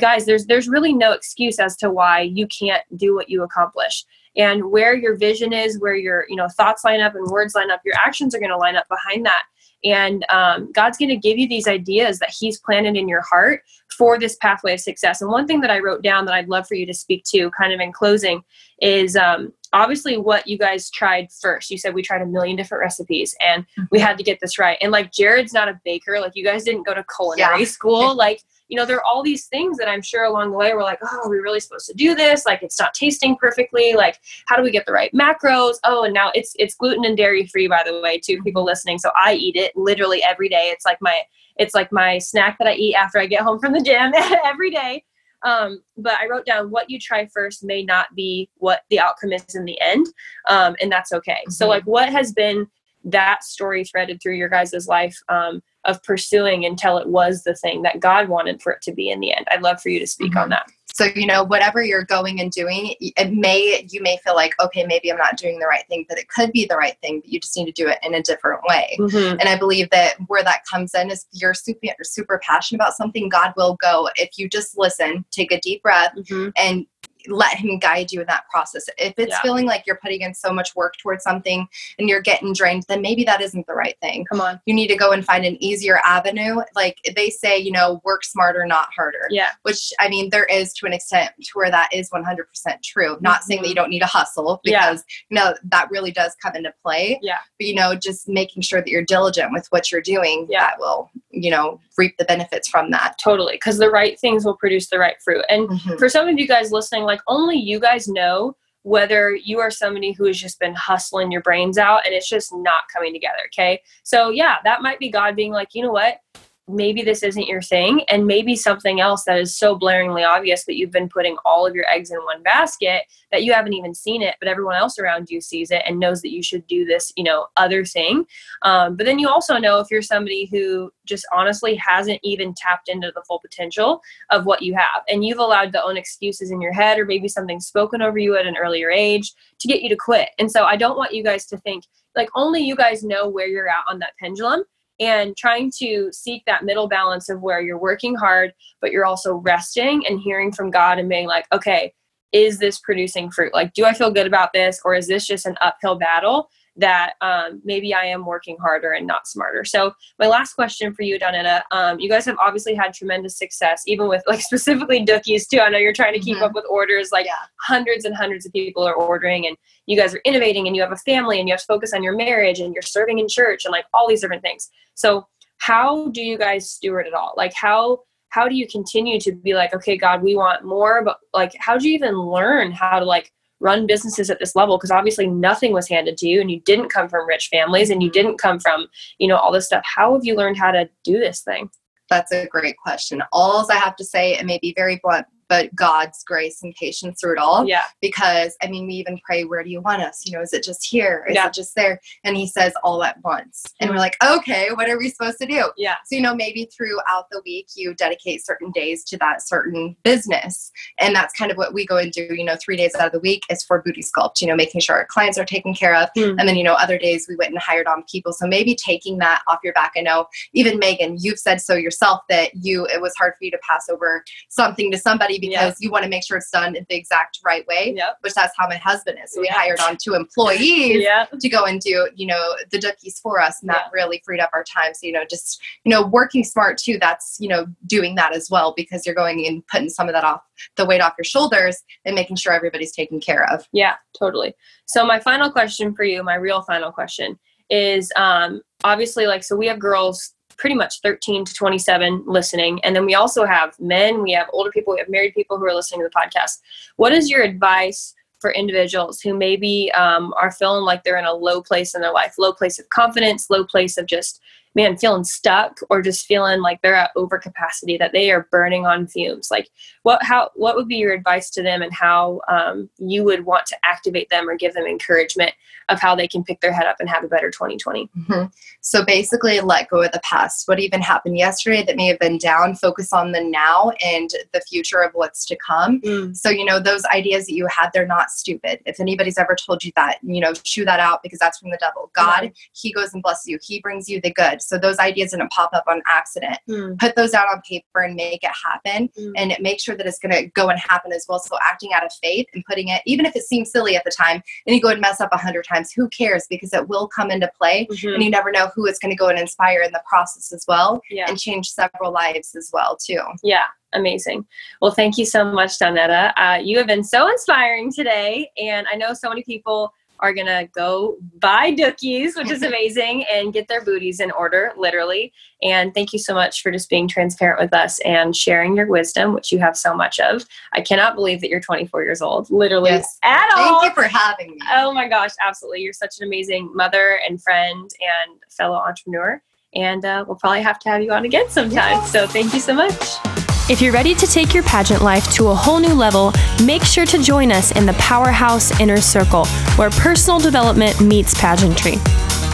guys, 0.00 0.26
there's 0.26 0.46
there's 0.46 0.68
really 0.68 0.92
no 0.92 1.12
excuse 1.12 1.58
as 1.58 1.76
to 1.78 1.90
why 1.90 2.20
you 2.20 2.46
can't 2.46 2.82
do 2.96 3.14
what 3.14 3.28
you 3.28 3.42
accomplish. 3.42 4.04
And 4.36 4.70
where 4.70 4.94
your 4.94 5.16
vision 5.16 5.52
is, 5.52 5.80
where 5.80 5.96
your 5.96 6.24
you 6.28 6.36
know 6.36 6.48
thoughts 6.48 6.84
line 6.84 7.00
up 7.00 7.14
and 7.14 7.26
words 7.30 7.54
line 7.54 7.70
up, 7.70 7.80
your 7.84 7.96
actions 7.96 8.34
are 8.34 8.38
going 8.38 8.50
to 8.50 8.56
line 8.56 8.76
up 8.76 8.86
behind 8.88 9.26
that. 9.26 9.44
And 9.84 10.24
um, 10.28 10.72
God's 10.72 10.98
going 10.98 11.08
to 11.08 11.16
give 11.16 11.38
you 11.38 11.48
these 11.48 11.68
ideas 11.68 12.18
that 12.18 12.34
He's 12.36 12.60
planted 12.60 12.96
in 12.96 13.08
your 13.08 13.22
heart 13.22 13.62
for 13.96 14.18
this 14.18 14.36
pathway 14.36 14.74
of 14.74 14.80
success. 14.80 15.20
And 15.20 15.30
one 15.30 15.46
thing 15.46 15.60
that 15.60 15.70
I 15.70 15.78
wrote 15.78 16.02
down 16.02 16.24
that 16.26 16.34
I'd 16.34 16.48
love 16.48 16.66
for 16.66 16.74
you 16.74 16.86
to 16.86 16.94
speak 16.94 17.24
to, 17.30 17.50
kind 17.50 17.72
of 17.72 17.80
in 17.80 17.92
closing, 17.92 18.42
is 18.80 19.16
um, 19.16 19.52
obviously 19.72 20.16
what 20.16 20.46
you 20.46 20.58
guys 20.58 20.90
tried 20.90 21.30
first. 21.32 21.70
You 21.70 21.78
said 21.78 21.94
we 21.94 22.02
tried 22.02 22.22
a 22.22 22.26
million 22.26 22.56
different 22.56 22.80
recipes 22.80 23.34
and 23.40 23.64
we 23.90 23.98
mhm. 23.98 24.02
had 24.02 24.18
to 24.18 24.24
get 24.24 24.40
this 24.40 24.58
right. 24.58 24.78
And 24.80 24.92
like 24.92 25.12
Jared's 25.12 25.52
not 25.52 25.68
a 25.68 25.80
baker, 25.84 26.18
like 26.20 26.32
you 26.34 26.44
guys 26.44 26.64
didn't 26.64 26.86
go 26.86 26.94
to 26.94 27.04
culinary 27.14 27.60
Yeah. 27.60 27.64
school. 27.66 28.14
Like, 28.14 28.42
you 28.68 28.76
know, 28.76 28.84
there 28.84 28.98
are 28.98 29.04
all 29.04 29.22
these 29.22 29.46
things 29.46 29.78
that 29.78 29.88
I'm 29.88 30.02
sure 30.02 30.24
along 30.24 30.50
the 30.50 30.56
way 30.56 30.74
we're 30.74 30.82
like, 30.82 30.98
oh, 31.02 31.20
are 31.24 31.30
we 31.30 31.38
really 31.38 31.60
supposed 31.60 31.86
to 31.86 31.94
do 31.94 32.14
this? 32.14 32.44
Like, 32.44 32.62
it's 32.62 32.78
not 32.78 32.92
tasting 32.92 33.36
perfectly. 33.36 33.94
Like, 33.94 34.18
how 34.46 34.56
do 34.56 34.62
we 34.62 34.70
get 34.70 34.84
the 34.84 34.92
right 34.92 35.10
macros? 35.12 35.76
Oh, 35.84 36.04
and 36.04 36.12
now 36.12 36.30
it's 36.34 36.52
it's 36.58 36.74
gluten 36.74 37.04
and 37.04 37.16
dairy 37.16 37.46
free, 37.46 37.66
by 37.66 37.82
the 37.84 38.00
way, 38.00 38.18
to 38.24 38.42
people 38.42 38.62
mhm. 38.62 38.66
listening. 38.66 38.98
So 38.98 39.10
I 39.16 39.34
eat 39.34 39.56
it 39.56 39.74
literally 39.74 40.22
every 40.22 40.48
day. 40.48 40.70
It's 40.72 40.84
like 40.84 40.98
my 41.00 41.22
it's 41.56 41.74
like 41.74 41.90
my 41.92 42.18
snack 42.18 42.58
that 42.58 42.68
I 42.68 42.74
eat 42.74 42.94
after 42.94 43.18
I 43.18 43.26
get 43.26 43.42
home 43.42 43.58
from 43.58 43.72
the 43.72 43.80
gym 43.80 44.12
every 44.44 44.70
day. 44.70 45.04
Um, 45.42 45.82
but 45.96 46.14
I 46.20 46.26
wrote 46.28 46.46
down 46.46 46.70
what 46.70 46.90
you 46.90 46.98
try 46.98 47.26
first 47.32 47.64
may 47.64 47.82
not 47.84 48.14
be 48.14 48.50
what 48.56 48.82
the 48.90 49.00
outcome 49.00 49.32
is 49.32 49.54
in 49.54 49.64
the 49.64 49.80
end, 49.80 50.06
um, 50.48 50.74
and 50.80 50.90
that's 50.90 51.12
okay. 51.12 51.40
So, 51.48 51.66
Mhm. 51.66 51.68
like, 51.68 51.84
what 51.84 52.08
has 52.08 52.32
been 52.32 52.66
that 53.04 53.44
story 53.44 53.84
threaded 53.84 54.20
through 54.20 54.34
your 54.34 54.48
guys' 54.48 54.88
life 54.88 55.16
um, 55.28 55.62
of 55.84 56.02
pursuing 56.02 56.64
until 56.64 56.98
it 56.98 57.08
was 57.08 57.44
the 57.44 57.54
thing 57.54 57.82
that 57.82 58.00
God 58.00 58.28
wanted 58.28 58.60
for 58.60 58.72
it 58.72 58.82
to 58.82 58.92
be 58.92 59.10
in 59.10 59.20
the 59.20 59.32
end? 59.34 59.46
I'd 59.50 59.62
love 59.62 59.80
for 59.80 59.88
you 59.88 60.00
to 60.00 60.06
speak 60.06 60.34
on 60.36 60.48
Mhm. 60.48 60.50
that. 60.50 60.66
So 60.94 61.06
you 61.14 61.26
know 61.26 61.44
whatever 61.44 61.82
you're 61.82 62.04
going 62.04 62.40
and 62.40 62.50
doing 62.50 62.94
it 63.00 63.32
may 63.32 63.86
you 63.90 64.02
may 64.02 64.16
feel 64.24 64.34
like 64.34 64.54
okay 64.60 64.84
maybe 64.84 65.10
i'm 65.10 65.18
not 65.18 65.36
doing 65.36 65.58
the 65.58 65.66
right 65.66 65.84
thing 65.88 66.04
but 66.08 66.18
it 66.18 66.28
could 66.28 66.50
be 66.52 66.64
the 66.64 66.76
right 66.76 66.96
thing 67.02 67.20
but 67.20 67.28
you 67.28 67.38
just 67.40 67.56
need 67.56 67.66
to 67.66 67.72
do 67.72 67.88
it 67.88 67.98
in 68.02 68.14
a 68.14 68.22
different 68.22 68.60
way 68.68 68.96
Mhm. 68.98 69.38
And 69.38 69.48
I 69.48 69.56
believe 69.56 69.88
that 69.90 70.14
where 70.26 70.42
that 70.42 70.64
comes 70.64 70.94
in 70.94 71.10
is 71.10 71.26
you're 71.32 71.54
super 71.54 71.86
super 72.02 72.40
passionate 72.42 72.78
about 72.78 72.94
something, 72.94 73.28
God 73.28 73.52
will 73.56 73.76
go 73.80 74.08
if 74.16 74.38
you 74.38 74.48
just 74.48 74.76
listen, 74.76 75.24
take 75.30 75.52
a 75.52 75.60
deep 75.60 75.82
breath, 75.82 76.12
Mhm. 76.16 76.52
and 76.56 76.86
let 77.26 77.56
him 77.56 77.78
guide 77.78 78.12
you 78.12 78.20
in 78.20 78.26
that 78.26 78.48
process. 78.50 78.88
If 78.98 79.14
it's 79.18 79.30
Yeah. 79.32 79.40
feeling 79.42 79.66
like 79.66 79.86
you're 79.86 79.96
putting 80.02 80.22
in 80.22 80.34
so 80.34 80.52
much 80.52 80.74
work 80.76 80.96
towards 80.98 81.24
something 81.24 81.66
and 81.98 82.08
you're 82.08 82.20
getting 82.20 82.52
drained, 82.52 82.84
then 82.88 83.02
maybe 83.02 83.24
that 83.24 83.40
isn't 83.40 83.66
the 83.66 83.74
right 83.74 83.96
thing. 84.00 84.24
Come 84.24 84.40
on. 84.40 84.60
You 84.66 84.74
need 84.74 84.88
to 84.88 84.96
go 84.96 85.12
and 85.12 85.24
find 85.24 85.44
an 85.44 85.62
easier 85.62 85.98
avenue. 86.04 86.60
Like 86.74 86.98
they 87.16 87.30
say, 87.30 87.58
you 87.58 87.72
know, 87.72 88.00
work 88.04 88.24
smarter, 88.24 88.64
not 88.66 88.88
harder. 88.94 89.26
Yeah. 89.30 89.50
Which 89.62 89.92
I 89.98 90.08
mean, 90.08 90.30
there 90.30 90.44
is 90.44 90.72
to 90.74 90.86
an 90.86 90.92
extent 90.92 91.32
to 91.40 91.50
where 91.54 91.70
that 91.70 91.88
is 91.92 92.10
100% 92.10 92.82
true. 92.82 93.18
Not 93.20 93.42
saying 93.44 93.62
that 93.62 93.68
you 93.68 93.74
don't 93.74 93.90
need 93.90 94.00
to 94.00 94.06
hustle 94.06 94.60
Yeah. 94.64 94.86
because, 94.90 95.04
you 95.30 95.34
know, 95.34 95.54
that 95.64 95.90
really 95.90 96.10
does 96.12 96.34
come 96.42 96.54
into 96.54 96.72
play. 96.82 97.18
Yeah. 97.22 97.38
But, 97.58 97.66
you 97.66 97.74
know, 97.74 97.94
just 97.94 98.28
making 98.28 98.62
sure 98.62 98.80
that 98.80 98.88
you're 98.88 99.04
diligent 99.04 99.52
with 99.52 99.66
what 99.70 99.90
you're 99.90 100.00
doing 100.00 100.46
Yeah. 100.48 100.60
that 100.60 100.78
will, 100.78 101.10
you 101.30 101.50
know, 101.50 101.80
reap 101.96 102.16
the 102.16 102.24
benefits 102.24 102.68
from 102.68 102.90
that. 102.92 103.18
Totally. 103.18 103.54
Because 103.54 103.78
the 103.78 103.90
right 103.90 104.18
things 104.20 104.44
will 104.44 104.56
produce 104.56 104.88
the 104.88 104.98
right 104.98 105.20
fruit. 105.20 105.44
And 105.48 105.68
Mhm. 105.68 105.98
for 105.98 106.08
some 106.08 106.28
of 106.28 106.38
you 106.38 106.46
guys 106.46 106.70
listening, 106.70 107.04
like 107.08 107.20
only 107.26 107.56
you 107.56 107.80
guys 107.80 108.06
know 108.06 108.54
whether 108.82 109.34
you 109.34 109.58
are 109.58 109.70
somebody 109.70 110.12
who 110.12 110.26
has 110.26 110.38
just 110.38 110.60
been 110.60 110.74
hustling 110.74 111.32
your 111.32 111.42
brains 111.42 111.76
out 111.76 112.06
and 112.06 112.14
it's 112.14 112.28
just 112.28 112.52
not 112.54 112.84
coming 112.94 113.12
together. 113.12 113.40
Okay. 113.46 113.80
So, 114.04 114.30
yeah, 114.30 114.56
that 114.64 114.82
might 114.82 114.98
be 114.98 115.10
God 115.10 115.34
being 115.34 115.52
like, 115.52 115.74
you 115.74 115.82
know 115.82 115.92
what? 115.92 116.20
Maybe 116.68 117.02
this 117.02 117.22
isn't 117.22 117.46
your 117.46 117.62
thing. 117.62 118.02
And 118.08 118.26
maybe 118.26 118.54
something 118.56 119.00
else 119.00 119.24
that 119.24 119.38
is 119.38 119.56
so 119.56 119.78
blaringly 119.78 120.26
obvious 120.26 120.64
that 120.64 120.76
you've 120.76 120.90
been 120.90 121.08
putting 121.08 121.36
all 121.44 121.66
of 121.66 121.74
your 121.74 121.86
eggs 121.90 122.10
in 122.10 122.18
one 122.18 122.42
basket 122.42 123.02
that 123.32 123.42
you 123.42 123.52
haven't 123.52 123.74
even 123.74 123.94
seen 123.94 124.22
it, 124.22 124.36
but 124.40 124.48
everyone 124.48 124.76
else 124.76 124.98
around 124.98 125.28
you 125.30 125.40
sees 125.40 125.70
it 125.70 125.82
and 125.86 125.98
knows 125.98 126.22
that 126.22 126.32
you 126.32 126.42
should 126.42 126.66
do 126.66 126.84
this, 126.84 127.12
you 127.16 127.24
know, 127.24 127.46
other 127.56 127.84
thing. 127.84 128.24
Um, 128.62 128.96
but 128.96 129.06
then 129.06 129.18
you 129.18 129.28
also 129.28 129.58
know 129.58 129.80
if 129.80 129.88
you're 129.90 130.02
somebody 130.02 130.48
who 130.50 130.90
just 131.08 131.26
honestly 131.32 131.74
hasn't 131.76 132.20
even 132.22 132.54
tapped 132.54 132.88
into 132.88 133.10
the 133.14 133.22
full 133.26 133.40
potential 133.40 134.00
of 134.30 134.46
what 134.46 134.62
you 134.62 134.74
have 134.74 135.02
and 135.08 135.24
you've 135.24 135.38
allowed 135.38 135.72
the 135.72 135.82
own 135.82 135.96
excuses 135.96 136.50
in 136.50 136.60
your 136.60 136.72
head 136.72 136.98
or 136.98 137.04
maybe 137.04 137.26
something 137.26 137.58
spoken 137.58 138.02
over 138.02 138.18
you 138.18 138.36
at 138.36 138.46
an 138.46 138.56
earlier 138.56 138.90
age 138.90 139.32
to 139.58 139.68
get 139.68 139.82
you 139.82 139.88
to 139.88 139.96
quit 139.96 140.28
and 140.38 140.50
so 140.50 140.64
i 140.64 140.76
don't 140.76 140.98
want 140.98 141.14
you 141.14 141.24
guys 141.24 141.46
to 141.46 141.56
think 141.58 141.84
like 142.14 142.28
only 142.34 142.60
you 142.60 142.76
guys 142.76 143.02
know 143.02 143.28
where 143.28 143.46
you're 143.46 143.68
at 143.68 143.84
on 143.88 143.98
that 143.98 144.12
pendulum 144.20 144.62
and 145.00 145.36
trying 145.36 145.70
to 145.78 146.10
seek 146.12 146.42
that 146.46 146.64
middle 146.64 146.88
balance 146.88 147.28
of 147.28 147.40
where 147.40 147.60
you're 147.60 147.78
working 147.78 148.14
hard 148.14 148.52
but 148.80 148.92
you're 148.92 149.06
also 149.06 149.34
resting 149.36 150.04
and 150.06 150.20
hearing 150.20 150.52
from 150.52 150.70
god 150.70 150.98
and 150.98 151.08
being 151.08 151.26
like 151.26 151.46
okay 151.52 151.92
is 152.30 152.58
this 152.58 152.78
producing 152.78 153.30
fruit? 153.30 153.54
Like 153.54 153.72
do 153.72 153.84
i 153.84 153.94
feel 153.94 154.10
good 154.10 154.26
about 154.26 154.52
this 154.52 154.80
or 154.84 154.94
is 154.94 155.06
this 155.06 155.26
just 155.26 155.46
an 155.46 155.56
uphill 155.60 155.96
battle 155.96 156.48
that 156.78 157.14
um, 157.20 157.60
maybe 157.64 157.92
I 157.92 158.04
am 158.04 158.24
working 158.24 158.56
harder 158.60 158.92
and 158.92 159.06
not 159.06 159.26
smarter. 159.26 159.64
So 159.64 159.92
my 160.18 160.26
last 160.26 160.54
question 160.54 160.94
for 160.94 161.02
you, 161.02 161.18
Dawnetta, 161.18 161.62
um, 161.72 161.98
you 162.00 162.08
guys 162.08 162.24
have 162.24 162.36
obviously 162.38 162.74
had 162.74 162.94
tremendous 162.94 163.36
success, 163.36 163.82
even 163.86 164.08
with 164.08 164.22
like 164.26 164.40
specifically 164.50 165.04
Dookies 165.04 165.48
too. 165.48 165.60
I 165.60 165.68
know 165.68 165.78
you're 165.78 165.92
trying 165.92 166.14
to 166.14 166.20
keep 166.20 166.38
Mhm. 166.38 166.42
up 166.42 166.52
with 166.54 166.64
orders, 166.70 167.10
like 167.12 167.26
Yeah. 167.26 167.34
hundreds 167.66 168.04
and 168.04 168.16
hundreds 168.16 168.46
of 168.46 168.52
people 168.52 168.86
are 168.86 168.94
ordering 168.94 169.46
and 169.46 169.56
you 169.86 169.96
guys 169.96 170.14
are 170.14 170.20
innovating 170.24 170.66
and 170.66 170.76
you 170.76 170.82
have 170.82 170.92
a 170.92 170.96
family 170.96 171.40
and 171.40 171.48
you 171.48 171.52
have 171.52 171.60
to 171.60 171.66
focus 171.66 171.92
on 171.92 172.02
your 172.02 172.14
marriage 172.16 172.60
and 172.60 172.72
you're 172.74 172.82
serving 172.82 173.18
in 173.18 173.28
church 173.28 173.64
and 173.64 173.72
like 173.72 173.84
all 173.92 174.08
these 174.08 174.20
different 174.20 174.42
things. 174.42 174.70
So 174.94 175.26
how 175.58 176.08
do 176.10 176.22
you 176.22 176.38
guys 176.38 176.70
steward 176.70 177.06
it 177.06 177.14
all? 177.14 177.34
Like 177.36 177.52
how 177.54 178.00
how 178.30 178.46
do 178.46 178.54
you 178.54 178.68
continue 178.68 179.18
to 179.20 179.32
be 179.32 179.54
like, 179.54 179.74
okay, 179.74 179.96
God, 179.96 180.22
we 180.22 180.36
want 180.36 180.62
more, 180.62 181.02
but 181.02 181.16
like 181.32 181.52
how 181.58 181.78
do 181.78 181.88
you 181.88 181.94
even 181.94 182.14
learn 182.14 182.70
how 182.72 182.98
to 182.98 183.04
like 183.04 183.32
run 183.60 183.86
businesses 183.86 184.30
at 184.30 184.38
this 184.38 184.54
level? 184.56 184.76
Because 184.76 184.90
obviously 184.90 185.26
nothing 185.26 185.72
was 185.72 185.88
handed 185.88 186.16
to 186.18 186.28
you 186.28 186.40
and 186.40 186.50
you 186.50 186.60
didn't 186.60 186.88
come 186.88 187.08
from 187.08 187.26
rich 187.26 187.48
families 187.50 187.90
and 187.90 188.02
you 188.02 188.08
mm-hmm. 188.08 188.14
didn't 188.14 188.38
come 188.38 188.58
from, 188.58 188.86
you 189.18 189.28
know, 189.28 189.36
all 189.36 189.52
this 189.52 189.66
stuff. 189.66 189.84
How 189.84 190.14
have 190.14 190.24
you 190.24 190.34
learned 190.34 190.56
how 190.56 190.70
to 190.70 190.88
do 191.04 191.18
this 191.18 191.42
thing? 191.42 191.70
That's 192.10 192.32
a 192.32 192.46
great 192.46 192.76
question. 192.78 193.22
All 193.32 193.70
I 193.70 193.76
have 193.76 193.96
to 193.96 194.04
say, 194.04 194.32
it 194.32 194.46
may 194.46 194.58
be 194.60 194.72
very 194.76 194.98
blunt, 195.02 195.26
but 195.48 195.74
God's 195.74 196.22
grace 196.24 196.62
and 196.62 196.74
patience 196.74 197.20
through 197.20 197.32
it 197.32 197.38
all. 197.38 197.66
Yeah. 197.66 197.82
Because 198.00 198.56
I 198.62 198.68
mean, 198.68 198.86
we 198.86 198.94
even 198.94 199.18
pray, 199.24 199.44
"Where 199.44 199.62
do 199.62 199.70
you 199.70 199.80
want 199.80 200.02
us? 200.02 200.22
You 200.26 200.32
know, 200.32 200.42
is 200.42 200.52
it 200.52 200.62
just 200.64 200.84
here? 200.86 201.26
Is 201.28 201.34
Yeah. 201.34 201.46
it 201.48 201.52
just 201.54 201.74
there?" 201.74 202.00
And 202.24 202.36
He 202.36 202.46
says, 202.46 202.72
"All 202.82 203.02
at 203.02 203.16
once." 203.22 203.64
And 203.80 203.90
we're 203.90 203.96
like, 203.96 204.16
"Okay, 204.24 204.68
what 204.72 204.88
are 204.88 204.98
we 204.98 205.08
supposed 205.10 205.38
to 205.38 205.46
do?" 205.46 205.70
Yeah. 205.76 205.96
So 206.06 206.16
you 206.16 206.22
know, 206.22 206.34
maybe 206.34 206.68
throughout 206.76 207.26
the 207.30 207.42
week, 207.44 207.68
you 207.74 207.94
dedicate 207.94 208.44
certain 208.44 208.70
days 208.72 209.04
to 209.04 209.16
that 209.18 209.46
certain 209.46 209.96
business, 210.04 210.70
and 210.98 211.14
that's 211.14 211.32
kind 211.34 211.50
of 211.50 211.56
what 211.56 211.72
we 211.74 211.86
go 211.86 211.96
and 211.96 212.12
do. 212.12 212.26
You 212.30 212.44
know, 212.44 212.56
three 212.56 212.76
days 212.76 212.94
out 212.94 213.06
of 213.06 213.12
the 213.12 213.20
week 213.20 213.42
is 213.50 213.62
for 213.64 213.82
Booty 213.82 214.02
Sculpt. 214.02 214.40
You 214.40 214.46
know, 214.48 214.56
making 214.56 214.80
sure 214.80 214.96
our 214.96 215.06
clients 215.06 215.38
are 215.38 215.44
taken 215.44 215.74
care 215.74 215.94
of, 215.94 216.08
Hmm. 216.16 216.38
and 216.38 216.48
then 216.48 216.56
you 216.56 216.64
know, 216.64 216.74
other 216.74 216.98
days 216.98 217.26
we 217.28 217.36
went 217.36 217.50
and 217.52 217.58
hired 217.60 217.86
on 217.86 218.04
people. 218.10 218.32
So 218.32 218.46
maybe 218.46 218.74
taking 218.74 219.18
that 219.18 219.42
off 219.48 219.60
your 219.64 219.72
back. 219.72 219.92
I 219.96 220.00
know 220.00 220.26
even 220.52 220.78
Megan, 220.78 221.16
you've 221.20 221.38
said 221.38 221.60
so 221.60 221.74
yourself 221.74 222.20
that 222.28 222.50
you 222.54 222.86
it 222.86 223.00
was 223.00 223.14
hard 223.16 223.34
for 223.38 223.44
you 223.44 223.50
to 223.50 223.58
pass 223.58 223.88
over 223.88 224.24
something 224.48 224.90
to 224.90 224.98
somebody 224.98 225.37
because 225.40 225.76
you 225.80 225.90
want 225.90 226.04
to 226.04 226.08
make 226.08 226.24
sure 226.24 226.36
it's 226.36 226.50
done 226.50 226.76
in 226.76 226.86
the 226.88 226.96
exact 226.96 227.38
right 227.44 227.66
way. 227.66 227.94
Yep. 227.96 228.18
Which 228.20 228.34
that's 228.34 228.54
how 228.56 228.68
my 228.68 228.76
husband 228.76 229.18
is. 229.22 229.32
So 229.32 229.40
we 229.40 229.48
hired 229.48 229.80
on 229.80 229.96
two 229.96 230.14
employees 230.14 231.06
to 231.40 231.48
go 231.48 231.64
and 231.64 231.80
do, 231.80 232.08
you 232.14 232.26
know, 232.26 232.54
the 232.70 232.78
dookies 232.78 233.20
for 233.20 233.40
us. 233.40 233.60
And 233.60 233.68
that 233.70 233.86
really 233.92 234.22
freed 234.24 234.40
up 234.40 234.50
our 234.52 234.64
time. 234.64 234.94
So, 234.94 235.06
you 235.06 235.12
know, 235.12 235.24
just, 235.28 235.60
you 235.84 235.90
know, 235.90 236.06
working 236.06 236.44
smart 236.44 236.78
too, 236.78 236.98
that's, 236.98 237.36
you 237.40 237.48
know, 237.48 237.66
doing 237.86 238.14
that 238.16 238.34
as 238.34 238.50
well 238.50 238.74
because 238.76 239.04
you're 239.04 239.14
going 239.14 239.46
and 239.46 239.66
putting 239.66 239.88
some 239.88 240.08
of 240.08 240.14
that 240.14 240.24
off 240.24 240.42
the 240.76 240.84
weight 240.84 241.00
off 241.00 241.14
your 241.18 241.24
shoulders 241.24 241.82
and 242.04 242.14
making 242.14 242.36
sure 242.36 242.52
everybody's 242.52 242.92
taken 242.92 243.20
care 243.20 243.50
of. 243.52 243.66
Yeah, 243.72 243.94
totally. 244.18 244.54
So 244.86 245.04
my 245.04 245.20
final 245.20 245.50
question 245.50 245.94
for 245.94 246.04
you, 246.04 246.22
my 246.22 246.34
real 246.34 246.62
final 246.62 246.92
question 246.92 247.38
is 247.70 248.10
um 248.16 248.62
obviously 248.82 249.26
like 249.26 249.44
so 249.44 249.54
we 249.54 249.66
have 249.66 249.78
girls 249.78 250.32
pretty 250.58 250.74
much 250.74 251.00
13 251.00 251.44
to 251.44 251.54
27 251.54 252.24
listening 252.26 252.80
and 252.84 252.94
then 252.94 253.06
we 253.06 253.14
also 253.14 253.46
have 253.46 253.78
men, 253.78 254.22
we 254.22 254.32
have 254.32 254.48
older 254.52 254.70
people, 254.70 254.94
we 254.94 255.00
have 255.00 255.08
married 255.08 255.34
people 255.34 255.58
who 255.58 255.64
are 255.64 255.74
listening 255.74 256.00
to 256.00 256.10
the 256.10 256.10
podcast. 256.10 256.58
What 256.96 257.12
is 257.12 257.30
your 257.30 257.42
advice 257.42 258.14
for 258.40 258.52
individuals 258.52 259.20
who 259.20 259.34
maybe 259.34 259.90
um, 259.92 260.32
are 260.40 260.50
feeling 260.50 260.84
like 260.84 261.02
they're 261.02 261.18
in 261.18 261.24
a 261.24 261.32
low 261.32 261.60
place 261.60 261.94
in 261.94 262.00
their 262.00 262.12
life, 262.12 262.34
low 262.38 262.52
place 262.52 262.78
of 262.78 262.88
confidence, 262.90 263.50
low 263.50 263.64
place 263.64 263.96
of 263.96 264.06
just 264.06 264.40
man 264.78 264.96
feeling 264.96 265.24
stuck 265.24 265.80
or 265.90 266.00
just 266.00 266.24
feeling 266.26 266.60
like 266.60 266.80
they're 266.80 266.94
at 266.94 267.10
overcapacity 267.16 267.98
that 267.98 268.12
they 268.12 268.30
are 268.30 268.46
burning 268.52 268.86
on 268.86 269.06
fumes 269.08 269.50
like 269.50 269.68
what 270.04 270.22
how 270.22 270.50
what 270.54 270.76
would 270.76 270.86
be 270.86 270.96
your 270.96 271.12
advice 271.12 271.50
to 271.50 271.62
them 271.62 271.82
and 271.82 271.92
how 271.92 272.40
um, 272.48 272.88
you 272.98 273.24
would 273.24 273.44
want 273.44 273.66
to 273.66 273.76
activate 273.84 274.30
them 274.30 274.48
or 274.48 274.56
give 274.56 274.74
them 274.74 274.86
encouragement 274.86 275.52
of 275.88 276.00
how 276.00 276.14
they 276.14 276.28
can 276.28 276.44
pick 276.44 276.60
their 276.60 276.72
head 276.72 276.86
up 276.86 276.96
and 277.00 277.08
have 277.08 277.24
a 277.24 277.28
better 277.28 277.50
2020 277.50 278.08
Mhm. 278.18 278.52
So 278.80 279.04
basically, 279.04 279.60
let 279.60 279.88
go 279.90 280.02
of 280.02 280.12
the 280.12 280.20
past. 280.20 280.68
What 280.68 280.80
even 280.80 281.02
happened 281.02 281.36
yesterday 281.36 281.82
that 281.82 281.96
may 281.96 282.06
have 282.06 282.18
been 282.18 282.38
down, 282.38 282.74
focus 282.74 283.12
on 283.12 283.32
the 283.32 283.42
now 283.42 283.90
and 284.02 284.30
the 284.52 284.60
future 284.60 285.00
of 285.00 285.10
what's 285.14 285.44
to 285.46 285.56
come. 285.56 286.00
So, 286.34 286.48
you 286.48 286.64
know, 286.64 286.78
those 286.80 287.04
ideas 287.06 287.46
that 287.46 287.54
you 287.54 287.66
had, 287.66 287.90
they're 287.92 288.06
not 288.06 288.30
stupid. 288.30 288.80
If 288.86 289.00
anybody's 289.00 289.36
ever 289.36 289.54
told 289.56 289.84
you 289.84 289.92
that, 289.96 290.18
you 290.22 290.40
know, 290.40 290.52
chew 290.54 290.84
that 290.84 291.00
out 291.00 291.22
because 291.22 291.38
that's 291.38 291.58
from 291.58 291.70
the 291.70 291.78
devil. 291.78 292.10
God, 292.14 292.52
He 292.72 292.92
goes 292.92 293.12
and 293.12 293.22
blesses 293.22 293.46
you, 293.46 293.58
He 293.60 293.80
brings 293.80 294.08
you 294.08 294.20
the 294.20 294.30
good. 294.30 294.62
So, 294.68 294.78
those 294.78 294.98
ideas 294.98 295.30
didn't 295.32 295.50
pop 295.50 295.70
up 295.72 295.84
on 295.88 296.02
accident. 296.06 296.58
Mm. 296.68 296.98
Put 296.98 297.16
those 297.16 297.34
out 297.34 297.48
on 297.48 297.60
paper 297.68 298.00
and 298.02 298.14
make 298.14 298.42
it 298.44 298.50
happen 298.64 299.08
Mm. 299.18 299.32
and 299.36 299.56
make 299.60 299.80
sure 299.80 299.96
that 299.96 300.06
it's 300.06 300.18
going 300.18 300.34
to 300.34 300.46
go 300.48 300.68
and 300.68 300.78
happen 300.78 301.12
as 301.12 301.26
well. 301.28 301.38
So, 301.38 301.56
acting 301.62 301.92
out 301.92 302.04
of 302.04 302.12
faith 302.22 302.46
and 302.54 302.64
putting 302.68 302.88
it, 302.88 303.02
even 303.06 303.26
if 303.26 303.34
it 303.34 303.42
seems 303.42 303.70
silly 303.70 303.96
at 303.96 304.04
the 304.04 304.10
time, 304.10 304.42
and 304.66 304.74
you 304.76 304.80
go 304.82 304.88
and 304.90 305.00
mess 305.00 305.20
up 305.20 305.30
a 305.32 305.36
hundred 305.38 305.64
times, 305.64 305.92
who 305.92 306.08
cares? 306.10 306.46
Because 306.48 306.72
it 306.72 306.88
will 306.88 307.08
come 307.08 307.30
into 307.30 307.50
play. 307.58 307.86
Mhm. 307.90 308.14
And 308.14 308.22
you 308.22 308.30
never 308.30 308.50
know 308.52 308.70
who 308.74 308.86
it's 308.86 308.98
going 308.98 309.10
to 309.12 309.16
go 309.16 309.28
and 309.28 309.38
inspire 309.38 309.80
in 309.82 309.92
the 309.92 310.02
process 310.08 310.52
as 310.52 310.64
well 310.68 311.00
yeah 311.10 311.26
and 311.28 311.38
change 311.38 311.68
several 311.70 312.12
lives 312.12 312.54
as 312.56 312.70
well, 312.72 312.96
too. 312.96 313.20
yeah 313.42 313.64
amazing 313.94 314.44
well 314.82 314.90
thank 314.90 315.16
you 315.16 315.24
so 315.24 315.44
much 315.44 315.78
Dawnetta 315.78 316.32
uh, 316.36 316.58
you 316.62 316.76
have 316.76 316.86
been 316.86 317.02
so 317.02 317.28
inspiring 317.28 317.90
today 317.90 318.50
and 318.58 318.86
i 318.92 318.94
know 318.96 319.14
so 319.14 319.28
many 319.30 319.42
people 319.42 319.92
are 320.20 320.32
gonna 320.32 320.66
go 320.68 321.16
buy 321.40 321.72
dookies 321.72 322.36
which 322.36 322.50
is 322.50 322.62
amazing 322.70 323.24
and 323.32 323.52
get 323.52 323.68
their 323.68 323.84
booties 323.84 324.20
in 324.20 324.30
order 324.30 324.72
literally 324.76 325.32
and 325.62 325.92
thank 325.94 326.12
you 326.12 326.18
so 326.18 326.34
much 326.34 326.62
for 326.62 326.70
just 326.70 326.88
being 326.88 327.08
transparent 327.08 327.60
with 327.60 327.72
us 327.74 327.98
and 328.00 328.34
sharing 328.36 328.76
your 328.76 328.86
wisdom 328.86 329.34
which 329.34 329.50
you 329.52 329.58
have 329.58 329.76
so 329.76 329.94
much 329.94 330.18
of 330.20 330.44
i 330.72 330.80
cannot 330.80 331.14
believe 331.14 331.40
that 331.40 331.48
you're 331.48 331.60
24 331.60 332.02
years 332.02 332.20
old 332.22 332.50
literally 332.50 332.90
Yes. 332.90 333.18
at 333.24 333.48
all 333.56 333.80
Thank 333.80 333.96
you 333.96 334.02
for 334.02 334.08
having 334.08 334.50
me. 334.52 334.58
Oh 334.72 334.92
my 334.92 335.08
gosh, 335.08 335.30
absolutely. 335.44 335.80
You're 335.82 335.92
such 335.92 336.18
an 336.20 336.26
amazing 336.26 336.70
mother 336.74 337.20
and 337.28 337.42
friend 337.42 337.90
and 338.00 338.40
fellow 338.50 338.76
entrepreneur. 338.76 339.42
And 339.74 340.04
uh, 340.04 340.24
we'll 340.26 340.36
probably 340.36 340.62
have 340.62 340.78
to 340.80 340.88
have 340.88 341.02
you 341.02 341.12
on 341.12 341.24
again 341.24 341.48
sometime. 341.50 342.04
So 342.06 342.26
thank 342.26 342.54
you 342.54 342.60
so 342.60 342.74
much. 342.74 343.47
If 343.70 343.82
you're 343.82 343.92
ready 343.92 344.14
to 344.14 344.26
take 344.26 344.54
your 344.54 344.62
pageant 344.62 345.02
life 345.02 345.30
to 345.32 345.48
a 345.48 345.54
whole 345.54 345.78
new 345.78 345.92
level, 345.92 346.32
make 346.64 346.84
sure 346.84 347.04
to 347.04 347.18
join 347.18 347.52
us 347.52 347.70
in 347.72 347.84
the 347.84 347.92
Powerhouse 347.94 348.80
Inner 348.80 348.96
Circle, 348.96 349.44
where 349.76 349.90
personal 349.90 350.38
development 350.40 351.02
meets 351.02 351.38
pageantry. 351.38 351.96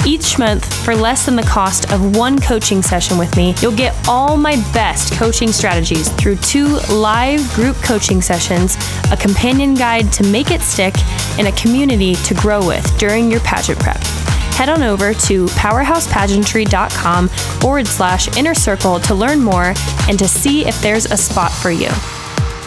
Each 0.07 0.39
month, 0.39 0.85
for 0.85 0.95
less 0.95 1.25
than 1.25 1.35
the 1.35 1.43
cost 1.43 1.91
of 1.91 2.15
one 2.15 2.39
coaching 2.39 2.83
session 2.83 3.17
with 3.17 3.35
me, 3.39 3.55
you'll 3.63 3.75
get 3.75 3.97
all 4.07 4.37
my 4.37 4.57
best 4.75 5.15
coaching 5.15 5.51
strategies 5.51 6.11
through 6.13 6.37
two 6.37 6.79
live 6.91 7.41
group 7.55 7.75
coaching 7.77 8.21
sessions, 8.21 8.77
a 9.11 9.17
companion 9.17 9.75
guide 9.75 10.13
to 10.13 10.23
make 10.31 10.51
it 10.51 10.61
stick, 10.61 10.95
and 11.39 11.49
a 11.49 11.53
community 11.53 12.17
to 12.17 12.35
grow 12.35 12.65
with 12.67 12.87
during 12.99 13.31
your 13.31 13.41
pageant 13.41 13.79
prep. 13.81 13.97
Head 14.55 14.69
on 14.69 14.83
over 14.83 15.15
to 15.15 15.47
powerhousepageantry.com 15.47 17.29
forward 17.29 17.87
slash 17.87 18.37
inner 18.37 18.55
circle 18.55 19.01
to 19.01 19.15
learn 19.15 19.41
more 19.41 19.73
and 20.07 20.19
to 20.19 20.29
see 20.29 20.67
if 20.67 20.79
there's 20.83 21.07
a 21.07 21.17
spot 21.17 21.51
for 21.51 21.71
you. 21.71 21.89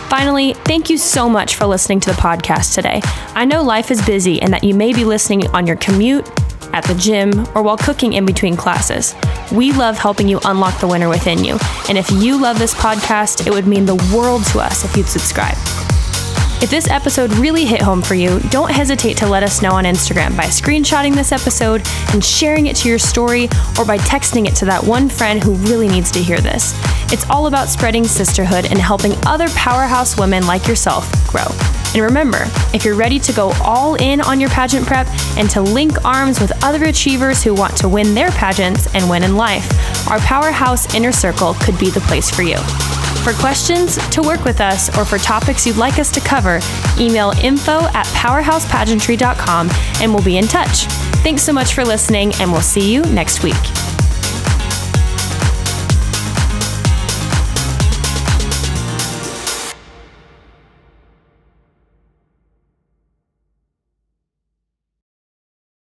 Finally, 0.09 0.53
thank 0.65 0.89
you 0.89 0.97
so 0.97 1.29
much 1.29 1.55
for 1.55 1.65
listening 1.67 1.99
to 1.99 2.09
the 2.09 2.15
podcast 2.15 2.73
today. 2.73 2.99
I 3.35 3.45
know 3.45 3.61
life 3.61 3.91
is 3.91 4.03
busy 4.05 4.41
and 4.41 4.51
that 4.53 4.63
you 4.63 4.73
may 4.73 4.91
be 4.91 5.05
listening 5.05 5.47
on 5.51 5.67
your 5.67 5.75
commute, 5.75 6.27
at 6.77 6.83
the 6.83 6.93
gym, 6.93 7.47
or 7.55 7.63
while 7.63 7.75
cooking 7.75 8.13
in 8.13 8.23
between 8.23 8.55
classes. 8.55 9.15
We 9.51 9.71
love 9.71 9.97
helping 9.97 10.27
you 10.27 10.39
unlock 10.45 10.79
the 10.79 10.87
winner 10.87 11.09
within 11.09 11.43
you. 11.43 11.57
And 11.89 11.97
if 11.97 12.11
you 12.11 12.39
love 12.39 12.59
this 12.59 12.75
podcast, 12.75 13.47
it 13.47 13.49
would 13.51 13.65
mean 13.65 13.87
the 13.87 13.95
world 14.15 14.45
to 14.47 14.59
us 14.59 14.85
if 14.85 14.95
you'd 14.95 15.07
subscribe. 15.07 15.57
If 16.59 16.71
this 16.71 16.89
episode 16.89 17.31
really 17.33 17.65
hit 17.65 17.83
home 17.83 18.01
for 18.01 18.15
you, 18.15 18.39
don't 18.49 18.71
hesitate 18.71 19.15
to 19.17 19.27
let 19.27 19.43
us 19.43 19.61
know 19.61 19.73
on 19.73 19.83
Instagram 19.83 20.35
by 20.35 20.45
screenshotting 20.45 21.13
this 21.13 21.31
episode 21.31 21.83
and 22.13 22.25
sharing 22.25 22.65
it 22.65 22.75
to 22.77 22.89
your 22.89 22.97
story 22.97 23.43
or 23.77 23.85
by 23.85 23.99
texting 23.99 24.47
it 24.47 24.55
to 24.55 24.65
that 24.65 24.83
one 24.83 25.07
friend 25.07 25.43
who 25.43 25.53
really 25.69 25.87
needs 25.87 26.09
to 26.13 26.19
hear 26.19 26.39
this. 26.39 26.73
It's 27.13 27.29
all 27.29 27.45
about 27.45 27.67
spreading 27.69 28.05
sisterhood 28.05 28.65
and 28.65 28.79
helping 28.79 29.13
other 29.27 29.49
powerhouse 29.49 30.17
women 30.17 30.47
like 30.47 30.67
yourself 30.67 31.07
grow. 31.27 31.45
And 31.93 32.01
remember, 32.01 32.45
if 32.73 32.83
you're 32.83 32.95
ready 32.95 33.19
to 33.19 33.33
go 33.33 33.51
all 33.63 33.93
in 33.93 34.19
on 34.19 34.39
your 34.39 34.49
pageant 34.49 34.87
prep 34.87 35.05
and 35.37 35.47
to 35.51 35.61
link 35.61 36.03
arms 36.03 36.39
with 36.39 36.51
other 36.63 36.85
achievers 36.85 37.43
who 37.43 37.53
want 37.53 37.77
to 37.77 37.87
win 37.87 38.15
their 38.15 38.31
pageants 38.31 38.93
and 38.95 39.07
win 39.07 39.21
in 39.21 39.35
life, 39.35 40.09
our 40.09 40.17
Powerhouse 40.19 40.95
Inner 40.95 41.11
Circle 41.11 41.53
could 41.61 41.77
be 41.77 41.91
the 41.91 42.01
place 42.01 42.31
for 42.31 42.41
you. 42.41 42.57
For 43.23 43.33
questions, 43.33 43.97
to 44.09 44.21
work 44.21 44.45
with 44.45 44.61
us, 44.61 44.95
or 44.97 45.03
for 45.03 45.17
topics 45.17 45.67
you'd 45.67 45.77
like 45.77 45.99
us 45.99 46.11
to 46.11 46.21
cover, 46.21 46.59
email 46.97 47.31
info 47.43 47.87
at 47.93 48.05
powerhousepageantry.com 48.07 49.69
and 50.01 50.13
we'll 50.13 50.23
be 50.23 50.37
in 50.37 50.47
touch. 50.47 50.85
Thanks 51.23 51.43
so 51.43 51.51
much 51.51 51.73
for 51.73 51.83
listening, 51.83 52.33
and 52.39 52.51
we'll 52.51 52.61
see 52.61 52.93
you 52.93 53.01
next 53.01 53.43
week. 53.43 53.86